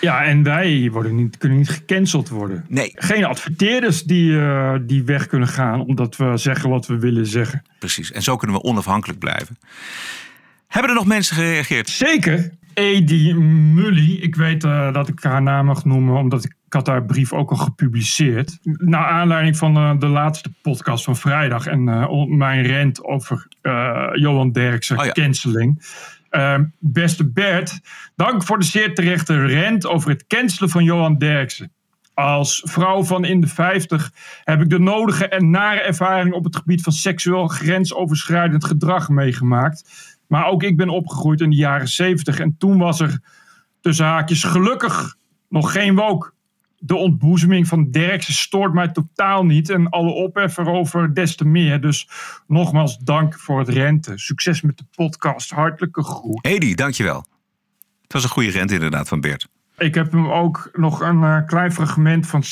Ja, 0.00 0.24
en 0.24 0.42
wij 0.42 0.88
worden 0.92 1.14
niet, 1.14 1.38
kunnen 1.38 1.58
niet 1.58 1.68
gecanceld 1.68 2.28
worden. 2.28 2.64
Nee. 2.68 2.92
Geen 2.94 3.24
adverteerders 3.24 4.02
die, 4.02 4.30
uh, 4.30 4.74
die 4.80 5.04
weg 5.04 5.26
kunnen 5.26 5.48
gaan 5.48 5.80
omdat 5.80 6.16
we 6.16 6.36
zeggen 6.36 6.70
wat 6.70 6.86
we 6.86 6.98
willen 6.98 7.26
zeggen. 7.26 7.62
Precies. 7.78 8.12
En 8.12 8.22
zo 8.22 8.36
kunnen 8.36 8.56
we 8.56 8.62
onafhankelijk 8.62 9.18
blijven. 9.18 9.58
Hebben 10.66 10.90
er 10.90 10.96
nog 10.96 11.06
mensen 11.06 11.36
gereageerd? 11.36 11.88
Zeker. 11.88 12.50
Edi 12.78 13.34
Mully, 13.34 14.12
ik 14.12 14.34
weet 14.34 14.64
uh, 14.64 14.92
dat 14.92 15.08
ik 15.08 15.22
haar 15.22 15.42
naam 15.42 15.66
mag 15.66 15.84
noemen, 15.84 16.16
omdat 16.16 16.44
ik, 16.44 16.54
ik 16.66 16.72
had 16.72 16.86
haar 16.86 17.04
brief 17.04 17.32
ook 17.32 17.50
al 17.50 17.56
gepubliceerd. 17.56 18.58
Naar 18.62 19.06
aanleiding 19.06 19.56
van 19.56 19.76
uh, 19.76 19.98
de 19.98 20.06
laatste 20.06 20.50
podcast 20.62 21.04
van 21.04 21.16
vrijdag 21.16 21.66
en 21.66 21.88
uh, 21.88 22.24
mijn 22.26 22.62
rent 22.62 23.04
over 23.04 23.46
Johan 24.12 24.52
Derksen, 24.52 24.98
oh 24.98 25.04
ja. 25.04 25.12
canceling. 25.12 25.86
Ehm, 26.30 26.64
beste 26.78 27.30
Bert, 27.30 27.80
dank 28.16 28.42
voor 28.42 28.58
de 28.58 28.64
zeer 28.64 28.94
terechte 28.94 29.46
rent 29.46 29.86
over 29.86 30.10
het 30.10 30.26
cancelen 30.26 30.70
van 30.70 30.84
Johan 30.84 31.18
Derksen. 31.18 31.72
Als 32.14 32.62
vrouw 32.64 33.04
van 33.04 33.24
in 33.24 33.40
de 33.40 33.46
50 33.46 34.12
heb 34.44 34.60
ik 34.60 34.70
de 34.70 34.78
nodige 34.78 35.28
en 35.28 35.50
nare 35.50 35.80
ervaring 35.80 36.34
op 36.34 36.44
het 36.44 36.56
gebied 36.56 36.82
van 36.82 36.92
seksueel 36.92 37.46
grensoverschrijdend 37.46 38.64
gedrag 38.64 39.08
meegemaakt. 39.08 40.07
Maar 40.28 40.46
ook 40.46 40.62
ik 40.62 40.76
ben 40.76 40.88
opgegroeid 40.88 41.40
in 41.40 41.50
de 41.50 41.56
jaren 41.56 41.88
70 41.88 42.38
en 42.38 42.56
toen 42.58 42.78
was 42.78 43.00
er 43.00 43.20
tussen 43.80 44.06
haakjes 44.06 44.44
gelukkig 44.44 45.16
nog 45.48 45.72
geen 45.72 45.94
woke. 45.94 46.32
De 46.78 46.96
ontboezeming 46.96 47.66
van 47.66 47.90
Derksen 47.90 48.34
stoort 48.34 48.72
mij 48.72 48.88
totaal 48.88 49.44
niet 49.44 49.70
en 49.70 49.88
alle 49.88 50.10
ophef 50.10 50.56
erover 50.56 51.14
des 51.14 51.36
te 51.36 51.44
meer. 51.44 51.80
Dus 51.80 52.08
nogmaals 52.46 52.98
dank 52.98 53.38
voor 53.38 53.58
het 53.58 53.68
rente. 53.68 54.18
Succes 54.18 54.60
met 54.60 54.78
de 54.78 54.84
podcast. 54.94 55.50
Hartelijke 55.50 56.02
groet. 56.02 56.44
Edi, 56.44 56.74
dankjewel. 56.74 57.24
Het 58.02 58.12
was 58.12 58.22
een 58.22 58.28
goede 58.28 58.50
rente 58.50 58.74
inderdaad 58.74 59.08
van 59.08 59.20
Bert. 59.20 59.48
Ik 59.78 59.94
heb 59.94 60.12
hem 60.12 60.26
ook 60.26 60.70
nog 60.72 61.00
een 61.00 61.20
uh, 61.20 61.46
klein 61.46 61.72
fragment 61.72 62.26
van 62.26 62.42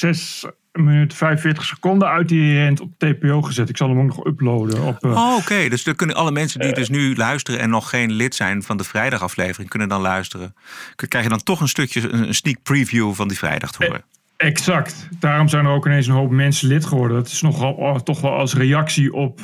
6 0.76 0.84
minuut 0.84 1.14
45 1.14 1.64
seconden 1.64 2.08
uit 2.08 2.28
die 2.28 2.52
rent 2.52 2.80
op 2.80 2.90
TPO 2.98 3.42
gezet. 3.42 3.68
Ik 3.68 3.76
zal 3.76 3.88
hem 3.88 3.98
ook 3.98 4.06
nog 4.06 4.26
uploaden. 4.26 4.82
Op, 4.82 5.04
uh, 5.04 5.10
oh, 5.10 5.36
oké. 5.36 5.68
Dus 5.68 5.84
dan 5.84 5.94
kunnen 5.94 6.16
alle 6.16 6.30
mensen 6.30 6.60
die 6.60 6.68
uh, 6.68 6.74
dus 6.74 6.88
nu 6.88 7.16
luisteren 7.16 7.60
en 7.60 7.70
nog 7.70 7.90
geen 7.90 8.12
lid 8.12 8.34
zijn 8.34 8.62
van 8.62 8.76
de 8.76 8.84
vrijdagaflevering, 8.84 9.68
kunnen 9.68 9.88
dan 9.88 10.00
luisteren. 10.00 10.54
Krijg 10.94 11.24
je 11.24 11.30
dan 11.30 11.42
toch 11.42 11.60
een 11.60 11.68
stukje, 11.68 12.12
een 12.12 12.34
sneak 12.34 12.62
preview 12.62 13.12
van 13.12 13.28
die 13.28 13.38
vrijdag 13.38 13.72
te 13.72 13.84
horen. 13.84 14.04
Exact. 14.36 15.08
Daarom 15.18 15.48
zijn 15.48 15.64
er 15.64 15.70
ook 15.70 15.86
ineens 15.86 16.06
een 16.06 16.14
hoop 16.14 16.30
mensen 16.30 16.68
lid 16.68 16.84
geworden. 16.84 17.16
Dat 17.16 17.26
is 17.26 17.42
nogal, 17.42 17.72
oh, 17.72 17.98
toch 17.98 18.20
wel 18.20 18.32
als 18.32 18.54
reactie 18.54 19.12
op 19.12 19.40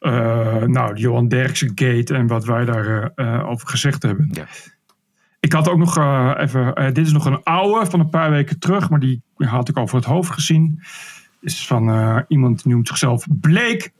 uh, 0.00 0.62
nou, 0.62 0.96
Johan 0.96 1.28
Derksen 1.28 1.72
Gate 1.74 2.14
en 2.14 2.26
wat 2.26 2.44
wij 2.44 2.64
daarover 2.64 3.46
over 3.46 3.68
gezegd 3.68 4.02
hebben. 4.02 4.28
Ja. 4.32 4.46
Ik 5.44 5.52
had 5.52 5.68
ook 5.68 5.78
nog 5.78 5.98
uh, 5.98 6.34
even. 6.36 6.72
Uh, 6.80 6.84
dit 6.84 7.06
is 7.06 7.12
nog 7.12 7.24
een 7.24 7.42
oude 7.42 7.90
van 7.90 8.00
een 8.00 8.08
paar 8.08 8.30
weken 8.30 8.58
terug, 8.58 8.90
maar 8.90 9.00
die 9.00 9.22
had 9.36 9.68
ik 9.68 9.78
over 9.78 9.96
het 9.96 10.04
hoofd 10.04 10.30
gezien. 10.30 10.82
Is 11.40 11.66
van 11.66 11.88
uh, 11.88 12.18
iemand 12.28 12.62
die 12.62 12.72
noemt 12.72 12.88
zichzelf 12.88 13.26
Bleek. 13.40 13.92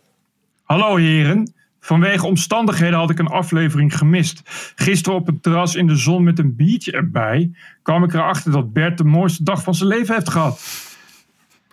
Hallo 0.63 0.97
heren. 0.97 1.53
Vanwege 1.81 2.27
omstandigheden 2.27 2.99
had 2.99 3.11
ik 3.11 3.19
een 3.19 3.27
aflevering 3.27 3.97
gemist. 3.99 4.43
Gisteren 4.75 5.19
op 5.19 5.27
het 5.27 5.43
terras 5.43 5.75
in 5.75 5.87
de 5.87 5.97
zon 5.97 6.23
met 6.23 6.39
een 6.39 6.57
biertje 6.57 6.93
erbij 6.93 7.51
kwam 7.83 8.05
ik 8.05 8.15
erachter 8.15 8.53
dat 8.53 8.73
Bert 8.73 8.99
de 8.99 9.05
mooiste 9.05 9.43
dag 9.43 9.63
van 9.63 9.75
zijn 9.75 9.89
leven 9.89 10.15
heeft 10.15 10.31
gehad. 10.31 10.61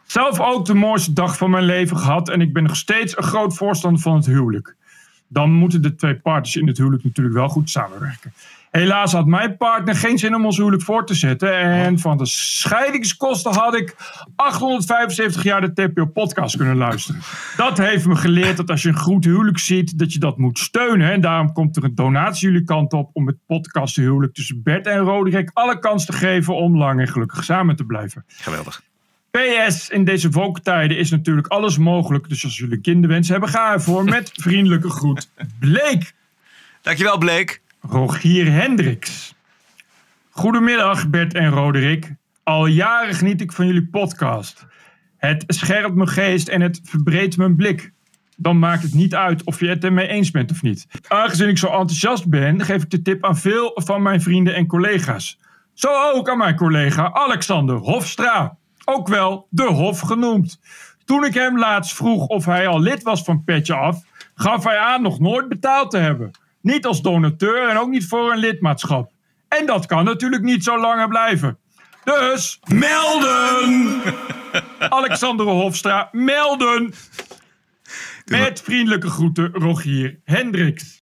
Zelf 0.06 0.40
ook 0.40 0.66
de 0.66 0.74
mooiste 0.74 1.14
dag 1.14 1.38
van 1.38 1.50
mijn 1.50 1.66
leven 1.66 1.98
gehad 1.98 2.30
en 2.30 2.42
ik 2.42 2.54
ben 2.54 2.64
nog 2.64 2.76
steeds 2.76 3.18
een 3.18 3.24
groot 3.24 3.56
voorstander 3.56 4.02
van 4.02 4.16
het 4.16 4.26
huwelijk. 4.26 4.76
Dan 5.28 5.52
moeten 5.52 5.82
de 5.82 5.96
twee 5.96 6.16
partners 6.16 6.56
in 6.56 6.68
het 6.68 6.78
huwelijk 6.78 7.04
natuurlijk 7.04 7.36
wel 7.36 7.50
goed 7.50 7.70
samenwerken. 7.70 8.34
Helaas 8.72 9.12
had 9.12 9.26
mijn 9.26 9.58
partner 9.58 9.96
geen 9.96 10.18
zin 10.18 10.36
om 10.36 10.46
ons 10.46 10.58
huwelijk 10.58 10.84
voor 10.84 11.06
te 11.06 11.14
zetten. 11.14 11.60
En 11.60 12.00
van 12.00 12.18
de 12.18 12.26
scheidingskosten 12.26 13.54
had 13.54 13.76
ik 13.76 13.96
875 14.36 15.44
jaar 15.44 15.62
de 15.62 15.74
TPO-podcast 15.74 16.58
kunnen 16.58 16.78
luisteren. 16.78 17.22
Dat 17.58 17.78
heeft 17.78 18.06
me 18.06 18.16
geleerd 18.16 18.58
dat 18.58 18.70
als 18.70 18.82
je 18.82 18.90
een 18.90 18.98
goed 18.98 19.26
huwelijk 19.26 19.60
ziet, 19.60 20.00
dat 20.00 20.14
je 20.14 20.20
dat 20.20 20.38
moet 20.38 20.60
steunen. 20.60 21.12
En 21.12 21.22
daarom 21.22 21.54
komt 21.54 21.78
er 21.78 21.84
een 21.84 21.96
donatie 21.96 22.50
jullie 22.50 22.66
kant 22.66 22.94
op 22.94 23.10
om 23.14 23.28
het 23.28 23.38
podcasthuwelijk 23.48 24.34
tussen 24.34 24.62
Bert 24.64 24.88
en 24.88 25.00
Roderick 25.00 25.50
alle 25.54 25.80
kans 25.80 26.06
te 26.06 26.14
geven 26.14 26.56
om 26.56 26.78
lang 26.78 27.00
en 27.00 27.08
gelukkig 27.08 27.44
samen 27.44 27.76
te 27.76 27.84
blijven. 27.84 28.26
Geweldig. 28.28 28.82
PS, 29.32 29.90
in 29.90 30.04
deze 30.04 30.30
woke-tijden 30.30 30.98
is 30.98 31.10
natuurlijk 31.10 31.48
alles 31.48 31.78
mogelijk. 31.78 32.30
Dus 32.30 32.44
als 32.44 32.58
jullie 32.58 32.82
kinderwensen 32.82 33.32
hebben, 33.32 33.50
ga 33.50 33.74
ervoor. 33.74 34.04
Met 34.04 34.32
vriendelijke 34.34 34.90
groet, 34.90 35.30
Bleek. 35.60 36.14
Dankjewel, 36.82 37.18
Bleek. 37.18 37.62
Rogier 37.89 38.52
Hendricks. 38.52 39.36
Goedemiddag 40.30 41.10
Bert 41.10 41.34
en 41.34 41.50
Roderick. 41.50 42.13
Al 42.44 42.65
jaren 42.65 43.13
geniet 43.13 43.41
ik 43.41 43.52
van 43.52 43.65
jullie 43.65 43.88
podcast. 43.88 44.65
Het 45.17 45.44
scherpt 45.48 45.96
mijn 45.96 46.08
geest 46.08 46.48
en 46.48 46.62
het 46.62 46.82
verbreedt 46.84 47.38
mijn 47.38 47.56
blik. 47.56 47.91
Dan 48.38 48.60
maakt 48.60 48.84
het 48.84 48.94
niet 48.94 49.15
uit 49.15 49.44
of 49.44 49.60
je 49.60 49.67
het 49.67 49.84
ermee 49.84 50.08
eens 50.08 50.32
bent 50.32 50.52
of 50.52 50.62
niet. 50.62 50.88
Aangezien 51.08 51.50
ik 51.50 51.58
zo 51.58 51.67
enthousiast 51.67 52.30
ben, 52.30 52.65
geef 52.65 52.84
ik 52.84 52.89
de 52.89 53.02
tip 53.02 53.26
aan 53.26 53.38
veel 53.38 53.72
van 53.74 54.02
mijn 54.02 54.22
vrienden 54.22 54.56
en 54.56 54.67
collega's. 54.67 55.39
Zo 55.74 55.89
ook 56.13 56.30
aan 56.30 56.38
mijn 56.38 56.56
collega 56.56 57.12
Alexander 57.12 57.76
Hofstra. 57.76 58.58
Ook 58.86 59.08
wel 59.08 59.48
de 59.50 59.63
Hof 59.63 60.00
genoemd. 60.00 60.60
Toen 61.06 61.26
ik 61.26 61.34
hem 61.34 61.58
laatst 61.58 61.96
vroeg 61.96 62.26
of 62.28 62.46
hij 62.46 62.67
al 62.67 62.80
lid 62.80 63.04
was 63.04 63.24
van 63.24 63.44
Petje 63.44 63.74
Af, 63.74 64.04
gaf 64.36 64.63
hij 64.63 64.78
aan 64.78 65.02
nog 65.02 65.20
nooit 65.20 65.48
betaald 65.48 65.91
te 65.91 65.98
hebben. 65.98 66.32
Niet 66.62 66.86
als 66.86 67.02
donateur 67.02 67.69
en 67.69 67.78
ook 67.78 67.89
niet 67.89 68.08
voor 68.08 68.32
een 68.32 68.38
lidmaatschap. 68.38 69.12
En 69.47 69.65
dat 69.65 69.86
kan 69.86 70.04
natuurlijk 70.04 70.43
niet 70.43 70.63
zo 70.63 70.80
langer 70.80 71.08
blijven. 71.08 71.58
Dus 72.04 72.60
melden! 72.67 74.02
Alexander 74.89 75.45
Hofstra, 75.45 76.10
melden! 76.12 76.93
Met 78.26 78.62
vriendelijke 78.62 79.10
groeten, 79.10 79.52
Rogier 79.54 80.19
Hendricks. 80.24 81.04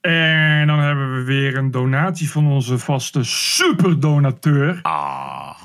En 0.00 0.66
dan 0.66 0.78
hebben 0.78 1.14
we 1.14 1.22
weer 1.22 1.56
een 1.56 1.70
donatie 1.70 2.30
van 2.30 2.46
onze 2.46 2.78
vaste 2.78 3.24
superdonateur. 3.24 4.78
Ah. 4.82 5.62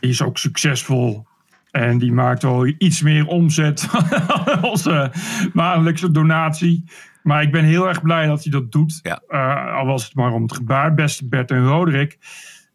Die 0.00 0.10
is 0.10 0.22
ook 0.22 0.38
succesvol. 0.38 1.26
En 1.70 1.98
die 1.98 2.12
maakt 2.12 2.42
wel 2.42 2.66
iets 2.66 3.02
meer 3.02 3.26
omzet 3.26 3.88
dan 4.26 4.64
onze 4.64 5.12
maandelijkse 5.52 6.10
donatie. 6.10 6.84
Maar 7.22 7.42
ik 7.42 7.52
ben 7.52 7.64
heel 7.64 7.88
erg 7.88 8.02
blij 8.02 8.26
dat 8.26 8.42
hij 8.42 8.52
dat 8.52 8.72
doet. 8.72 9.00
Ja. 9.02 9.22
Uh, 9.28 9.76
al 9.76 9.86
was 9.86 10.04
het 10.04 10.14
maar 10.14 10.32
om 10.32 10.42
het 10.42 10.52
gebaar. 10.52 10.94
Beste 10.94 11.28
Bert 11.28 11.50
en 11.50 11.66
Roderick. 11.66 12.18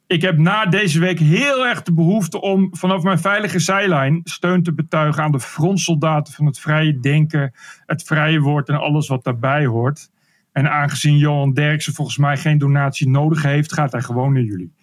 Ik 0.07 0.21
heb 0.21 0.37
na 0.37 0.65
deze 0.65 0.99
week 0.99 1.19
heel 1.19 1.65
erg 1.65 1.81
de 1.81 1.93
behoefte 1.93 2.41
om 2.41 2.75
vanaf 2.75 3.03
mijn 3.03 3.19
veilige 3.19 3.59
zijlijn 3.59 4.21
steun 4.23 4.63
te 4.63 4.73
betuigen 4.73 5.23
aan 5.23 5.31
de 5.31 5.39
frontsoldaten 5.39 6.33
van 6.33 6.45
het 6.45 6.59
vrije 6.59 6.99
denken, 6.99 7.53
het 7.85 8.03
vrije 8.03 8.39
woord 8.39 8.69
en 8.69 8.79
alles 8.79 9.07
wat 9.07 9.23
daarbij 9.23 9.65
hoort. 9.65 10.09
En 10.51 10.71
aangezien 10.71 11.17
Johan 11.17 11.53
Derksen 11.53 11.93
volgens 11.93 12.17
mij 12.17 12.37
geen 12.37 12.57
donatie 12.57 13.09
nodig 13.09 13.43
heeft, 13.43 13.73
gaat 13.73 13.91
hij 13.91 14.01
gewoon 14.01 14.33
naar 14.33 14.43
jullie. 14.43 14.73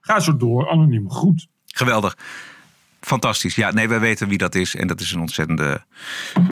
Ga 0.00 0.20
zo 0.20 0.36
door, 0.36 0.70
anoniem 0.70 1.10
goed. 1.10 1.48
Geweldig. 1.66 2.16
Fantastisch. 3.06 3.54
Ja, 3.54 3.70
nee, 3.70 3.88
wij 3.88 4.00
weten 4.00 4.28
wie 4.28 4.38
dat 4.38 4.54
is. 4.54 4.76
En 4.76 4.86
dat 4.86 5.00
is 5.00 5.12
een 5.12 5.20
ontzettende 5.20 5.82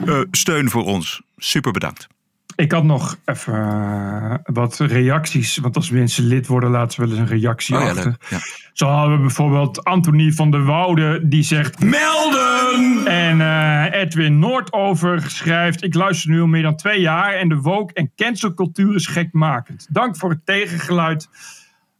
eh, 0.05 0.21
steun 0.31 0.69
voor 0.69 0.85
ons. 0.85 1.21
Super 1.37 1.71
bedankt. 1.71 2.07
Ik 2.55 2.71
had 2.71 2.83
nog 2.83 3.17
even 3.25 3.53
eh, 3.53 4.35
wat 4.43 4.77
reacties. 4.77 5.57
Want 5.57 5.75
als 5.75 5.89
mensen 5.89 6.23
lid 6.23 6.47
worden, 6.47 6.69
laten 6.69 6.91
ze 6.91 7.01
wel 7.01 7.09
eens 7.09 7.19
een 7.19 7.39
reactie 7.39 7.75
Oh 7.75 7.81
achter. 7.81 8.17
Ja. 8.29 8.37
Zo 8.73 8.87
hadden 8.87 9.15
we 9.15 9.21
bijvoorbeeld 9.21 9.83
Anthony 9.83 10.31
van 10.31 10.51
der 10.51 10.65
Woude. 10.65 11.27
Die 11.27 11.43
zegt 11.43 11.79
melden! 11.79 13.07
En 13.07 13.41
eh, 13.41 14.01
Edwin 14.01 14.39
Noordover 14.39 15.23
schrijft... 15.27 15.83
Ik 15.83 15.93
luister 15.93 16.29
nu 16.29 16.41
al 16.41 16.47
meer 16.47 16.61
dan 16.61 16.75
twee 16.75 17.01
jaar... 17.01 17.33
en 17.33 17.49
de 17.49 17.55
woke- 17.55 17.93
en 17.93 18.11
cancelcultuur 18.15 18.95
is 18.95 19.07
gekmakend. 19.07 19.87
Dank 19.89 20.17
voor 20.17 20.29
het 20.29 20.45
tegengeluid. 20.45 21.29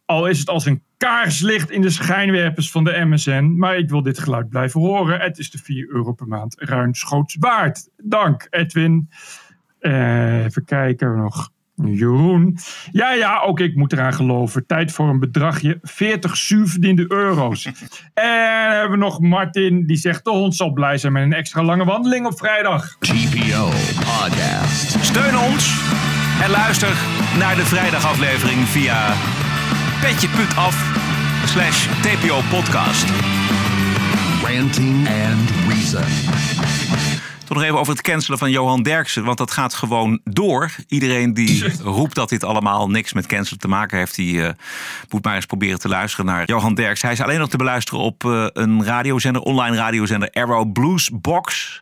Al 0.05 0.27
is 0.27 0.39
het 0.39 0.49
als 0.49 0.65
een 0.65 0.83
kaarslicht 1.01 1.71
in 1.71 1.81
de 1.81 1.89
schijnwerpers 1.89 2.71
van 2.71 2.83
de 2.83 3.05
MSN. 3.05 3.53
Maar 3.57 3.77
ik 3.77 3.89
wil 3.89 4.01
dit 4.01 4.19
geluid 4.19 4.49
blijven 4.49 4.81
horen. 4.81 5.19
Het 5.19 5.37
is 5.37 5.51
de 5.51 5.57
4 5.57 5.87
euro 5.89 6.13
per 6.13 6.27
maand 6.27 6.55
ruimschoots 6.59 7.35
waard. 7.39 7.89
Dank, 7.97 8.47
Edwin. 8.49 9.09
Eh, 9.79 10.43
even 10.43 10.65
kijken 10.65 11.15
nog. 11.15 11.49
Jeroen. 11.75 12.57
Ja, 12.91 13.13
ja, 13.13 13.39
ook 13.39 13.59
ik 13.59 13.75
moet 13.75 13.93
eraan 13.93 14.13
geloven. 14.13 14.65
Tijd 14.65 14.91
voor 14.91 15.09
een 15.09 15.19
bedragje 15.19 15.79
40 15.81 16.37
zuurverdiende 16.37 17.05
euro's. 17.07 17.65
en 17.65 17.73
dan 18.13 18.71
hebben 18.71 18.91
we 18.91 19.05
nog 19.05 19.19
Martin. 19.19 19.85
Die 19.85 19.97
zegt 19.97 20.23
de 20.23 20.29
hond 20.29 20.55
zal 20.55 20.71
blij 20.71 20.97
zijn 20.97 21.13
met 21.13 21.23
een 21.23 21.33
extra 21.33 21.63
lange 21.63 21.85
wandeling 21.85 22.25
op 22.25 22.37
vrijdag. 22.37 22.97
TPO 22.99 23.69
Podcast. 23.95 25.03
Steun 25.03 25.37
ons 25.37 25.79
en 26.41 26.49
luister 26.49 26.95
naar 27.37 27.55
de 27.55 27.65
vrijdagaflevering 27.65 28.59
via 28.67 29.13
petje.af 30.01 30.75
slash 31.45 31.87
TPO 32.01 32.41
podcast. 32.49 33.05
Ranting 34.43 35.07
and 35.07 35.49
Reason. 35.67 36.03
Toch 37.45 37.57
nog 37.57 37.63
even 37.63 37.79
over 37.79 37.93
het 37.93 38.01
cancelen 38.01 38.37
van 38.37 38.51
Johan 38.51 38.83
Derksen. 38.83 39.23
Want 39.23 39.37
dat 39.37 39.51
gaat 39.51 39.73
gewoon 39.73 40.19
door. 40.23 40.71
Iedereen 40.87 41.33
die 41.33 41.73
roept 41.83 42.15
dat 42.15 42.29
dit 42.29 42.43
allemaal 42.43 42.89
niks 42.89 43.13
met 43.13 43.25
cancelen 43.25 43.59
te 43.59 43.67
maken 43.67 43.97
heeft... 43.97 44.15
die 44.15 44.45
eh, 44.45 44.53
moet 45.09 45.23
maar 45.23 45.35
eens 45.35 45.45
proberen 45.45 45.79
te 45.79 45.87
luisteren 45.87 46.25
naar 46.25 46.45
Johan 46.45 46.75
Derksen. 46.75 47.07
Hij 47.07 47.17
is 47.17 47.23
alleen 47.23 47.39
nog 47.39 47.49
te 47.49 47.57
beluisteren 47.57 48.01
op 48.01 48.25
eh, 48.25 48.45
een 48.53 48.85
radiozender, 48.85 49.41
online 49.41 49.75
radiozender 49.75 50.29
Arrow 50.29 50.71
Blues 50.71 51.09
Box. 51.13 51.81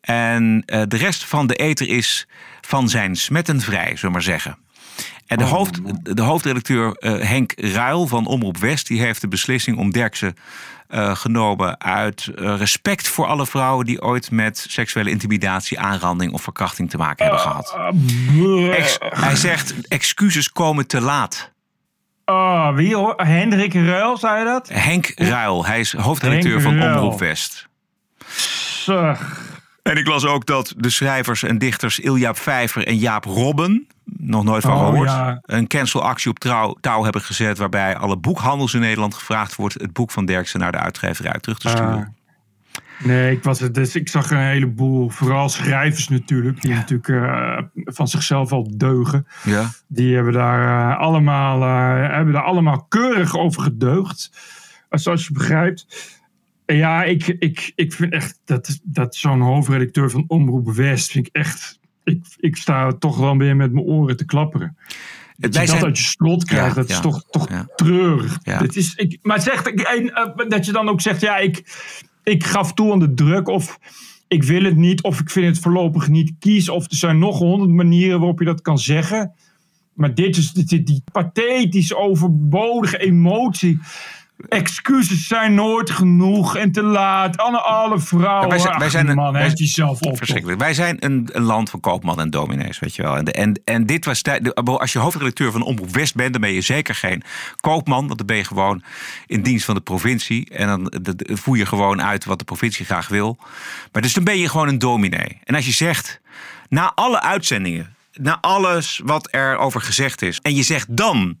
En 0.00 0.62
eh, 0.66 0.82
de 0.88 0.96
rest 0.96 1.24
van 1.24 1.46
de 1.46 1.54
ether 1.54 1.88
is 1.88 2.26
van 2.60 2.88
zijn 2.88 3.16
smetten 3.16 3.60
vrij, 3.60 3.86
zullen 3.86 4.00
we 4.00 4.10
maar 4.10 4.22
zeggen. 4.22 4.58
En 5.26 5.38
de, 5.38 5.44
hoofd, 5.44 5.80
de 6.16 6.22
hoofdredacteur 6.22 6.92
eh, 6.92 7.28
Henk 7.28 7.52
Ruil 7.56 8.06
van 8.06 8.26
Omroep 8.26 8.56
West... 8.56 8.86
die 8.86 9.00
heeft 9.00 9.20
de 9.20 9.28
beslissing 9.28 9.78
om 9.78 9.90
Derksen 9.90 10.36
eh, 10.88 11.16
genomen 11.16 11.80
uit 11.80 12.26
eh, 12.26 12.56
respect 12.56 13.08
voor 13.08 13.26
alle 13.26 13.46
vrouwen... 13.46 13.86
die 13.86 14.02
ooit 14.02 14.30
met 14.30 14.66
seksuele 14.68 15.10
intimidatie, 15.10 15.80
aanranding 15.80 16.32
of 16.32 16.42
verkrachting 16.42 16.90
te 16.90 16.96
maken 16.96 17.24
hebben 17.24 17.42
gehad. 17.42 17.76
Ex- 18.70 18.98
hij 19.00 19.36
zegt, 19.36 19.74
excuses 19.88 20.52
komen 20.52 20.86
te 20.86 21.00
laat. 21.00 21.54
Ah, 22.24 22.74
wie 22.74 22.96
hoor? 22.96 23.14
Hendrik 23.16 23.74
Ruil, 23.74 24.16
zei 24.16 24.38
je 24.38 24.44
dat? 24.44 24.68
Henk 24.68 25.12
Ruil, 25.14 25.66
hij 25.66 25.80
is 25.80 25.92
hoofdredacteur 25.92 26.50
Henk 26.50 26.62
van 26.62 26.76
Ruil. 26.76 27.02
Omroep 27.02 27.18
West. 27.18 27.68
Zeg. 28.84 29.45
En 29.86 29.96
ik 29.96 30.06
las 30.06 30.24
ook 30.24 30.46
dat 30.46 30.74
de 30.76 30.90
schrijvers 30.90 31.42
en 31.42 31.58
dichters 31.58 31.98
Ilja 31.98 32.34
Vijver 32.34 32.86
en 32.86 32.96
Jaap 32.96 33.24
Robben... 33.24 33.86
nog 34.04 34.44
nooit 34.44 34.62
van 34.62 34.72
Oh, 34.72 34.86
gehoord, 34.86 35.08
ja. 35.08 35.38
een 35.42 35.66
cancelactie 35.66 36.30
op 36.30 36.38
trouw, 36.38 36.76
touw 36.80 37.02
hebben 37.02 37.22
gezet... 37.22 37.58
waarbij 37.58 37.96
alle 37.96 38.16
boekhandels 38.16 38.74
in 38.74 38.80
Nederland 38.80 39.14
gevraagd 39.14 39.54
wordt... 39.54 39.80
het 39.80 39.92
boek 39.92 40.10
van 40.10 40.24
Derksen 40.24 40.60
naar 40.60 40.72
de 40.72 40.78
uitgeverij 40.78 41.38
terug 41.40 41.58
te 41.58 41.68
sturen. 41.68 41.96
Ah. 41.96 42.06
Nee, 43.04 43.32
ik, 43.32 43.42
was 43.42 43.60
het, 43.60 43.74
dus 43.74 43.94
ik 43.94 44.08
zag 44.08 44.30
een 44.30 44.38
heleboel, 44.38 45.08
vooral 45.08 45.48
schrijvers 45.48 46.08
natuurlijk, 46.08 46.62
die 46.62 46.74
natuurlijk 46.74 47.08
eh, 47.08 47.58
van 47.74 48.08
zichzelf 48.08 48.52
al 48.52 48.76
deugen. 48.76 49.26
Ja. 49.42 49.70
Die 49.88 50.14
hebben 50.14 50.32
daar, 50.32 50.90
eh, 50.92 51.00
allemaal, 51.00 51.62
eh, 51.62 52.14
hebben 52.14 52.34
daar 52.34 52.42
allemaal 52.42 52.86
keurig 52.88 53.36
over 53.36 53.62
gedeugd. 53.62 54.30
Zoals 54.90 55.26
je 55.26 55.32
begrijpt. 55.32 55.86
Ja, 56.66 57.04
ik, 57.04 57.26
ik, 57.26 57.72
ik 57.74 57.92
vind 57.92 58.12
echt 58.12 58.40
dat, 58.44 58.80
dat 58.82 59.14
zo'n 59.14 59.40
hoofdredacteur 59.40 60.10
van 60.10 60.24
Omroep 60.26 60.70
West, 60.72 61.10
vind 61.10 61.26
ik 61.26 61.34
echt. 61.34 61.78
Ik, 62.04 62.24
ik 62.36 62.56
sta 62.56 62.92
toch 62.92 63.18
wel 63.18 63.36
weer 63.36 63.56
met 63.56 63.72
mijn 63.72 63.84
oren 63.84 64.16
te 64.16 64.24
klapperen. 64.24 64.76
Dat 65.36 65.54
je 65.54 65.66
dat 65.66 65.84
uit 65.84 65.98
je 65.98 66.04
slot 66.04 66.44
krijgt, 66.44 66.74
Ja, 66.76 66.80
dat 66.82 66.90
is 66.90 67.00
toch, 67.00 67.24
toch 67.30 67.48
ja. 67.48 67.66
treurig. 67.76 68.38
Het 68.42 68.76
is, 68.76 68.94
ik, 68.94 69.18
maar 69.22 69.40
zegt, 69.42 69.66
eh, 69.74 70.48
dat 70.48 70.66
je 70.66 70.72
dan 70.72 70.88
ook 70.88 71.00
zegt, 71.00 71.20
ja, 71.20 71.36
ik, 71.36 71.62
ik 72.22 72.44
gaf 72.44 72.72
toe 72.74 72.92
aan 72.92 72.98
de 72.98 73.14
druk 73.14 73.48
of 73.48 73.78
ik 74.28 74.42
wil 74.42 74.62
het 74.62 74.76
niet 74.76 75.02
of 75.02 75.20
ik 75.20 75.30
vind 75.30 75.46
het 75.46 75.58
voorlopig 75.58 76.08
niet 76.08 76.32
kies. 76.38 76.68
Of 76.68 76.84
er 76.84 76.96
zijn 76.96 77.18
nog 77.18 77.38
honderd 77.38 77.70
manieren 77.70 78.18
waarop 78.18 78.38
je 78.38 78.44
dat 78.44 78.60
kan 78.62 78.78
zeggen. 78.78 79.32
Maar 79.94 80.14
dit 80.14 80.36
is 80.36 80.52
dit, 80.52 80.68
dit- 80.68 80.86
die 80.86 81.02
pathetische, 81.12 81.96
overbodige 81.96 82.98
emotie. 82.98 83.78
Excuses 84.48 85.26
zijn 85.26 85.54
nooit 85.54 85.90
genoeg 85.90 86.56
en 86.56 86.72
te 86.72 86.82
laat. 86.82 87.36
Alle, 87.36 87.60
alle 87.60 87.98
vrouwen. 87.98 88.48
wij 88.48 88.58
zijn, 88.58 88.78
wij 88.78 88.90
zijn 88.90 89.08
een, 89.08 89.14
man, 89.16 89.32
wij- 89.32 89.42
heeft 89.42 89.58
jezelf 89.58 90.00
op. 90.00 90.16
Verschrikkelijk. 90.16 90.60
Wij 90.60 90.74
zijn 90.74 90.96
een, 91.04 91.28
een 91.32 91.42
land 91.42 91.70
van 91.70 91.80
koopman 91.80 92.20
en 92.20 92.30
dominees, 92.30 92.78
weet 92.78 92.94
je 92.96 93.02
wel. 93.02 93.16
En, 93.16 93.24
en, 93.24 93.60
en 93.64 93.86
dit 93.86 94.04
was 94.04 94.22
tijd. 94.22 94.54
Als 94.54 94.92
je 94.92 94.98
hoofdredacteur 94.98 95.52
van 95.52 95.62
Omroep 95.62 95.90
West 95.90 96.14
bent, 96.14 96.32
dan 96.32 96.40
ben 96.40 96.52
je 96.52 96.60
zeker 96.60 96.94
geen 96.94 97.22
koopman. 97.56 98.06
Want 98.06 98.18
dan 98.18 98.26
ben 98.26 98.36
je 98.36 98.44
gewoon 98.44 98.82
in 99.26 99.42
dienst 99.42 99.64
van 99.64 99.74
de 99.74 99.80
provincie. 99.80 100.50
En 100.50 100.66
dan 100.66 100.92
voer 101.16 101.56
je 101.56 101.66
gewoon 101.66 102.02
uit 102.02 102.24
wat 102.24 102.38
de 102.38 102.44
provincie 102.44 102.84
graag 102.84 103.08
wil. 103.08 103.38
Maar 103.92 104.02
dus 104.02 104.12
dan 104.14 104.24
ben 104.24 104.38
je 104.38 104.48
gewoon 104.48 104.68
een 104.68 104.78
dominee. 104.78 105.38
En 105.44 105.54
als 105.54 105.66
je 105.66 105.72
zegt, 105.72 106.20
na 106.68 106.92
alle 106.94 107.20
uitzendingen, 107.20 107.96
na 108.12 108.38
alles 108.40 109.00
wat 109.04 109.28
er 109.30 109.56
over 109.56 109.80
gezegd 109.80 110.22
is. 110.22 110.38
En 110.42 110.54
je 110.54 110.62
zegt 110.62 110.96
dan, 110.96 111.36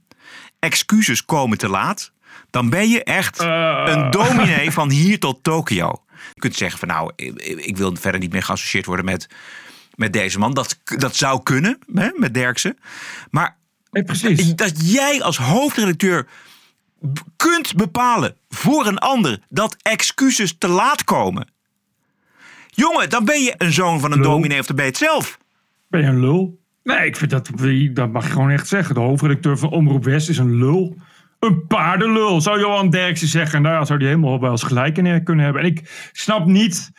excuses 0.58 1.24
komen 1.24 1.58
te 1.58 1.68
laat. 1.68 2.14
Dan 2.50 2.70
ben 2.70 2.88
je 2.88 3.04
echt 3.04 3.40
een 3.84 4.10
dominee 4.10 4.70
van 4.70 4.90
hier 4.90 5.18
tot 5.18 5.42
Tokio. 5.42 6.02
Je 6.34 6.40
kunt 6.40 6.54
zeggen 6.54 6.78
van 6.78 6.88
nou, 6.88 7.12
ik, 7.16 7.42
ik 7.42 7.76
wil 7.76 7.96
verder 7.96 8.20
niet 8.20 8.32
meer 8.32 8.42
geassocieerd 8.42 8.86
worden 8.86 9.04
met, 9.04 9.28
met 9.94 10.12
deze 10.12 10.38
man. 10.38 10.54
Dat, 10.54 10.80
dat 10.84 11.16
zou 11.16 11.42
kunnen, 11.42 11.78
hè, 11.94 12.08
met 12.14 12.34
Derksen. 12.34 12.78
Maar 13.30 13.56
precies. 13.90 14.54
dat 14.54 14.92
jij 14.92 15.22
als 15.22 15.36
hoofdredacteur 15.36 16.26
kunt 17.36 17.74
bepalen 17.74 18.36
voor 18.48 18.86
een 18.86 18.98
ander 18.98 19.40
dat 19.48 19.76
excuses 19.82 20.58
te 20.58 20.68
laat 20.68 21.04
komen. 21.04 21.48
Jongen, 22.68 23.10
dan 23.10 23.24
ben 23.24 23.42
je 23.42 23.54
een 23.58 23.72
zoon 23.72 24.00
van 24.00 24.12
een 24.12 24.22
dominee 24.22 24.58
of 24.60 24.66
dan 24.66 24.76
ben 24.76 24.84
je 24.84 24.90
het 24.90 25.00
zelf. 25.00 25.38
Ben 25.88 26.00
je 26.00 26.06
een 26.06 26.20
lul? 26.20 26.58
Nee, 26.82 27.06
ik 27.06 27.16
vind 27.16 27.30
dat, 27.30 27.50
dat 27.92 28.12
mag 28.12 28.24
je 28.24 28.32
gewoon 28.32 28.50
echt 28.50 28.68
zeggen. 28.68 28.94
De 28.94 29.00
hoofdredacteur 29.00 29.58
van 29.58 29.70
Omroep 29.70 30.04
West 30.04 30.28
is 30.28 30.38
een 30.38 30.58
lul. 30.58 30.96
Een 31.38 31.66
paardenlul, 31.66 32.40
zou 32.40 32.58
Johan 32.60 32.90
Derksen 32.90 33.28
zeggen. 33.28 33.62
Nou 33.62 33.74
ja, 33.74 33.84
zou 33.84 33.98
die 33.98 34.08
helemaal 34.08 34.40
wel 34.40 34.50
eens 34.50 34.62
gelijk 34.62 34.98
in 34.98 35.24
kunnen 35.24 35.44
hebben. 35.44 35.62
En 35.62 35.68
ik 35.68 36.10
snap 36.12 36.46
niet 36.46 36.90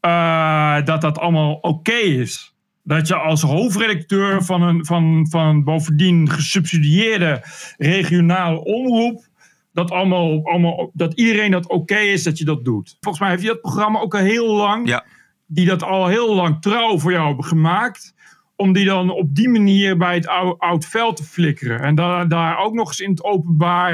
eh, 0.00 0.84
dat 0.84 1.00
dat 1.00 1.18
allemaal 1.18 1.52
oké 1.52 1.92
is. 1.92 2.54
Dat 2.82 3.08
je 3.08 3.14
als 3.14 3.42
hoofdredacteur 3.42 4.44
van 4.44 4.62
een 4.62 4.84
van, 4.84 5.26
van 5.30 5.64
bovendien 5.64 6.30
gesubsidieerde 6.30 7.42
regionale 7.76 8.64
omroep. 8.64 9.24
Dat, 9.72 9.90
allemaal, 9.90 10.40
allemaal, 10.44 10.90
dat 10.92 11.14
iedereen 11.14 11.50
dat 11.50 11.68
oké 11.68 11.96
is 11.98 12.22
dat 12.22 12.38
je 12.38 12.44
dat 12.44 12.64
doet. 12.64 12.96
Volgens 13.00 13.22
mij 13.22 13.30
heeft 13.32 13.42
hij 13.42 13.52
dat 13.52 13.60
programma 13.60 14.00
ook 14.00 14.14
al 14.14 14.20
heel 14.20 14.56
lang 14.56 14.88
Ja. 14.88 15.04
die 15.46 15.66
dat 15.66 15.82
al 15.82 16.06
heel 16.06 16.34
lang 16.34 16.60
trouw 16.62 16.98
voor 16.98 17.12
jou 17.12 17.26
hebben 17.26 17.44
gemaakt. 17.44 18.14
Om 18.56 18.72
die 18.72 18.84
dan 18.84 19.10
op 19.10 19.34
die 19.34 19.48
manier 19.48 19.96
bij 19.96 20.14
het 20.14 20.26
ou- 20.26 20.54
oud 20.58 20.86
veld 20.86 21.16
te 21.16 21.24
flikkeren. 21.24 21.80
En 21.80 21.94
daar, 21.94 22.28
daar 22.28 22.58
ook 22.58 22.74
nog 22.74 22.88
eens 22.88 23.00
in 23.00 23.10
het 23.10 23.24
openbaar 23.24 23.92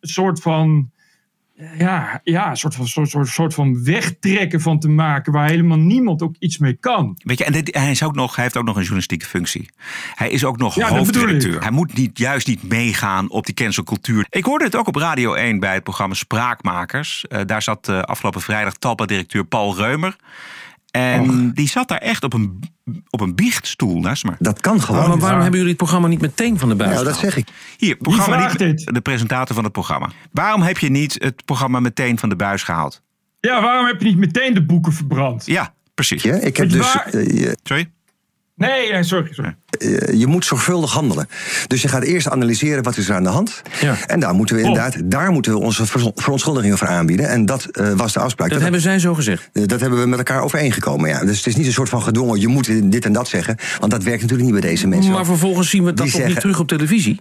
een 0.00 0.08
soort 0.08 0.40
van. 0.40 0.90
Ja, 1.78 2.20
ja 2.24 2.50
een 2.50 2.56
soort 2.56 2.74
van, 2.74 2.86
soort, 2.86 3.08
soort, 3.08 3.28
soort 3.28 3.54
van 3.54 3.84
wegtrekken 3.84 4.60
van 4.60 4.78
te 4.78 4.88
maken. 4.88 5.32
Waar 5.32 5.48
helemaal 5.48 5.78
niemand 5.78 6.22
ook 6.22 6.34
iets 6.38 6.58
mee 6.58 6.72
kan. 6.74 7.14
Weet 7.24 7.38
je, 7.38 7.44
en 7.44 7.52
dit- 7.52 7.74
hij, 7.76 7.90
is 7.90 8.02
ook 8.02 8.14
nog, 8.14 8.34
hij 8.34 8.44
heeft 8.44 8.56
ook 8.56 8.64
nog 8.64 8.74
een 8.74 8.80
journalistieke 8.80 9.26
functie. 9.26 9.70
Hij 10.14 10.30
is 10.30 10.44
ook 10.44 10.58
nog 10.58 10.74
Ja, 10.74 10.88
hoofdredacteur. 10.88 11.60
Hij 11.62 11.70
moet 11.70 11.94
niet, 11.94 12.18
juist 12.18 12.46
niet 12.46 12.62
meegaan 12.62 13.30
op 13.30 13.46
die 13.46 13.54
cancelcultuur. 13.54 14.26
Ik 14.28 14.44
hoorde 14.44 14.64
het 14.64 14.76
ook 14.76 14.86
op 14.86 14.96
Radio 14.96 15.34
1 15.34 15.60
bij 15.60 15.74
het 15.74 15.82
programma 15.82 16.14
Spraakmakers. 16.14 17.26
Eh, 17.26 17.40
daar 17.46 17.62
zat 17.62 17.88
eh, 17.88 18.00
afgelopen 18.00 18.40
vrijdag 18.40 18.76
Talpa-directeur 18.76 19.44
Paul 19.44 19.76
Reumer. 19.76 20.16
En 20.90 21.50
die 21.54 21.68
zat 21.68 21.88
daar 21.88 21.98
echt 21.98 22.24
op 22.24 22.32
een, 22.32 22.60
op 23.10 23.20
een 23.20 23.34
biechtstoel 23.34 24.00
naast 24.00 24.24
me. 24.24 24.32
Dat 24.38 24.60
kan 24.60 24.80
gewoon. 24.80 25.08
Maar 25.08 25.18
waarom 25.18 25.40
hebben 25.40 25.58
jullie 25.58 25.68
het 25.68 25.76
programma 25.82 26.08
niet 26.08 26.20
meteen 26.20 26.58
van 26.58 26.68
de 26.68 26.74
buis 26.74 26.92
Nou, 26.92 27.04
dat 27.04 27.16
zeg 27.18 27.36
ik. 27.36 27.48
Hier, 27.76 27.96
programma 27.96 28.38
vraagt 28.38 28.58
niet, 28.58 28.94
de 28.94 29.00
presentator 29.00 29.54
van 29.54 29.64
het 29.64 29.72
programma. 29.72 30.10
Waarom 30.32 30.62
heb 30.62 30.78
je 30.78 30.88
niet 30.90 31.16
het 31.18 31.44
programma 31.44 31.80
meteen 31.80 32.18
van 32.18 32.28
de 32.28 32.36
buis 32.36 32.62
gehaald? 32.62 33.02
Ja, 33.40 33.62
waarom 33.62 33.86
heb 33.86 34.00
je 34.00 34.06
niet 34.06 34.16
meteen 34.16 34.54
de 34.54 34.62
boeken 34.64 34.92
verbrand? 34.92 35.46
Ja, 35.46 35.74
precies. 35.94 36.22
Ja, 36.22 36.34
ik 36.34 36.56
heb 36.56 36.70
dus. 36.70 36.78
waar- 36.94 37.06
eh, 37.06 37.52
Sorry? 37.62 37.90
Nee, 38.56 38.92
nee, 38.92 39.02
sorry. 39.02 39.32
sorry. 39.32 39.56
Eh, 39.78 40.18
je 40.18 40.26
moet 40.26 40.44
zorgvuldig 40.44 40.92
handelen. 40.92 41.28
Dus 41.66 41.82
je 41.82 41.88
gaat 41.88 42.02
eerst 42.02 42.28
analyseren 42.28 42.82
wat 42.82 42.96
is 42.96 43.08
er 43.08 43.14
aan 43.14 43.22
de 43.22 43.28
hand. 43.28 43.62
En 44.06 44.20
daar 44.20 44.34
moeten 44.34 44.56
we 44.56 44.62
inderdaad 44.62 44.96
daar 45.04 45.30
moeten 45.30 45.52
we 45.52 45.58
onze 45.58 45.86
verontschuldigingen 46.14 46.78
voor 46.78 46.88
aanbieden. 46.88 47.28
En 47.28 47.46
dat 47.46 47.64
eh, 47.64 47.92
was 47.92 48.12
de 48.12 48.20
afspraak. 48.20 48.50
Dat 48.50 48.60
hebben 48.60 48.80
zij 48.80 48.98
zo 48.98 49.14
gezegd. 49.14 49.50
Eh, 49.52 49.66
dat 49.66 49.80
hebben 49.80 50.00
we 50.00 50.06
met 50.06 50.18
elkaar 50.18 50.42
overeengekomen. 50.42 51.08
Ja. 51.08 51.24
Dus 51.24 51.36
het 51.36 51.46
is 51.46 51.56
niet 51.56 51.66
een 51.66 51.72
soort 51.72 51.88
van 51.88 52.02
gedwongen, 52.02 52.40
je 52.40 52.48
moet 52.48 52.90
dit 52.92 53.04
en 53.04 53.12
dat 53.12 53.28
zeggen. 53.28 53.56
Want 53.78 53.92
dat 53.92 54.02
werkt 54.02 54.22
natuurlijk 54.22 54.50
niet 54.50 54.60
bij 54.60 54.70
deze 54.70 54.86
mensen. 54.86 55.12
Maar 55.12 55.24
vervolgens 55.24 55.70
zien 55.70 55.84
we 55.84 55.92
dat 55.92 56.06
Die 56.06 56.18
nog 56.18 56.28
niet 56.28 56.40
terug 56.40 56.60
op 56.60 56.68
televisie. 56.68 57.20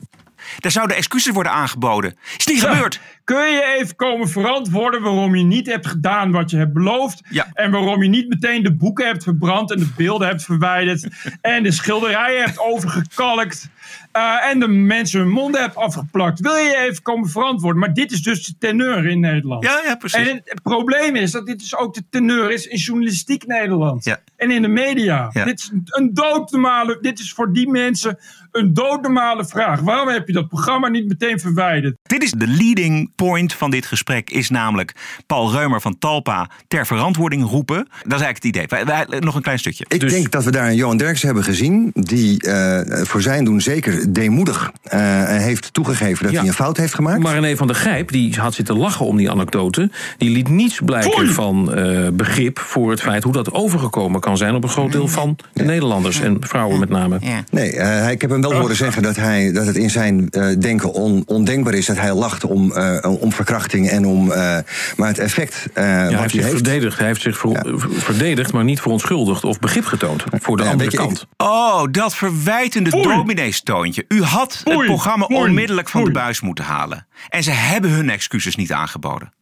Daar 0.60 0.72
zouden 0.72 0.96
excuses 0.96 1.34
worden 1.34 1.52
aangeboden. 1.52 2.18
Is 2.38 2.46
niet 2.46 2.64
gebeurd. 2.64 3.00
Kun 3.24 3.52
je 3.52 3.76
even 3.80 3.96
komen 3.96 4.30
verantwoorden 4.30 5.02
waarom 5.02 5.36
je 5.36 5.44
niet 5.44 5.68
hebt 5.68 5.88
gedaan 5.88 6.32
wat 6.32 6.50
je 6.50 6.58
hebt 6.58 6.74
beloofd? 6.74 7.22
En 7.54 7.72
waarom 7.72 8.04
je 8.04 8.10
niet 8.10 8.30
meteen 8.30 8.64
de 8.64 8.74
boeken 8.74 9.06
hebt 9.06 9.24
verbrand 9.24 9.72
en 9.72 9.80
de 9.80 9.90
beelden 9.96 10.28
hebt 10.28 10.44
verwijderd 10.44 11.08
en 11.42 11.64
de 11.64 11.72
schilderijen 11.72 12.44
hebt 12.44 12.60
overgekalkt 12.60 13.70
eh, 14.12 14.50
en 14.50 14.60
de 14.60 14.68
mensen 14.68 15.20
hun 15.20 15.30
monden 15.30 15.62
hebt 15.62 15.76
afgeplakt? 15.76 16.40
Wil 16.40 16.56
je 16.56 16.78
even 16.78 17.02
komen 17.02 17.30
verantwoorden? 17.30 17.80
Maar 17.80 17.94
dit 17.94 18.12
is 18.12 18.24
dus 18.24 18.46
de 18.46 18.58
teneur 18.58 19.06
in 19.08 19.20
Nederland. 19.20 19.64
Ja, 19.64 19.82
ja, 19.86 19.96
precies. 19.96 20.28
En 20.28 20.36
het, 20.36 20.42
het 20.46 20.62
probleem 20.62 21.16
is 21.16 21.32
dat 21.32 21.46
dit 21.46 21.60
dus 21.60 21.76
ook 21.76 21.94
de 21.94 22.04
teneur 22.10 22.52
is 22.52 22.68
in 22.68 22.78
journalistiek 22.78 23.48
Nederland. 23.48 24.04
Ja. 24.04 24.20
En 24.36 24.52
in 24.52 24.62
de 24.62 24.68
media. 24.68 25.30
Ja. 25.34 25.44
Dit 25.44 25.60
is 25.60 25.72
een 25.86 26.14
doodnormale, 26.14 26.98
dit 27.02 27.20
is 27.20 27.34
voor 27.34 27.54
die 27.54 27.70
mensen 27.70 28.18
een 28.56 28.74
doodnormale 28.74 29.46
vraag. 29.46 29.80
Waarom 29.80 30.08
heb 30.08 30.28
je 30.28 30.34
dat 30.34 30.48
programma 30.48 30.88
niet 30.88 31.08
meteen 31.08 31.40
verwijderd? 31.40 31.96
Dit 32.04 32.24
is 32.24 32.32
de 32.32 32.48
leading 32.48 33.12
point 33.16 33.54
van 33.54 33.72
dit 33.72 33.86
gesprek, 33.86 34.30
is 34.30 34.50
namelijk 34.50 34.92
Paul 35.28 35.52
Reumer 35.52 35.82
van 35.82 35.98
Talpa 36.00 36.50
ter 36.68 36.86
verantwoording 36.86 37.44
roepen. 37.50 37.76
Dat 37.78 38.20
is 38.20 38.26
eigenlijk 38.26 38.36
het 38.36 38.46
idee. 38.46 38.66
Wij- 38.68 38.86
wij- 38.86 39.20
nog 39.20 39.36
een 39.36 39.42
klein 39.42 39.60
stukje. 39.60 39.86
Ik 39.88 40.10
denk 40.10 40.32
dat 40.32 40.44
we 40.44 40.52
daar 40.52 40.68
een 40.68 40.76
Johan 40.76 40.98
Derksen 40.98 41.26
hebben 41.26 41.44
gezien... 41.46 41.90
die 41.94 42.42
eh, 42.42 43.04
voor 43.06 43.22
zijn 43.22 43.44
doen 43.46 43.62
zeker 43.62 44.14
deemoedig 44.14 44.72
eh, 44.84 45.00
heeft 45.26 45.74
toegegeven 45.74 46.24
dat 46.24 46.32
Ja. 46.34 46.40
hij 46.40 46.48
een 46.48 46.54
fout 46.54 46.78
heeft 46.78 46.94
gemaakt. 46.94 47.24
Maar 47.24 47.34
René 47.40 47.56
van 47.56 47.68
der 47.68 47.76
Gijp, 47.76 48.12
die 48.12 48.36
had 48.40 48.54
zitten 48.54 48.78
lachen 48.78 49.06
om 49.06 49.18
die 49.18 49.32
anecdote... 49.32 49.92
die 50.18 50.30
liet 50.30 50.50
niets 50.50 50.80
blijken 50.86 51.28
van 51.34 51.74
eh, 51.74 52.08
begrip 52.14 52.60
voor 52.60 52.90
het 52.92 53.02
feit... 53.02 53.24
hoe 53.24 53.34
dat 53.34 53.52
overgekomen 53.54 54.20
kan 54.22 54.38
zijn 54.38 54.56
op 54.56 54.64
een 54.64 54.70
groot 54.70 54.92
deel 54.92 55.08
van 55.08 55.38
de 55.54 55.64
Nederlanders... 55.64 56.20
en 56.20 56.38
vrouwen 56.40 56.80
met 56.80 56.90
name. 56.90 57.20
Nee, 57.52 57.72
eh, 57.72 58.12
ik 58.12 58.22
heb 58.22 58.30
hem 58.30 58.42
wel 58.52 58.60
horen 58.60 58.76
zeggen 58.76 59.02
dat, 59.04 59.16
hij, 59.16 59.52
dat 59.52 59.66
het 59.66 59.76
in 59.76 59.90
zijn 59.90 60.30
eh, 60.30 60.48
denken 60.60 60.94
on- 60.94 61.24
ondenkbaar 61.26 61.74
is... 61.74 61.86
dat 61.86 61.98
hij 62.00 62.14
lacht 62.14 62.44
om, 62.44 62.72
eh, 62.72 63.16
om 63.22 63.32
verkrachting 63.32 63.90
en 63.90 64.06
om... 64.06 64.32
eh, 64.32 64.58
maar 64.98 65.08
het 65.08 65.20
effect 65.20 65.68
eh, 65.74 65.84
Ja, 65.84 65.92
hij 65.92 66.18
heeft 66.20 66.34
zich 66.34 66.50
verdedigd, 66.50 66.98
hij 66.98 67.08
heeft 67.08 67.22
zich 67.22 67.38
ver- 67.38 67.76
verdedigd, 67.90 68.54
maar 68.54 68.64
niet 68.64 68.80
verontschuldigd 68.82 69.44
of 69.44 69.60
begrip 69.60 69.86
getoond 69.86 70.24
voor 70.32 70.58
de 70.58 70.64
Ja, 70.64 70.70
andere 70.72 70.92
kant. 70.92 71.26
Oh, 71.38 71.84
dat 71.92 72.16
verwijtende 72.16 72.90
domineestoontje. 72.90 74.06
U 74.08 74.22
had 74.22 74.62
het 74.64 74.86
programma 74.86 75.26
onmiddellijk 75.26 75.90
van 75.90 76.04
de 76.04 76.12
buis 76.12 76.42
moeten 76.42 76.66
halen. 76.66 77.08
En 77.30 77.44
ze 77.44 77.52
hebben 77.52 77.90
hun 77.92 78.10
excuses 78.10 78.56
niet 78.56 78.72
aangeboden. 78.72 79.34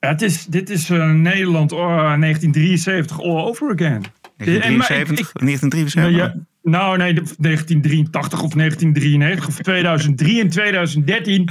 Het 0.00 0.22
is, 0.22 0.44
dit 0.46 0.70
is 0.70 0.88
Nederland 0.88 1.72
oh, 1.72 1.86
1973 1.86 3.20
all 3.20 3.44
over 3.44 3.72
again. 3.72 4.04
En 4.36 4.46
maar 4.46 4.54
ik- 4.56 4.62
1973? 4.62 5.28
ik- 5.28 5.40
1973? 5.40 6.16
Ja, 6.16 6.34
nou, 6.62 6.96
nee, 6.96 7.14
de- 7.14 7.34
1983 7.38 8.42
of 8.42 8.54
1993 8.54 9.48
of 9.48 9.56
2003 9.56 10.40
en 10.40 10.48
2013. 10.48 11.48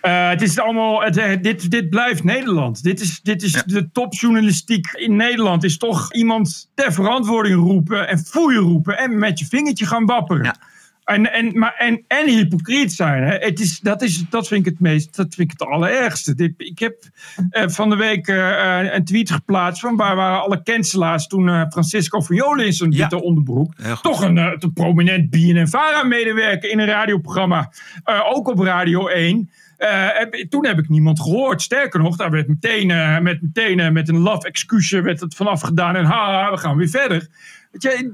Eh, 0.00 0.28
het 0.28 0.42
is 0.42 0.58
allemaal, 0.58 1.02
het, 1.02 1.16
eh, 1.16 1.42
dit, 1.42 1.70
dit 1.70 1.90
blijft 1.90 2.24
Nederland. 2.24 2.82
Dit 2.82 3.00
is, 3.00 3.20
dit 3.22 3.42
is 3.42 3.62
de 3.66 3.90
topjournalistiek 3.92 4.86
in 4.92 5.16
Nederland. 5.16 5.64
Is 5.64 5.78
toch 5.78 6.12
iemand 6.12 6.70
ter 6.74 6.92
verantwoording 6.92 7.54
roepen 7.54 8.08
en 8.08 8.18
foeien 8.18 8.60
roepen 8.60 8.98
en 8.98 9.18
met 9.18 9.38
je 9.38 9.46
vingertje 9.46 9.86
gaan 9.86 10.06
wapperen. 10.06 10.58
En, 11.06 11.32
en, 11.32 11.58
maar, 11.58 11.74
en, 11.78 12.04
en 12.06 12.28
hypocriet 12.28 12.92
zijn. 12.92 13.22
Hè. 13.22 13.36
Het 13.36 13.60
is, 13.60 13.80
dat, 13.80 14.02
is, 14.02 14.24
dat 14.30 14.48
vind 14.48 14.66
ik 14.66 14.72
het 14.72 14.80
meest, 14.80 15.16
dat 15.16 15.34
vind 15.34 15.52
ik 15.52 15.58
het 15.58 15.68
allerergste. 15.68 16.34
Dit, 16.34 16.52
ik 16.56 16.78
heb 16.78 16.96
eh, 17.50 17.68
van 17.68 17.90
de 17.90 17.96
week 17.96 18.28
eh, 18.28 18.78
een 18.94 19.04
tweet 19.04 19.30
geplaatst 19.30 19.80
van 19.80 19.96
waar 19.96 20.16
waren 20.16 20.40
alle 20.42 20.62
cancelaars 20.62 21.26
toen 21.26 21.48
eh, 21.48 21.62
Francisco 21.70 22.20
Violi 22.20 22.64
in 22.64 22.72
zijn 22.72 22.90
witte 22.90 23.22
onderbroek. 23.22 23.74
Toch 24.02 24.22
een 24.22 24.56
te 24.58 24.70
prominent 24.70 25.30
BNN-Vara-medewerker 25.30 26.70
in 26.70 26.78
een 26.78 26.86
radioprogramma. 26.86 27.72
ook 28.32 28.48
op 28.48 28.58
Radio 28.58 29.06
1. 29.08 29.50
Eh, 29.76 30.08
heb- 30.12 30.46
toen 30.48 30.66
heb 30.66 30.78
ik 30.78 30.88
niemand 30.88 31.20
gehoord. 31.20 31.62
Sterker 31.62 32.00
nog, 32.00 32.16
daar 32.16 32.30
werd 32.30 32.48
meteen, 32.48 32.86
met, 33.22 33.42
meteen 33.42 33.92
met 33.92 34.08
een 34.08 34.18
love 34.18 34.46
excuusje 34.46 35.00
werd 35.00 35.20
het 35.20 35.34
vanaf 35.34 35.60
gedaan. 35.60 35.96
En 35.96 36.04
haha, 36.04 36.50
we 36.50 36.56
gaan 36.56 36.76
weer 36.76 36.88
verder. 36.88 37.28
Weet 37.70 37.82
je, 37.82 38.12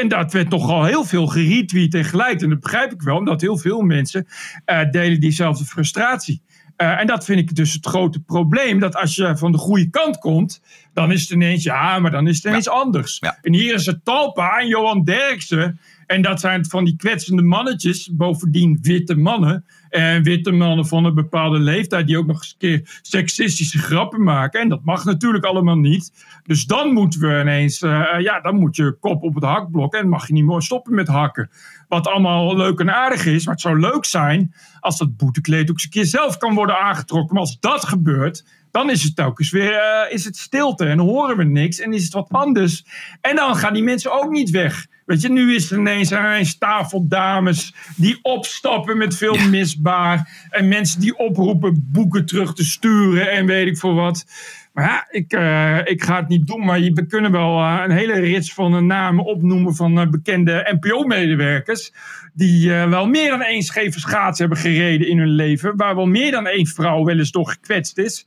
en 0.00 0.08
dat 0.08 0.32
werd 0.32 0.48
nogal 0.48 0.84
heel 0.84 1.04
veel 1.04 1.26
geretweet 1.26 1.94
en 1.94 2.04
gelijk. 2.04 2.42
En 2.42 2.48
dat 2.48 2.60
begrijp 2.60 2.92
ik 2.92 3.02
wel, 3.02 3.16
omdat 3.16 3.40
heel 3.40 3.58
veel 3.58 3.80
mensen 3.80 4.26
eh, 4.64 4.90
delen 4.90 5.20
diezelfde 5.20 5.64
frustratie. 5.64 6.42
Eh, 6.76 7.00
en 7.00 7.06
dat 7.06 7.24
vind 7.24 7.38
ik 7.38 7.54
dus 7.54 7.72
het 7.72 7.86
grote 7.86 8.20
probleem. 8.20 8.78
Dat 8.78 8.96
als 8.96 9.14
je 9.14 9.36
van 9.36 9.52
de 9.52 9.58
goede 9.58 9.90
kant 9.90 10.18
komt, 10.18 10.62
dan 10.92 11.12
is 11.12 11.20
het 11.20 11.30
ineens 11.30 11.62
ja, 11.62 11.98
maar 11.98 12.10
dan 12.10 12.26
is 12.26 12.36
het 12.36 12.44
ineens 12.44 12.68
anders. 12.68 13.18
En 13.42 13.54
hier 13.54 13.74
is 13.74 13.86
het 13.86 14.04
Talpa 14.04 14.58
en 14.58 14.66
Johan 14.66 15.04
Derksen. 15.04 15.80
En 16.10 16.22
dat 16.22 16.40
zijn 16.40 16.64
van 16.66 16.84
die 16.84 16.96
kwetsende 16.96 17.42
mannetjes, 17.42 18.10
bovendien 18.12 18.78
witte 18.82 19.16
mannen. 19.16 19.64
En 19.88 20.22
witte 20.22 20.50
mannen 20.50 20.86
van 20.86 21.04
een 21.04 21.14
bepaalde 21.14 21.58
leeftijd 21.58 22.06
die 22.06 22.18
ook 22.18 22.26
nog 22.26 22.36
eens 22.36 22.50
een 22.50 22.58
keer 22.58 22.98
seksistische 23.02 23.78
grappen 23.78 24.22
maken. 24.22 24.60
En 24.60 24.68
dat 24.68 24.84
mag 24.84 25.04
natuurlijk 25.04 25.44
allemaal 25.44 25.76
niet. 25.76 26.12
Dus 26.42 26.64
dan 26.64 26.92
moeten 26.92 27.20
we 27.20 27.40
ineens, 27.40 27.82
eh, 27.82 28.06
ja, 28.18 28.40
dan 28.40 28.54
moet 28.56 28.76
je 28.76 28.96
kop 29.00 29.22
op 29.22 29.34
het 29.34 29.44
hakblok 29.44 29.94
en 29.94 30.08
mag 30.08 30.26
je 30.26 30.32
niet 30.32 30.44
meer 30.44 30.62
stoppen 30.62 30.94
met 30.94 31.08
hakken. 31.08 31.50
Wat 31.88 32.06
allemaal 32.06 32.56
leuk 32.56 32.80
en 32.80 32.94
aardig 32.94 33.26
is, 33.26 33.44
maar 33.44 33.54
het 33.54 33.62
zou 33.62 33.80
leuk 33.80 34.04
zijn 34.04 34.54
als 34.80 34.98
dat 34.98 35.16
boetekleed 35.16 35.70
ook 35.70 35.76
eens 35.76 35.84
een 35.84 35.90
keer 35.90 36.04
zelf 36.04 36.36
kan 36.36 36.54
worden 36.54 36.78
aangetrokken. 36.78 37.34
Maar 37.34 37.42
als 37.42 37.60
dat 37.60 37.84
gebeurt, 37.84 38.44
dan 38.70 38.90
is 38.90 39.02
het 39.02 39.16
telkens 39.16 39.50
weer 39.50 39.72
eh, 39.72 40.12
is 40.12 40.24
het 40.24 40.36
stilte 40.36 40.84
en 40.86 40.98
horen 40.98 41.36
we 41.36 41.44
niks 41.44 41.78
en 41.78 41.92
is 41.92 42.04
het 42.04 42.12
wat 42.12 42.28
anders. 42.30 42.84
En 43.20 43.36
dan 43.36 43.56
gaan 43.56 43.72
die 43.72 43.82
mensen 43.82 44.12
ook 44.12 44.30
niet 44.30 44.50
weg. 44.50 44.86
Weet 45.10 45.20
je, 45.22 45.28
nu 45.30 45.54
is 45.54 45.70
er 45.70 45.78
ineens, 45.78 46.12
ineens 46.12 46.58
tafeldames 46.58 47.74
die 47.96 48.18
opstappen 48.22 48.98
met 48.98 49.16
veel 49.16 49.36
misbaar. 49.48 50.46
En 50.50 50.68
mensen 50.68 51.00
die 51.00 51.16
oproepen 51.18 51.88
boeken 51.92 52.26
terug 52.26 52.54
te 52.54 52.64
sturen 52.64 53.30
en 53.30 53.46
weet 53.46 53.66
ik 53.66 53.78
veel 53.78 53.94
wat. 53.94 54.24
Maar 54.72 54.84
ja, 54.84 55.06
ik, 55.10 55.32
eh, 55.32 55.78
ik 55.92 56.02
ga 56.02 56.16
het 56.16 56.28
niet 56.28 56.46
doen. 56.46 56.64
Maar 56.64 56.78
je- 56.80 56.92
we 56.92 57.06
kunnen 57.06 57.32
wel 57.32 57.58
eh, 57.58 57.80
een 57.84 57.90
hele 57.90 58.12
rits 58.20 58.54
van 58.54 58.86
namen 58.86 59.24
opnoemen 59.24 59.74
van 59.74 59.98
eh, 60.00 60.08
bekende 60.08 60.78
NPO-medewerkers. 60.80 61.92
Die 62.34 62.70
wel 62.70 63.06
meer 63.06 63.30
dan 63.30 63.42
één 63.42 63.62
scheve 63.62 64.00
schaats 64.00 64.38
hebben 64.38 64.58
gereden 64.58 65.08
in 65.08 65.18
hun 65.18 65.28
leven. 65.34 65.76
Waar 65.76 65.96
wel 65.96 66.06
meer 66.06 66.30
dan 66.30 66.46
één 66.46 66.66
vrouw 66.66 67.04
wel 67.04 67.18
eens 67.18 67.30
door 67.30 67.48
gekwetst 67.48 67.98
is. 67.98 68.26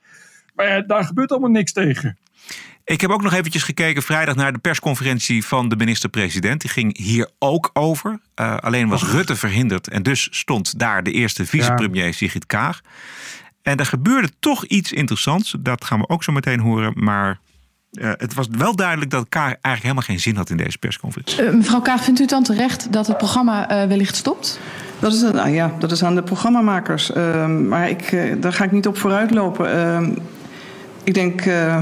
Maar 0.56 0.88
daar 0.88 1.04
gebeurt 1.04 1.32
allemaal 1.32 1.50
niks 1.50 1.72
tegen. 1.74 2.18
Ik 2.86 3.02
heb 3.02 3.10
ook 3.10 3.22
nog 3.22 3.34
eventjes 3.34 3.64
gekeken 3.64 4.04
vrijdag 4.04 4.36
naar 4.36 4.54
de 4.54 4.60
persconferentie 4.60 5.46
van 5.46 5.70
de 5.70 5.76
minister-president. 5.76 6.62
Die 6.62 6.70
ging 6.70 6.98
hier 6.98 7.30
ook 7.40 7.70
over. 7.74 8.20
Eh, 8.36 8.58
alleen 8.58 8.90
was 8.90 9.04
Rutte 9.04 9.36
verhinderd 9.36 9.88
en 9.88 10.04
dus 10.04 10.28
stond 10.32 10.80
daar 10.80 11.04
de 11.04 11.12
eerste 11.12 11.46
vicepremier 11.46 12.14
Sigrid 12.14 12.46
Kaag. 12.46 12.82
En 13.62 13.78
er 13.78 13.86
gebeurde 13.86 14.30
toch 14.40 14.66
iets 14.66 14.92
interessants. 14.92 15.56
Dat 15.60 15.86
gaan 15.86 16.00
we 16.00 16.10
ook 16.10 16.24
zo 16.24 16.32
meteen 16.32 16.60
horen. 16.60 16.94
Maar 16.96 17.40
eh, 17.94 18.12
het 18.18 18.34
was 18.34 18.48
wel 18.58 18.76
duidelijk 18.76 19.12
dat 19.12 19.30
Kaag 19.30 19.46
eigenlijk 19.46 19.82
helemaal 19.82 20.04
geen 20.04 20.20
zin 20.20 20.36
had 20.36 20.50
in 20.50 20.58
deze 20.58 20.78
persconferentie. 20.78 21.44
Eh, 21.44 21.54
mevrouw 21.54 21.82
Kaag, 21.82 22.04
vindt 22.04 22.20
u 22.20 22.22
het 22.22 22.32
dan 22.32 22.44
terecht 22.44 22.94
dat 22.94 23.08
het 23.08 23.18
programma 23.18 23.70
eh, 23.70 23.88
wellicht 23.88 24.16
stopt? 24.16 24.60
Dat 25.00 25.14
is, 25.14 25.22
nou 25.22 25.50
ja, 25.50 25.72
dat 25.80 25.92
is 25.92 26.04
aan 26.04 26.16
de 26.16 26.24
programmamakers. 26.24 27.12
Ehm, 27.12 27.68
maar 27.68 27.90
ik, 27.90 28.36
daar 28.42 28.54
ga 28.54 28.64
ik 28.64 28.72
niet 28.72 28.88
op 28.88 28.98
vooruitlopen. 28.98 29.74
Ehm, 29.74 30.12
ik, 31.04 31.14
denk, 31.14 31.42
eh, 31.42 31.82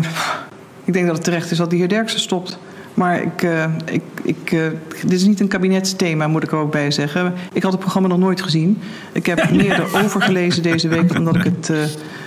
ik 0.84 0.94
denk 0.94 1.06
dat 1.06 1.16
het 1.16 1.24
terecht 1.24 1.52
is 1.52 1.58
dat 1.58 1.70
de 1.70 1.76
heer 1.76 1.90
Derksen 1.90 2.20
stopt. 2.20 2.60
Maar 2.94 3.22
ik, 3.22 3.42
eh, 3.42 3.66
ik, 3.86 4.04
ik, 4.24 4.52
eh, 4.52 4.68
dit 5.02 5.12
is 5.12 5.24
niet 5.24 5.40
een 5.40 5.48
kabinetsthema, 5.48 6.28
moet 6.28 6.44
ik 6.44 6.52
er 6.52 6.58
ook 6.58 6.72
bij 6.72 6.92
zeggen. 6.92 7.34
Ik 7.54 7.64
had 7.64 7.72
het 7.72 7.82
programma 7.82 8.08
nog 8.08 8.18
nooit 8.18 8.42
gezien. 8.42 8.82
Ik 9.14 9.26
heb 9.26 9.52
meer 9.52 9.80
erover 9.80 10.22
gelezen 10.22 10.64
deze 10.64 10.88
week 10.88 11.14
dan 11.14 11.26
dat 11.26 11.36
ik 11.36 11.44
het 11.44 11.70
eh, 11.70 11.84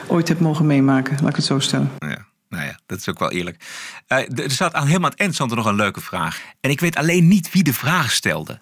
ooit 0.07 0.29
heb 0.29 0.41
mogen 0.41 0.67
meemaken. 0.67 1.17
Laat 1.21 1.31
ik 1.31 1.37
het 1.37 1.45
zo 1.45 1.59
stellen. 1.59 1.91
Ja, 1.99 2.27
nou 2.49 2.65
ja, 2.65 2.79
dat 2.87 2.99
is 2.99 3.09
ook 3.09 3.19
wel 3.19 3.31
eerlijk. 3.31 3.65
Er 4.07 4.51
staat 4.51 4.75
aan 4.75 4.87
helemaal 4.87 5.11
aan 5.11 5.17
het 5.27 5.39
eind 5.39 5.51
er 5.51 5.57
nog 5.57 5.67
een 5.67 5.75
leuke 5.75 6.01
vraag. 6.01 6.41
En 6.61 6.71
ik 6.71 6.81
weet 6.81 6.97
alleen 6.97 7.29
niet 7.29 7.53
wie 7.53 7.63
de 7.63 7.73
vraag 7.73 8.11
stelde. 8.11 8.59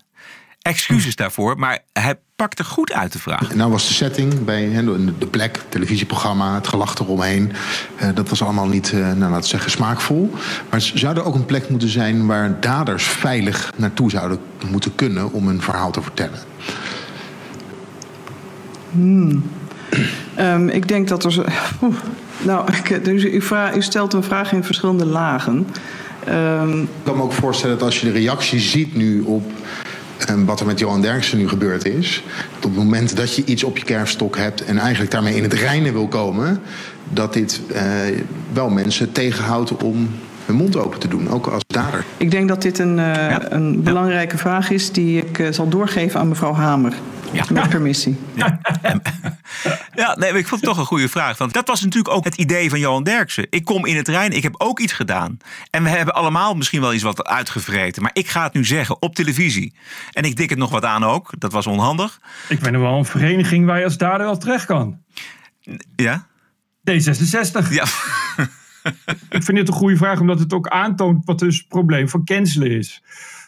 Excuses 0.63 1.17
daarvoor, 1.17 1.59
maar 1.59 1.79
hij 1.93 2.15
pakte 2.37 2.65
goed 2.65 2.93
uit 2.93 3.13
de 3.13 3.19
vraag. 3.19 3.55
Nou 3.55 3.71
was 3.71 3.89
de 3.89 3.95
setting 3.95 4.45
bij 4.45 4.85
de 5.19 5.27
plek, 5.27 5.57
het 5.57 5.71
televisieprogramma, 5.71 6.55
het 6.55 6.69
gelach 6.69 6.99
eromheen. 6.99 7.53
eh, 7.97 8.09
dat 8.15 8.29
was 8.29 8.43
allemaal 8.43 8.67
niet, 8.67 8.93
eh, 8.93 8.99
nou, 8.99 9.19
laten 9.19 9.41
we 9.41 9.47
zeggen, 9.47 9.71
smaakvol. 9.71 10.31
Maar 10.71 10.81
zou 10.81 11.17
er 11.17 11.25
ook 11.25 11.35
een 11.35 11.47
plek 11.47 11.69
moeten 11.69 11.89
zijn 11.89 12.27
waar 12.27 12.61
daders 12.61 13.05
veilig 13.05 13.73
naartoe 13.77 14.11
zouden 14.11 14.39
moeten 14.71 14.95
kunnen 14.95 15.33
om 15.33 15.49
een 15.49 15.63
verhaal 15.63 15.91
te 15.91 16.03
vertellen? 16.03 16.39
Hmm. 18.91 19.43
Ehm, 20.35 20.69
ik 20.69 20.89
denk 20.89 21.09
dat 21.09 21.25
er. 21.25 21.53
Oeh. 21.83 21.95
Nou, 22.43 22.73
ik, 22.73 23.05
dus 23.05 23.25
u, 23.25 23.43
u 23.75 23.83
stelt 23.83 24.13
een 24.13 24.23
vraag 24.23 24.53
in 24.53 24.65
verschillende 24.65 25.07
lagen. 25.07 25.67
Ehm, 26.25 26.81
Ik 26.81 26.89
kan 27.05 27.17
me 27.17 27.23
ook 27.23 27.33
voorstellen 27.33 27.79
dat 27.79 27.85
als 27.87 28.01
je 28.01 28.07
de 28.13 28.19
reactie 28.19 28.61
ziet 28.61 28.95
nu 28.95 29.21
op 29.21 29.51
eh, 30.25 30.35
wat 30.45 30.61
er 30.61 30.67
met 30.67 30.79
Johan 30.79 31.03
Derksen 31.03 31.39
nu 31.39 31.49
gebeurd 31.49 31.85
is. 31.85 32.23
Dat 32.55 32.65
op 32.65 32.75
het 32.75 32.85
moment 32.85 33.17
dat 33.17 33.35
je 33.35 33.45
iets 33.45 33.65
op 33.65 33.79
je 33.79 33.85
kerfstok 33.85 34.37
hebt 34.37 34.65
en 34.65 34.79
eigenlijk 34.79 35.11
daarmee 35.11 35.35
in 35.35 35.43
het 35.43 35.53
reinen 35.53 35.93
wil 35.93 36.09
komen, 36.09 36.61
dat 37.09 37.33
dit 37.33 37.61
eh, 37.73 37.85
wel 38.53 38.69
mensen 38.69 39.13
tegenhoudt 39.13 39.77
om 39.77 40.09
hun 40.47 40.57
mond 40.57 40.77
open 40.77 40.99
te 40.99 41.09
doen, 41.09 41.29
ook 41.31 41.47
als 41.47 41.63
dader. 41.67 42.05
ik 42.17 42.31
denk 42.31 42.49
dat 42.49 42.63
dit 42.63 42.79
een, 42.79 42.99
eh, 42.99 43.37
een 43.39 43.83
belangrijke 43.83 44.39
vraag 44.39 44.71
is 44.71 44.93
die 44.93 45.19
ik 45.19 45.39
eh, 45.39 45.53
zal 45.53 45.69
doorgeven 45.69 46.21
aan 46.21 46.29
mevrouw 46.29 46.55
Hamer. 46.55 46.93
Met 47.51 47.69
permissie. 47.69 48.19
Ja, 48.35 48.59
nee, 50.19 50.31
maar 50.31 50.37
ik 50.37 50.49
vond 50.49 50.61
het 50.61 50.71
toch 50.71 50.79
een 50.79 50.87
goede 50.87 51.09
vraag. 51.09 51.39
Want 51.39 51.53
dat 51.53 51.69
was 51.69 51.81
natuurlijk 51.81 52.15
ook 52.15 52.25
het 52.25 52.35
idee 52.35 52.71
van 52.71 52.79
Johan 52.79 53.03
Derksen. 53.03 53.47
Ik 53.51 53.65
kom 53.65 53.87
in 53.87 53.97
het 53.97 54.09
Rijn, 54.09 54.33
ik 54.33 54.43
heb 54.43 54.55
ook 54.59 54.81
iets 54.81 54.93
gedaan. 54.93 55.39
En 55.71 55.83
we 55.83 55.89
hebben 55.89 56.15
allemaal 56.15 56.55
misschien 56.55 56.81
wel 56.81 56.95
iets 56.95 57.03
wat 57.03 57.25
uitgevreten. 57.25 58.03
Maar 58.03 58.11
ik 58.15 58.29
ga 58.29 58.43
het 58.43 58.53
nu 58.53 58.65
zeggen 58.65 59.03
op 59.03 59.15
televisie. 59.15 59.75
En 60.13 60.25
ik 60.25 60.37
dik 60.37 60.51
het 60.51 60.59
nog 60.59 60.71
wat 60.71 60.85
aan 60.85 61.05
ook. 61.05 61.31
Dat 61.39 61.53
was 61.53 61.67
onhandig. 61.67 62.21
Ik 62.49 62.61
ben 62.61 62.75
er 62.75 62.81
wel 62.81 62.99
een 62.99 63.05
vereniging 63.05 63.67
waar 63.67 63.79
je 63.79 63.85
als 63.85 63.97
dader 63.97 64.27
wel 64.27 64.39
terecht 64.39 64.67
kan. 64.67 64.99
Ja? 65.97 66.27
D66. 66.91 67.69
Ja. 67.71 67.85
Ik 69.31 69.43
vind 69.43 69.57
dit 69.59 69.69
een 69.69 69.75
goede 69.75 69.97
vraag, 69.97 70.21
omdat 70.21 70.39
het 70.39 70.53
ook 70.53 70.69
aantoont 70.69 71.25
wat 71.25 71.39
dus 71.39 71.59
het 71.59 71.69
probleem 71.69 72.09
van 72.09 72.25
cancelen 72.25 72.71
is. 72.71 73.03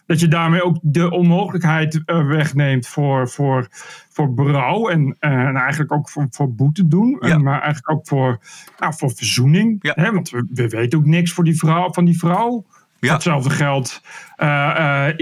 Dat 0.07 0.21
je 0.21 0.29
daarmee 0.29 0.65
ook 0.65 0.79
de 0.83 1.11
onmogelijkheid 1.11 2.03
eh, 2.05 2.27
wegneemt 2.27 2.87
voor, 2.87 3.29
voor, 3.29 3.69
voor 4.11 4.35
berouw 4.35 4.89
en, 4.89 5.17
eh, 5.19 5.31
en 5.31 5.57
eigenlijk 5.57 5.93
ook 5.93 6.11
voor, 6.11 6.27
voor 6.31 6.55
boete 6.55 6.89
doen. 6.89 7.21
En, 7.21 7.43
maar 7.43 7.61
eigenlijk 7.61 7.91
ook 7.91 8.07
voor, 8.07 8.39
nou, 8.79 8.95
voor 8.97 9.11
verzoening. 9.15 9.79
Hè? 9.81 10.13
Want 10.13 10.31
we, 10.31 10.47
we 10.51 10.69
weten 10.69 10.99
ook 10.99 11.07
niks 11.07 11.33
voor 11.33 11.45
die 11.45 11.59
vrouw, 11.59 11.93
van 11.93 12.05
die 12.05 12.19
vrouw. 12.19 12.65
Hetzelfde 13.01 13.51
geld. 13.51 14.03
eh, 14.37 15.09
eh, 15.09 15.15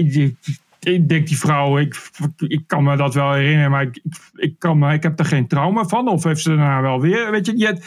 ik, 0.79 1.09
denk 1.09 1.27
die 1.27 1.37
vrouw, 1.37 1.77
ik, 1.77 2.09
ik 2.37 2.63
kan 2.67 2.83
me 2.83 2.97
dat 2.97 3.13
wel 3.13 3.31
herinneren, 3.33 3.71
maar 3.71 3.81
ik, 3.81 3.99
ik, 4.03 4.15
ik, 4.35 4.59
kan 4.59 4.77
me, 4.77 4.93
ik 4.93 5.03
heb 5.03 5.19
er 5.19 5.25
geen 5.25 5.47
trauma 5.47 5.85
van. 5.85 6.07
Of 6.07 6.23
heeft 6.23 6.41
ze 6.41 6.49
daarna 6.49 6.81
wel 6.81 7.01
weer, 7.01 7.31
weet 7.31 7.45
je, 7.45 7.57
je 7.57 7.77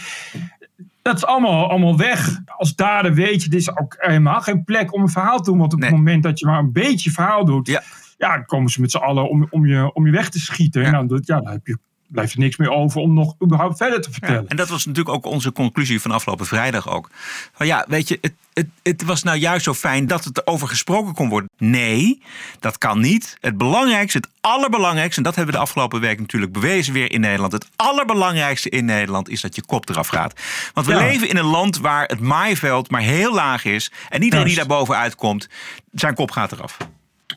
dat 1.06 1.16
is 1.16 1.26
allemaal, 1.26 1.70
allemaal 1.70 1.96
weg. 1.96 2.40
Als 2.46 2.74
dader 2.74 3.14
weet 3.14 3.42
je, 3.42 3.48
dit 3.48 3.60
is 3.60 3.76
ook 3.76 3.94
helemaal 3.98 4.40
geen 4.40 4.64
plek 4.64 4.94
om 4.94 5.02
een 5.02 5.08
verhaal 5.08 5.36
te 5.38 5.50
doen. 5.50 5.58
Want 5.58 5.72
op 5.72 5.80
het 5.80 5.90
moment 5.90 6.22
dat 6.22 6.38
je 6.38 6.46
maar 6.46 6.58
een 6.58 6.72
beetje 6.72 7.10
verhaal 7.10 7.44
doet, 7.44 7.66
ja. 7.66 7.82
dan 8.18 8.44
komen 8.44 8.70
ze 8.70 8.80
met 8.80 8.90
z'n 8.90 8.96
allen 8.96 9.28
om, 9.28 9.46
om, 9.50 9.66
je, 9.66 9.94
om 9.94 10.06
je 10.06 10.12
weg 10.12 10.28
te 10.28 10.38
schieten. 10.38 10.84
En 10.84 10.92
dan, 10.92 11.22
ja, 11.24 11.40
dan 11.40 11.52
heb 11.52 11.66
je, 11.66 11.78
blijft 12.08 12.32
er 12.32 12.38
niks 12.38 12.56
meer 12.56 12.70
over 12.70 13.00
om 13.00 13.14
nog 13.14 13.34
überhaupt 13.44 13.76
verder 13.76 14.00
te 14.00 14.10
vertellen. 14.10 14.42
Ja, 14.42 14.48
en 14.48 14.56
dat 14.56 14.68
was 14.68 14.86
natuurlijk 14.86 15.14
ook 15.16 15.24
onze 15.26 15.52
conclusie 15.52 16.00
van 16.00 16.10
afgelopen 16.10 16.46
vrijdag 16.46 16.88
ook. 16.88 17.10
Van 17.54 17.66
ja, 17.66 17.84
weet 17.88 18.08
je, 18.08 18.18
het, 18.20 18.32
het, 18.52 18.66
het 18.82 19.02
was 19.04 19.22
nou 19.22 19.38
juist 19.38 19.64
zo 19.64 19.74
fijn 19.74 20.06
dat 20.06 20.24
het 20.24 20.38
erover 20.38 20.68
gesproken 20.68 21.14
kon 21.14 21.28
worden. 21.28 21.50
Nee, 21.58 22.22
dat 22.60 22.78
kan 22.78 23.00
niet. 23.00 23.36
Het 23.40 23.56
belangrijkste, 23.58 24.18
het 24.18 24.28
allerbelangrijkste, 24.40 25.16
en 25.16 25.22
dat 25.22 25.34
hebben 25.34 25.52
we 25.54 25.60
de 25.60 25.66
afgelopen 25.66 26.00
week 26.00 26.18
natuurlijk 26.20 26.52
bewezen 26.52 26.92
weer 26.92 27.12
in 27.12 27.20
Nederland. 27.20 27.52
Het 27.52 27.68
allerbelangrijkste 27.76 28.68
in 28.68 28.84
Nederland 28.84 29.28
is 29.28 29.40
dat 29.40 29.54
je 29.56 29.64
kop 29.66 29.88
eraf 29.88 30.08
gaat. 30.08 30.40
Want 30.74 30.86
we 30.86 30.92
Ja. 30.92 30.98
leven 30.98 31.28
in 31.28 31.36
een 31.36 31.44
land 31.44 31.78
waar 31.78 32.06
het 32.06 32.20
maaiveld 32.20 32.90
maar 32.90 33.00
heel 33.00 33.34
laag 33.34 33.64
is. 33.64 33.92
En 34.08 34.22
iedereen 34.22 34.46
die 34.46 34.56
daar 34.56 34.66
bovenuit 34.66 35.14
komt, 35.14 35.48
zijn 35.92 36.14
kop 36.14 36.30
gaat 36.30 36.52
eraf. 36.52 36.76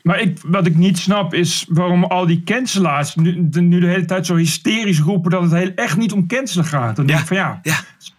Maar 0.02 0.20
ik, 0.20 0.38
wat 0.46 0.66
ik 0.66 0.76
niet 0.76 0.98
snap 0.98 1.34
is 1.34 1.66
waarom 1.68 2.04
al 2.04 2.26
die 2.26 2.42
cancelaars 2.42 3.14
nu 3.14 3.48
de, 3.48 3.60
nu 3.60 3.80
de 3.80 3.86
hele 3.86 4.04
tijd 4.04 4.26
zo 4.26 4.36
hysterisch 4.36 5.00
roepen 5.00 5.30
dat 5.30 5.42
het 5.42 5.52
heel, 5.52 5.72
echt 5.74 5.96
niet 5.96 6.12
om 6.12 6.26
cancelen 6.26 6.64
gaat. 6.64 6.96
Dan 6.96 7.06
denk 7.06 7.20
ik 7.20 7.26
van 7.26 7.36
ja, 7.36 7.60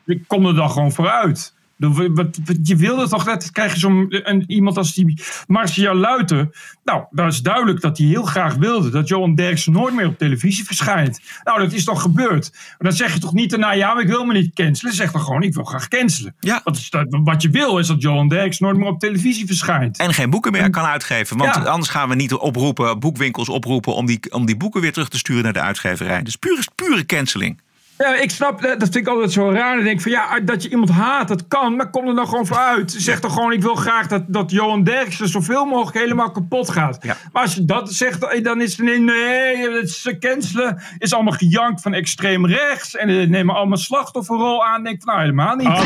ik 0.05 0.23
kom 0.27 0.45
er 0.45 0.55
dan 0.55 0.69
gewoon 0.69 0.91
vooruit. 0.91 1.53
Je 2.63 2.75
wilde 2.75 3.07
toch 3.07 3.25
net, 3.25 3.51
krijg 3.51 3.73
je 3.73 3.79
zo'n 3.79 4.05
een- 4.09 4.43
iemand 4.47 4.77
als 4.77 4.93
die 4.93 5.21
Marcia 5.47 5.93
Luiten. 5.93 6.51
Nou, 6.83 7.03
dat 7.11 7.33
is 7.33 7.41
duidelijk 7.41 7.81
dat 7.81 7.97
hij 7.97 8.07
heel 8.07 8.23
graag 8.23 8.55
wilde 8.55 8.89
dat 8.89 9.07
Johan 9.07 9.35
Derksen 9.35 9.71
nooit 9.73 9.93
meer 9.95 10.07
op 10.07 10.17
televisie 10.17 10.65
verschijnt. 10.65 11.19
Nou, 11.43 11.59
dat 11.59 11.73
is 11.73 11.83
toch 11.83 12.01
gebeurd. 12.01 12.49
Maar 12.53 12.75
dan 12.89 12.93
zeg 12.93 13.13
je 13.13 13.19
toch 13.19 13.33
niet 13.33 13.49
daarna, 13.49 13.71
ja, 13.73 13.93
maar 13.93 14.03
ik 14.03 14.09
wil 14.09 14.25
me 14.25 14.33
niet 14.33 14.53
cancelen. 14.53 14.93
Zeg 14.93 15.11
dan 15.11 15.21
gewoon, 15.21 15.43
ik 15.43 15.53
wil 15.53 15.63
graag 15.63 15.87
cancelen. 15.87 16.35
Ja. 16.39 16.61
Wat, 16.63 16.77
is 16.77 16.89
dat, 16.89 17.05
wat 17.09 17.41
je 17.41 17.49
wil 17.49 17.77
is 17.77 17.87
dat 17.87 18.01
Johan 18.01 18.27
Derksen 18.27 18.65
nooit 18.65 18.77
meer 18.77 18.87
op 18.87 18.99
televisie 18.99 19.45
verschijnt. 19.45 19.97
En 19.97 20.13
geen 20.13 20.29
boeken 20.29 20.51
meer 20.51 20.69
kan 20.69 20.85
uitgeven. 20.85 21.37
Want 21.37 21.55
Ja. 21.55 21.61
anders 21.61 21.89
gaan 21.89 22.09
we 22.09 22.15
niet 22.15 22.33
oproepen, 22.33 22.99
boekwinkels 22.99 23.49
oproepen 23.49 23.95
om 23.95 24.05
die, 24.05 24.19
om 24.33 24.45
die 24.45 24.57
boeken 24.57 24.81
weer 24.81 24.91
terug 24.93 25.09
te 25.09 25.17
sturen 25.17 25.43
naar 25.43 25.53
de 25.53 25.61
uitgeverij. 25.61 26.23
Dus 26.23 26.35
pure, 26.35 26.61
pure 26.75 27.05
canceling. 27.05 27.61
Ja, 28.01 28.15
ik 28.15 28.31
snap, 28.31 28.61
dat 28.61 28.79
dat 28.79 28.89
vind 28.91 28.95
ik 28.95 29.07
altijd 29.07 29.31
zo 29.31 29.49
raar. 29.51 29.77
Ik 29.77 29.83
denk 29.83 30.01
van 30.01 30.11
ja, 30.11 30.39
dat 30.39 30.63
je 30.63 30.69
iemand 30.69 30.89
haat, 30.89 31.27
dat 31.27 31.47
kan, 31.47 31.75
maar 31.75 31.89
kom 31.89 32.07
er 32.07 32.15
dan 32.15 32.27
gewoon 32.27 32.45
voor 32.45 32.57
uit. 32.57 32.91
Zeg 32.97 33.19
dan 33.19 33.31
gewoon, 33.31 33.51
ik 33.51 33.61
wil 33.61 33.75
graag 33.75 34.07
dat, 34.07 34.23
dat 34.27 34.51
Johan 34.51 34.83
Derksen 34.83 35.27
zoveel 35.27 35.65
mogelijk 35.65 35.97
helemaal 35.97 36.31
kapot 36.31 36.69
gaat. 36.69 37.03
Maar 37.03 37.41
als 37.41 37.55
je 37.55 37.65
dat 37.65 37.93
zegt, 37.93 38.43
dan 38.43 38.61
is 38.61 38.77
het 38.77 38.85
nee, 38.85 38.99
nee, 38.99 39.69
het 39.69 39.83
is 39.83 40.15
cancelen. 40.19 40.81
Is 40.97 41.13
allemaal 41.13 41.33
gejank 41.33 41.79
van 41.79 41.93
extreem 41.93 42.45
rechts. 42.45 42.95
En 42.95 43.09
eh, 43.09 43.27
nemen 43.27 43.55
allemaal 43.55 43.77
slachtofferrol 43.77 44.65
aan. 44.65 44.83
Denk 44.83 44.95
ik, 44.95 45.05
nou 45.05 45.19
helemaal 45.19 45.55
niet. 45.55 45.81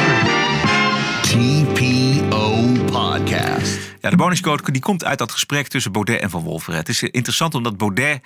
TPO 1.22 2.85
Podcast. 2.96 3.80
Ja, 4.02 4.10
de 4.10 4.16
bonuscode 4.16 4.72
die 4.72 4.82
komt 4.82 5.06
uit 5.06 5.18
dat 5.18 5.32
gesprek 5.32 5.68
tussen 5.68 5.92
Baudet 5.92 6.22
en 6.22 6.30
Van 6.30 6.44
Wolferen. 6.44 6.80
Het 6.80 6.90
is 6.90 7.04
interessant 7.04 7.56
omdat 7.56 7.78
Baudet 7.78 8.22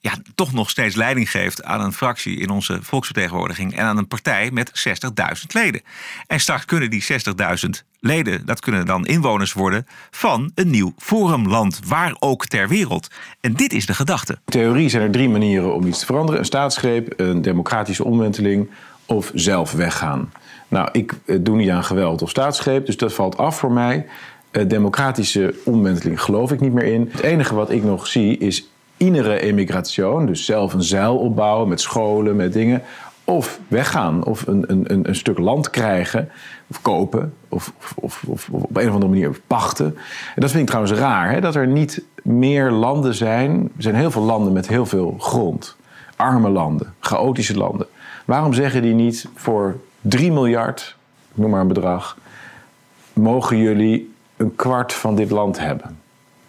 ja, 0.00 0.12
toch 0.34 0.52
nog 0.52 0.70
steeds 0.70 0.94
leiding 0.94 1.30
geeft 1.30 1.64
aan 1.64 1.80
een 1.80 1.92
fractie 1.92 2.38
in 2.38 2.50
onze 2.50 2.78
volksvertegenwoordiging 2.82 3.76
en 3.76 3.84
aan 3.84 3.96
een 3.96 4.08
partij 4.08 4.50
met 4.50 4.88
60.000 4.88 5.46
leden. 5.52 5.82
En 6.26 6.40
straks 6.40 6.64
kunnen 6.64 6.90
die 6.90 7.04
60.000 7.04 7.86
leden, 8.00 8.46
dat 8.46 8.60
kunnen 8.60 8.86
dan 8.86 9.06
inwoners 9.06 9.52
worden 9.52 9.86
van 10.10 10.50
een 10.54 10.70
nieuw 10.70 10.92
forumland, 10.98 11.80
waar 11.86 12.16
ook 12.18 12.46
ter 12.46 12.68
wereld. 12.68 13.08
En 13.40 13.52
dit 13.52 13.72
is 13.72 13.86
de 13.86 13.94
gedachte. 13.94 14.32
In 14.32 14.38
theorie 14.44 14.88
zijn 14.88 15.02
er 15.02 15.10
drie 15.10 15.28
manieren 15.28 15.74
om 15.74 15.86
iets 15.86 15.98
te 15.98 16.06
veranderen: 16.06 16.40
een 16.40 16.46
staatsgreep, 16.46 17.12
een 17.16 17.42
democratische 17.42 18.04
omwenteling 18.04 18.70
of 19.12 19.30
zelf 19.34 19.72
weggaan. 19.72 20.32
Nou, 20.68 20.88
ik 20.92 21.14
eh, 21.24 21.36
doe 21.40 21.56
niet 21.56 21.70
aan 21.70 21.84
geweld 21.84 22.22
of 22.22 22.30
staatsgreep, 22.30 22.86
dus 22.86 22.96
dat 22.96 23.12
valt 23.12 23.36
af 23.36 23.58
voor 23.58 23.72
mij. 23.72 24.06
Eh, 24.50 24.68
democratische 24.68 25.54
omwenteling 25.64 26.20
geloof 26.20 26.52
ik 26.52 26.60
niet 26.60 26.72
meer 26.72 26.84
in. 26.84 27.08
Het 27.12 27.20
enige 27.20 27.54
wat 27.54 27.70
ik 27.70 27.84
nog 27.84 28.06
zie 28.06 28.38
is 28.38 28.66
innere 28.96 29.40
emigratie, 29.40 30.26
dus 30.26 30.44
zelf 30.44 30.72
een 30.72 30.82
zeil 30.82 31.16
opbouwen 31.16 31.68
met 31.68 31.80
scholen, 31.80 32.36
met 32.36 32.52
dingen. 32.52 32.82
Of 33.24 33.60
weggaan, 33.68 34.24
of 34.24 34.46
een, 34.46 34.64
een, 34.66 35.08
een, 35.08 35.14
stuk 35.14 35.38
land 35.38 35.70
krijgen, 35.70 36.28
of 36.70 36.82
kopen, 36.82 37.34
of, 37.48 37.72
of, 37.78 37.94
of, 37.94 38.22
of 38.26 38.48
op 38.50 38.76
een 38.76 38.88
of 38.88 38.94
andere 38.94 39.12
manier 39.12 39.40
pachten. 39.46 39.86
En 40.34 40.40
dat 40.40 40.50
vind 40.50 40.62
ik 40.62 40.68
trouwens 40.68 40.98
raar, 40.98 41.30
hè, 41.30 41.40
dat 41.40 41.54
er 41.54 41.66
niet 41.66 42.04
meer 42.22 42.70
landen 42.70 43.14
zijn. 43.14 43.62
Er 43.76 43.82
zijn 43.82 43.94
heel 43.94 44.10
veel 44.10 44.22
landen 44.22 44.52
met 44.52 44.68
heel 44.68 44.86
veel 44.86 45.16
grond. 45.18 45.76
Arme 46.16 46.48
landen, 46.48 46.94
chaotische 47.00 47.56
landen. 47.56 47.86
Waarom 48.24 48.52
zeggen 48.52 48.82
die 48.82 48.94
niet 48.94 49.28
voor 49.34 49.76
3 50.00 50.32
miljard, 50.32 50.96
noem 51.34 51.50
maar 51.50 51.60
een 51.60 51.68
bedrag, 51.68 52.16
mogen 53.12 53.56
jullie 53.56 54.14
een 54.36 54.56
kwart 54.56 54.92
van 54.92 55.16
dit 55.16 55.30
land 55.30 55.58
hebben? 55.58 56.00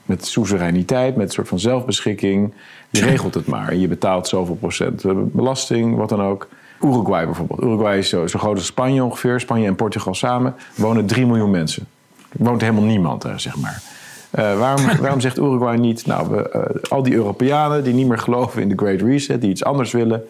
Met 0.05 0.25
soevereiniteit, 0.25 1.15
met 1.15 1.25
een 1.25 1.33
soort 1.33 1.47
van 1.47 1.59
zelfbeschikking. 1.59 2.53
Je 2.89 3.01
regelt 3.01 3.33
het 3.33 3.47
maar. 3.47 3.69
En 3.69 3.79
je 3.79 3.87
betaalt 3.87 4.27
zoveel 4.27 4.55
procent 4.55 5.03
belasting, 5.31 5.95
wat 5.95 6.09
dan 6.09 6.21
ook. 6.21 6.47
Uruguay 6.81 7.25
bijvoorbeeld. 7.25 7.61
Uruguay 7.61 7.97
is 7.97 8.09
zo, 8.09 8.27
zo 8.27 8.39
groot 8.39 8.55
als 8.55 8.65
Spanje 8.65 9.03
ongeveer. 9.03 9.39
Spanje 9.39 9.67
en 9.67 9.75
Portugal 9.75 10.13
samen 10.13 10.55
wonen 10.75 11.05
3 11.05 11.25
miljoen 11.25 11.51
mensen. 11.51 11.87
Er 12.29 12.45
woont 12.45 12.61
helemaal 12.61 12.83
niemand 12.83 13.21
daar, 13.21 13.39
zeg 13.39 13.57
maar. 13.57 13.81
Eh, 14.31 14.57
waarom, 14.57 14.85
waarom 15.01 15.19
zegt 15.19 15.37
Uruguay 15.37 15.77
niet... 15.77 16.05
Nou, 16.05 16.29
we, 16.29 16.49
eh, 16.49 16.91
al 16.91 17.03
die 17.03 17.13
Europeanen 17.13 17.83
die 17.83 17.93
niet 17.93 18.07
meer 18.07 18.17
geloven 18.17 18.61
in 18.61 18.69
de 18.69 18.77
Great 18.77 19.01
Reset... 19.01 19.41
die 19.41 19.49
iets 19.49 19.63
anders 19.63 19.91
willen... 19.91 20.23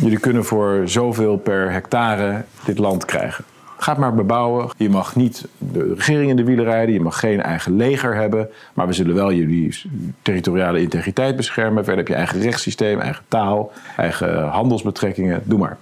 jullie 0.00 0.18
kunnen 0.18 0.44
voor 0.44 0.82
zoveel 0.84 1.36
per 1.36 1.72
hectare 1.72 2.44
dit 2.64 2.78
land 2.78 3.04
krijgen. 3.04 3.44
Ga 3.78 3.94
maar 3.94 4.14
bebouwen. 4.14 4.70
Je 4.76 4.88
mag 4.88 5.16
niet 5.16 5.46
de 5.58 5.94
regering 5.94 6.30
in 6.30 6.36
de 6.36 6.44
wielen 6.44 6.64
rijden. 6.64 6.94
Je 6.94 7.00
mag 7.00 7.18
geen 7.18 7.42
eigen 7.42 7.76
leger 7.76 8.14
hebben. 8.14 8.48
Maar 8.74 8.86
we 8.86 8.92
zullen 8.92 9.14
wel 9.14 9.32
jullie 9.32 9.80
territoriale 10.22 10.80
integriteit 10.80 11.36
beschermen. 11.36 11.84
Verder 11.84 11.96
heb 11.96 12.08
je 12.08 12.14
eigen 12.14 12.40
rechtssysteem, 12.40 13.00
eigen 13.00 13.24
taal, 13.28 13.72
eigen 13.96 14.48
handelsbetrekkingen. 14.48 15.42
Doe 15.44 15.58
maar. 15.58 15.76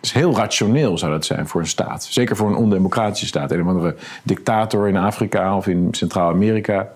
Is 0.00 0.12
heel 0.12 0.36
rationeel 0.36 0.98
zou 0.98 1.12
dat 1.12 1.24
zijn 1.24 1.48
voor 1.48 1.60
een 1.60 1.66
staat. 1.66 2.04
Zeker 2.04 2.36
voor 2.36 2.48
een 2.48 2.56
ondemocratische 2.56 3.26
staat. 3.26 3.50
Een 3.50 3.62
of 3.62 3.68
andere 3.68 3.96
dictator 4.22 4.88
in 4.88 4.96
Afrika 4.96 5.56
of 5.56 5.66
in 5.66 5.88
Centraal-Amerika... 5.90 6.88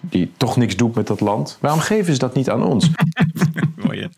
die 0.00 0.32
toch 0.36 0.56
niks 0.56 0.76
doet 0.76 0.94
met 0.94 1.06
dat 1.06 1.20
land. 1.20 1.58
Waarom 1.60 1.80
geven 1.80 2.12
ze 2.12 2.18
dat 2.18 2.34
niet 2.34 2.50
aan 2.50 2.62
ons? 2.62 2.90
Mooi? 3.86 4.08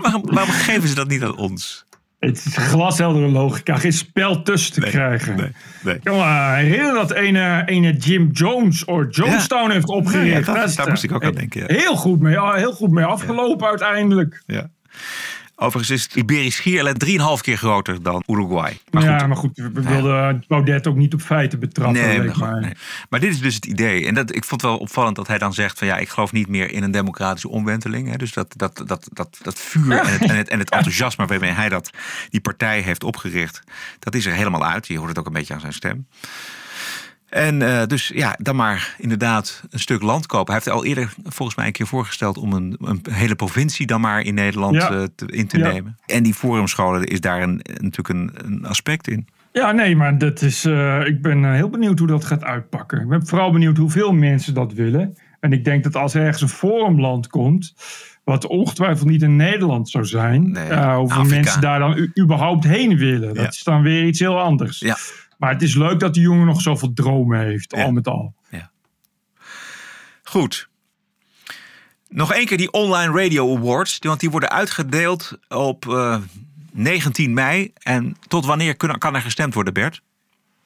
waarom, 0.02 0.22
waarom 0.26 0.52
geven 0.52 0.88
ze 0.88 0.94
dat 0.94 1.08
niet 1.08 1.22
aan 1.22 1.36
ons? 1.36 1.84
Het 2.18 2.36
is 2.46 2.56
glasheldere 2.56 3.28
logica, 3.28 3.76
geen 3.76 3.92
spel 3.92 4.42
tussen 4.42 4.72
te 4.72 4.80
krijgen. 4.80 5.36
Nee, 5.36 5.52
nee. 5.82 5.98
Jongen, 6.02 6.54
herinner 6.54 6.94
dat 6.94 7.10
ene, 7.12 7.62
ene 7.66 7.92
Jim 7.92 8.30
Jones 8.32 8.84
of 8.84 9.04
Jonestown 9.10 9.70
heeft 9.70 9.88
opgericht. 9.88 10.46
Ja, 10.46 10.54
dat- 10.54 10.74
daar 10.74 10.88
moest 10.88 11.02
ik 11.04 11.12
ook 11.12 11.24
aan 11.24 11.32
denken, 11.34 11.60
ja. 11.60 11.66
Heel 11.80 11.96
goed 11.96 12.20
mee, 12.20 12.38
heel 12.56 12.72
goed 12.72 12.90
mee 12.90 13.04
afgelopen 13.04 13.66
uiteindelijk. 13.68 14.42
Ja. 14.46 14.70
Overigens 15.62 15.90
is 15.90 16.16
Iberisch 16.16 16.54
Schiereiland 16.54 17.04
3,5 17.04 17.12
keer 17.40 17.56
groter 17.56 18.02
dan 18.02 18.22
Uruguay. 18.26 18.78
Maar 18.90 19.02
ja, 19.02 19.26
maar 19.26 19.36
goed, 19.36 19.56
we 19.56 19.82
wilden 19.82 20.44
Baudet 20.48 20.86
ook 20.86 20.96
niet 20.96 21.14
op 21.14 21.20
feiten 21.20 21.58
betrappen. 21.58 22.38
Maar, 22.38 22.60
nee. 22.60 22.72
maar 23.08 23.20
dit 23.20 23.30
is 23.30 23.40
dus 23.40 23.54
het 23.54 23.64
idee. 23.64 24.06
En 24.06 24.14
dat, 24.14 24.34
ik 24.34 24.44
vond 24.44 24.62
het 24.62 24.70
wel 24.70 24.80
opvallend 24.80 25.16
dat 25.16 25.26
hij 25.26 25.38
dan 25.38 25.54
zegt 25.54 25.78
van 25.78 25.86
ja, 25.86 25.96
ik 25.96 26.08
geloof 26.08 26.32
niet 26.32 26.48
meer 26.48 26.70
in 26.70 26.82
een 26.82 26.90
democratische 26.90 27.48
omwenteling. 27.48 28.08
Hè. 28.10 28.16
Dus 28.16 28.32
dat, 28.32 28.54
dat, 28.56 28.82
dat, 28.86 29.08
dat, 29.12 29.38
dat 29.42 29.58
vuur 29.58 29.92
en, 29.92 30.12
het, 30.12 30.22
en, 30.22 30.36
het, 30.36 30.48
en 30.48 30.58
het 30.58 30.70
enthousiasme 30.70 31.26
waarmee 31.26 31.52
hij 31.52 31.68
dat, 31.68 31.90
die 32.30 32.40
partij 32.40 32.80
heeft 32.80 33.04
opgericht, 33.04 33.62
dat 33.98 34.14
is 34.14 34.26
er 34.26 34.32
helemaal 34.32 34.64
uit. 34.64 34.86
Je 34.86 34.96
hoort 34.96 35.08
het 35.08 35.18
ook 35.18 35.26
een 35.26 35.32
beetje 35.32 35.54
aan 35.54 35.60
zijn 35.60 35.72
stem. 35.72 36.06
En 37.30 37.62
eh, 37.62 37.86
dus 37.86 38.10
ja, 38.14 38.36
dan 38.38 38.56
maar 38.56 38.94
inderdaad 38.98 39.62
een 39.70 39.78
stuk 39.80 40.02
land 40.02 40.26
kopen. 40.26 40.54
Hij 40.54 40.62
heeft 40.64 40.76
al 40.76 40.84
eerder 40.84 41.12
volgens 41.22 41.56
mij 41.56 41.66
een 41.66 41.72
keer 41.72 41.86
voorgesteld 41.86 42.38
om 42.38 42.52
een, 42.52 42.76
een 42.80 43.00
hele 43.10 43.34
provincie 43.34 43.86
dan 43.86 44.00
maar 44.00 44.20
in 44.20 44.34
Nederland 44.34 44.74
Ja. 44.74 44.90
eh, 44.90 45.02
te, 45.14 45.26
in 45.26 45.46
te 45.46 45.58
Ja. 45.58 45.72
nemen. 45.72 45.96
En 46.06 46.22
die 46.22 46.34
forumscholen 46.34 47.04
is 47.04 47.20
daar 47.20 47.42
een, 47.42 47.60
natuurlijk 47.80 48.08
een, 48.08 48.30
een 48.44 48.66
aspect 48.66 49.08
in. 49.08 49.26
Ja, 49.52 49.72
nee, 49.72 49.96
maar 49.96 50.18
dat 50.18 50.42
is, 50.42 50.64
eh, 50.64 51.00
ik 51.06 51.22
ben 51.22 51.52
heel 51.54 51.70
benieuwd 51.70 51.98
hoe 51.98 52.08
dat 52.08 52.24
gaat 52.24 52.44
uitpakken. 52.44 53.00
Ik 53.00 53.08
ben 53.08 53.26
vooral 53.26 53.50
benieuwd 53.52 53.76
hoeveel 53.76 54.12
mensen 54.12 54.54
dat 54.54 54.72
willen. 54.72 55.16
En 55.40 55.52
ik 55.52 55.64
denk 55.64 55.82
dat 55.84 55.96
als 55.96 56.14
er 56.14 56.22
ergens 56.22 56.42
een 56.42 56.48
forumland 56.48 57.26
komt, 57.26 57.74
wat 58.24 58.46
ongetwijfeld 58.46 59.08
niet 59.08 59.22
in 59.22 59.36
Nederland 59.36 59.88
zou 59.88 60.04
zijn, 60.04 60.56
eh, 60.56 60.96
hoeveel 60.96 61.18
Afrika. 61.18 61.34
mensen 61.34 61.60
daar 61.60 61.78
dan 61.78 62.10
überhaupt 62.20 62.64
heen 62.64 62.96
willen. 62.96 63.28
Dat 63.34 63.36
Ja. 63.44 63.48
is 63.48 63.62
dan 63.62 63.82
weer 63.82 64.06
iets 64.06 64.18
heel 64.20 64.40
anders. 64.40 64.78
Ja. 64.80 64.96
Maar 65.40 65.52
het 65.52 65.62
is 65.62 65.74
leuk 65.74 66.00
dat 66.00 66.14
die 66.14 66.22
jongen 66.22 66.46
nog 66.46 66.60
zoveel 66.60 66.92
dromen 66.92 67.38
heeft, 67.40 67.72
al 67.74 67.92
met 67.92 68.08
al. 68.08 68.34
Goed. 70.22 70.68
Nog 72.08 72.32
één 72.32 72.46
keer 72.46 72.56
die 72.56 72.70
Online 72.72 73.22
Radio 73.24 73.56
Awards. 73.56 73.98
Want 74.00 74.20
die 74.20 74.30
worden 74.30 74.50
uitgedeeld 74.50 75.38
op 75.48 75.88
eh, 75.88 76.16
19 76.72 77.32
mei. 77.34 77.72
En 77.82 78.16
tot 78.28 78.46
wanneer 78.46 78.76
kun- 78.76 78.98
kan 78.98 79.14
er 79.14 79.20
gestemd 79.20 79.54
worden, 79.54 79.72
Bert? 79.72 80.02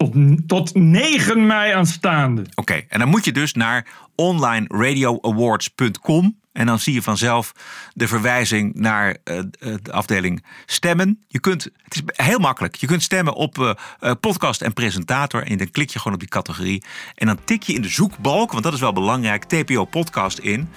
Tot, 0.05 0.15
tot 0.47 0.75
9 0.75 1.47
mei 1.47 1.73
aanstaande. 1.73 2.45
Oké, 2.55 2.83
en 2.89 2.99
dan 2.99 3.09
moet 3.09 3.25
je 3.25 3.33
dus 3.33 3.53
naar 3.53 3.87
onlineradioawards.com. 4.15 6.43
En 6.53 6.67
dan 6.67 6.79
zie 6.79 6.95
je 6.95 7.03
vanzelf 7.03 7.53
de 7.95 8.09
verwijzing 8.09 8.75
naar 8.75 9.17
eh, 9.25 9.39
eh, 9.39 9.45
de 9.83 9.93
afdeling 9.93 10.45
stemmen. 10.67 11.21
Je 11.29 11.41
kunt, 11.41 11.69
het 11.83 11.95
is 11.95 12.03
heel 12.07 12.39
makkelijk. 12.39 12.75
Je 12.75 12.87
kunt 12.87 13.03
stemmen 13.03 13.35
op 13.35 13.59
eh, 13.59 13.75
podcast 14.21 14.63
en 14.63 14.73
presentator. 14.73 15.43
En 15.43 15.59
dan 15.59 15.71
klik 15.71 15.91
je 15.91 15.99
gewoon 15.99 16.15
op 16.15 16.21
die 16.21 16.29
categorie. 16.29 16.83
En 17.15 17.27
dan 17.27 17.39
tik 17.45 17.63
je 17.63 17.73
in 17.73 17.83
de 17.83 17.89
zoekbalk, 17.89 18.53
want 18.53 18.65
dat 18.65 18.73
is 18.73 18.81
wel 18.81 18.93
belangrijk, 18.93 19.45
TPO 19.45 19.85
podcast 19.85 20.39
in. 20.39 20.69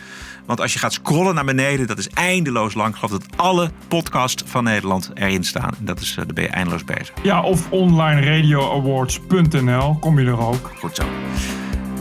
Want 0.47 0.61
als 0.61 0.73
je 0.73 0.79
gaat 0.79 0.93
scrollen 0.93 1.35
naar 1.35 1.45
beneden, 1.45 1.87
dat 1.87 1.97
is 1.97 2.09
eindeloos 2.09 2.73
lang. 2.73 2.89
Ik 2.89 2.95
geloof 2.95 3.11
dat 3.11 3.25
alle 3.35 3.71
podcasts 3.87 4.43
van 4.45 4.63
Nederland 4.63 5.11
erin 5.13 5.43
staan. 5.43 5.71
En 5.79 5.85
dat 5.85 5.99
is, 5.99 6.09
eh, 6.09 6.15
daar 6.15 6.33
ben 6.33 6.43
je 6.43 6.49
eindeloos 6.49 6.83
bezig. 6.83 7.13
Ja, 7.23 7.41
of 7.41 7.71
onlineradioawards.nl 7.71 9.97
kom 9.99 10.19
je 10.19 10.25
er 10.25 10.39
ook. 10.39 10.71
Goed 10.79 10.95
zo. 10.95 11.03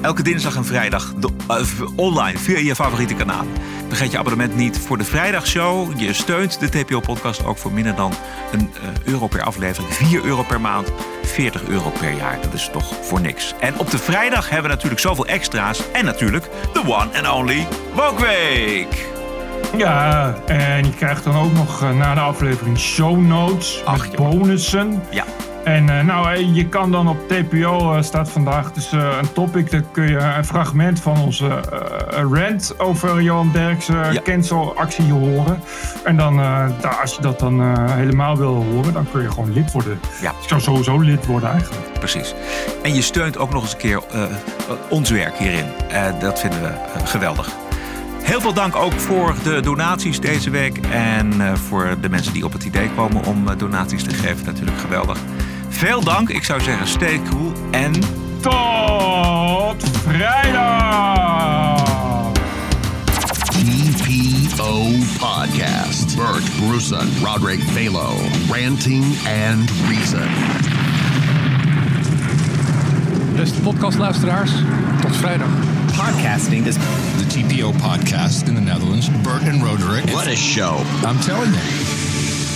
Elke 0.06 0.22
dinsdag 0.22 0.56
en 0.56 0.64
vrijdag 0.64 1.14
de- 1.14 1.30
eh, 1.48 1.56
online 1.96 2.38
via 2.38 2.58
je 2.58 2.74
favoriete 2.74 3.14
kanaal. 3.14 3.44
Vergeet 3.88 4.10
je 4.10 4.18
abonnement 4.18 4.56
niet 4.56 4.78
voor 4.78 4.98
de 4.98 5.04
vrijdagshow. 5.04 6.00
Je 6.00 6.12
steunt 6.12 6.60
de 6.60 6.68
TPO-podcast 6.68 7.44
ook 7.44 7.58
voor 7.58 7.72
minder 7.72 7.94
dan 7.94 8.12
een 8.52 8.70
eh, 8.74 9.12
euro 9.12 9.26
per 9.26 9.42
aflevering. 9.42 9.94
4 9.94 10.24
euro 10.24 10.42
per 10.42 10.60
maand, 10.60 10.92
40 11.22 11.64
euro 11.68 11.90
per 11.90 12.12
jaar. 12.12 12.38
Dat 12.42 12.52
is 12.52 12.68
toch 12.72 12.94
voor 13.02 13.20
niks. 13.20 13.54
En 13.60 13.78
op 13.78 13.90
de 13.90 13.98
vrijdag 13.98 14.48
hebben 14.48 14.70
we 14.70 14.74
natuurlijk 14.74 15.00
zoveel 15.00 15.26
extra's. 15.26 15.90
En 15.92 16.04
natuurlijk 16.04 16.48
de 16.72 16.80
one 16.80 17.18
and 17.22 17.30
only 17.32 17.66
Wokweek. 17.94 19.06
Ja, 19.76 20.34
en 20.46 20.84
je 20.84 20.94
krijgt 20.94 21.24
dan 21.24 21.36
ook 21.36 21.52
nog 21.52 21.82
eh, 21.82 21.96
na 21.96 22.14
de 22.14 22.20
aflevering 22.20 22.78
show 22.78 23.18
notes 23.18 23.82
met 23.92 24.16
bonussen. 24.16 25.02
Ja. 25.10 25.24
En 25.66 25.88
eh, 25.88 26.04
nou, 26.04 26.32
eh, 26.32 26.54
je 26.54 26.68
kan 26.68 26.90
dan 26.90 27.08
op 27.08 27.28
TPO 27.28 27.92
eh, 27.92 28.02
staat 28.02 28.30
vandaag 28.30 28.72
dus 28.72 28.92
een 28.92 29.32
topic. 29.32 29.70
Daar 29.70 29.82
kun 29.92 30.08
je 30.08 30.18
een 30.18 30.44
fragment 30.44 31.00
van 31.00 31.20
onze 31.20 31.60
rant 32.30 32.74
over 32.78 33.22
Johan 33.22 33.52
Derksen 33.52 34.22
cancel 34.22 34.76
actie 34.76 35.12
horen. 35.12 35.60
En 36.04 36.16
dan, 36.16 36.36
daar, 36.80 36.98
als 37.00 37.14
je 37.14 37.22
dat 37.22 37.38
dan 37.38 37.76
helemaal 37.90 38.36
wil 38.36 38.64
horen, 38.72 38.92
dan 38.92 39.06
kun 39.10 39.22
je 39.22 39.30
gewoon 39.30 39.52
lid 39.52 39.72
worden. 39.72 40.00
Ja. 40.20 40.30
Ik 40.30 40.48
zou 40.48 40.60
sowieso 40.60 40.98
lid 40.98 41.26
worden 41.26 41.50
eigenlijk. 41.50 41.92
Precies. 41.92 42.34
En 42.82 42.94
je 42.94 43.02
steunt 43.02 43.38
ook 43.38 43.52
nog 43.52 43.62
eens 43.62 43.72
een 43.72 43.78
keer 43.78 44.02
ons 44.88 45.10
werk 45.10 45.36
hierin. 45.36 45.66
Dat 46.20 46.40
vinden 46.40 46.62
we 46.62 46.72
geweldig. 47.04 47.52
Heel 48.22 48.40
veel 48.40 48.54
dank 48.54 48.76
ook 48.76 48.92
voor 48.92 49.34
de 49.42 49.60
donaties 49.60 50.20
deze 50.20 50.50
week. 50.50 50.78
En 50.90 51.58
voor 51.58 51.96
de 52.00 52.08
mensen 52.08 52.32
die 52.32 52.44
op 52.44 52.52
het 52.52 52.64
idee 52.64 52.90
komen 52.96 53.24
om 53.24 53.56
donaties 53.56 54.02
te 54.02 54.14
geven. 54.14 54.44
Natuurlijk 54.44 54.78
geweldig. 54.78 55.18
Veel 55.76 56.04
dank. 56.04 56.28
Ik 56.28 56.44
zou 56.44 56.60
zeggen, 56.60 56.88
stay 56.88 57.20
cool. 57.30 57.52
En 57.70 57.92
tot 58.40 59.88
vrijdag! 60.06 61.82
TPO 63.48 64.82
Podcast. 65.18 66.16
Bert 66.16 66.56
Bruson, 66.58 67.08
Roderick 67.24 67.60
Balo. 67.74 68.14
Ranting 68.50 69.04
and 69.48 69.70
Reason. 69.88 70.28
Beste 73.34 73.60
podcastluisteraars, 73.60 74.50
tot 75.00 75.16
vrijdag. 75.16 75.48
Podcasting 75.96 76.66
is 76.66 76.74
the 76.74 77.26
TPO 77.26 77.72
podcast 77.72 78.48
in 78.48 78.54
the 78.54 78.60
Netherlands. 78.60 79.10
Bert 79.22 79.48
and 79.48 79.62
Roderick. 79.62 80.10
What 80.10 80.26
a 80.26 80.36
show. 80.36 80.76
I'm 81.08 81.20
telling 81.20 81.52
you. 81.52 81.95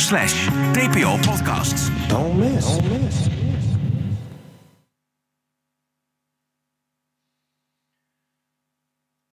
slash 0.00 0.46
TPO-podcast. 0.74 2.08
Don't 2.08 2.38
miss. 2.38 2.64
Don't 2.78 3.02
miss. 3.02 3.43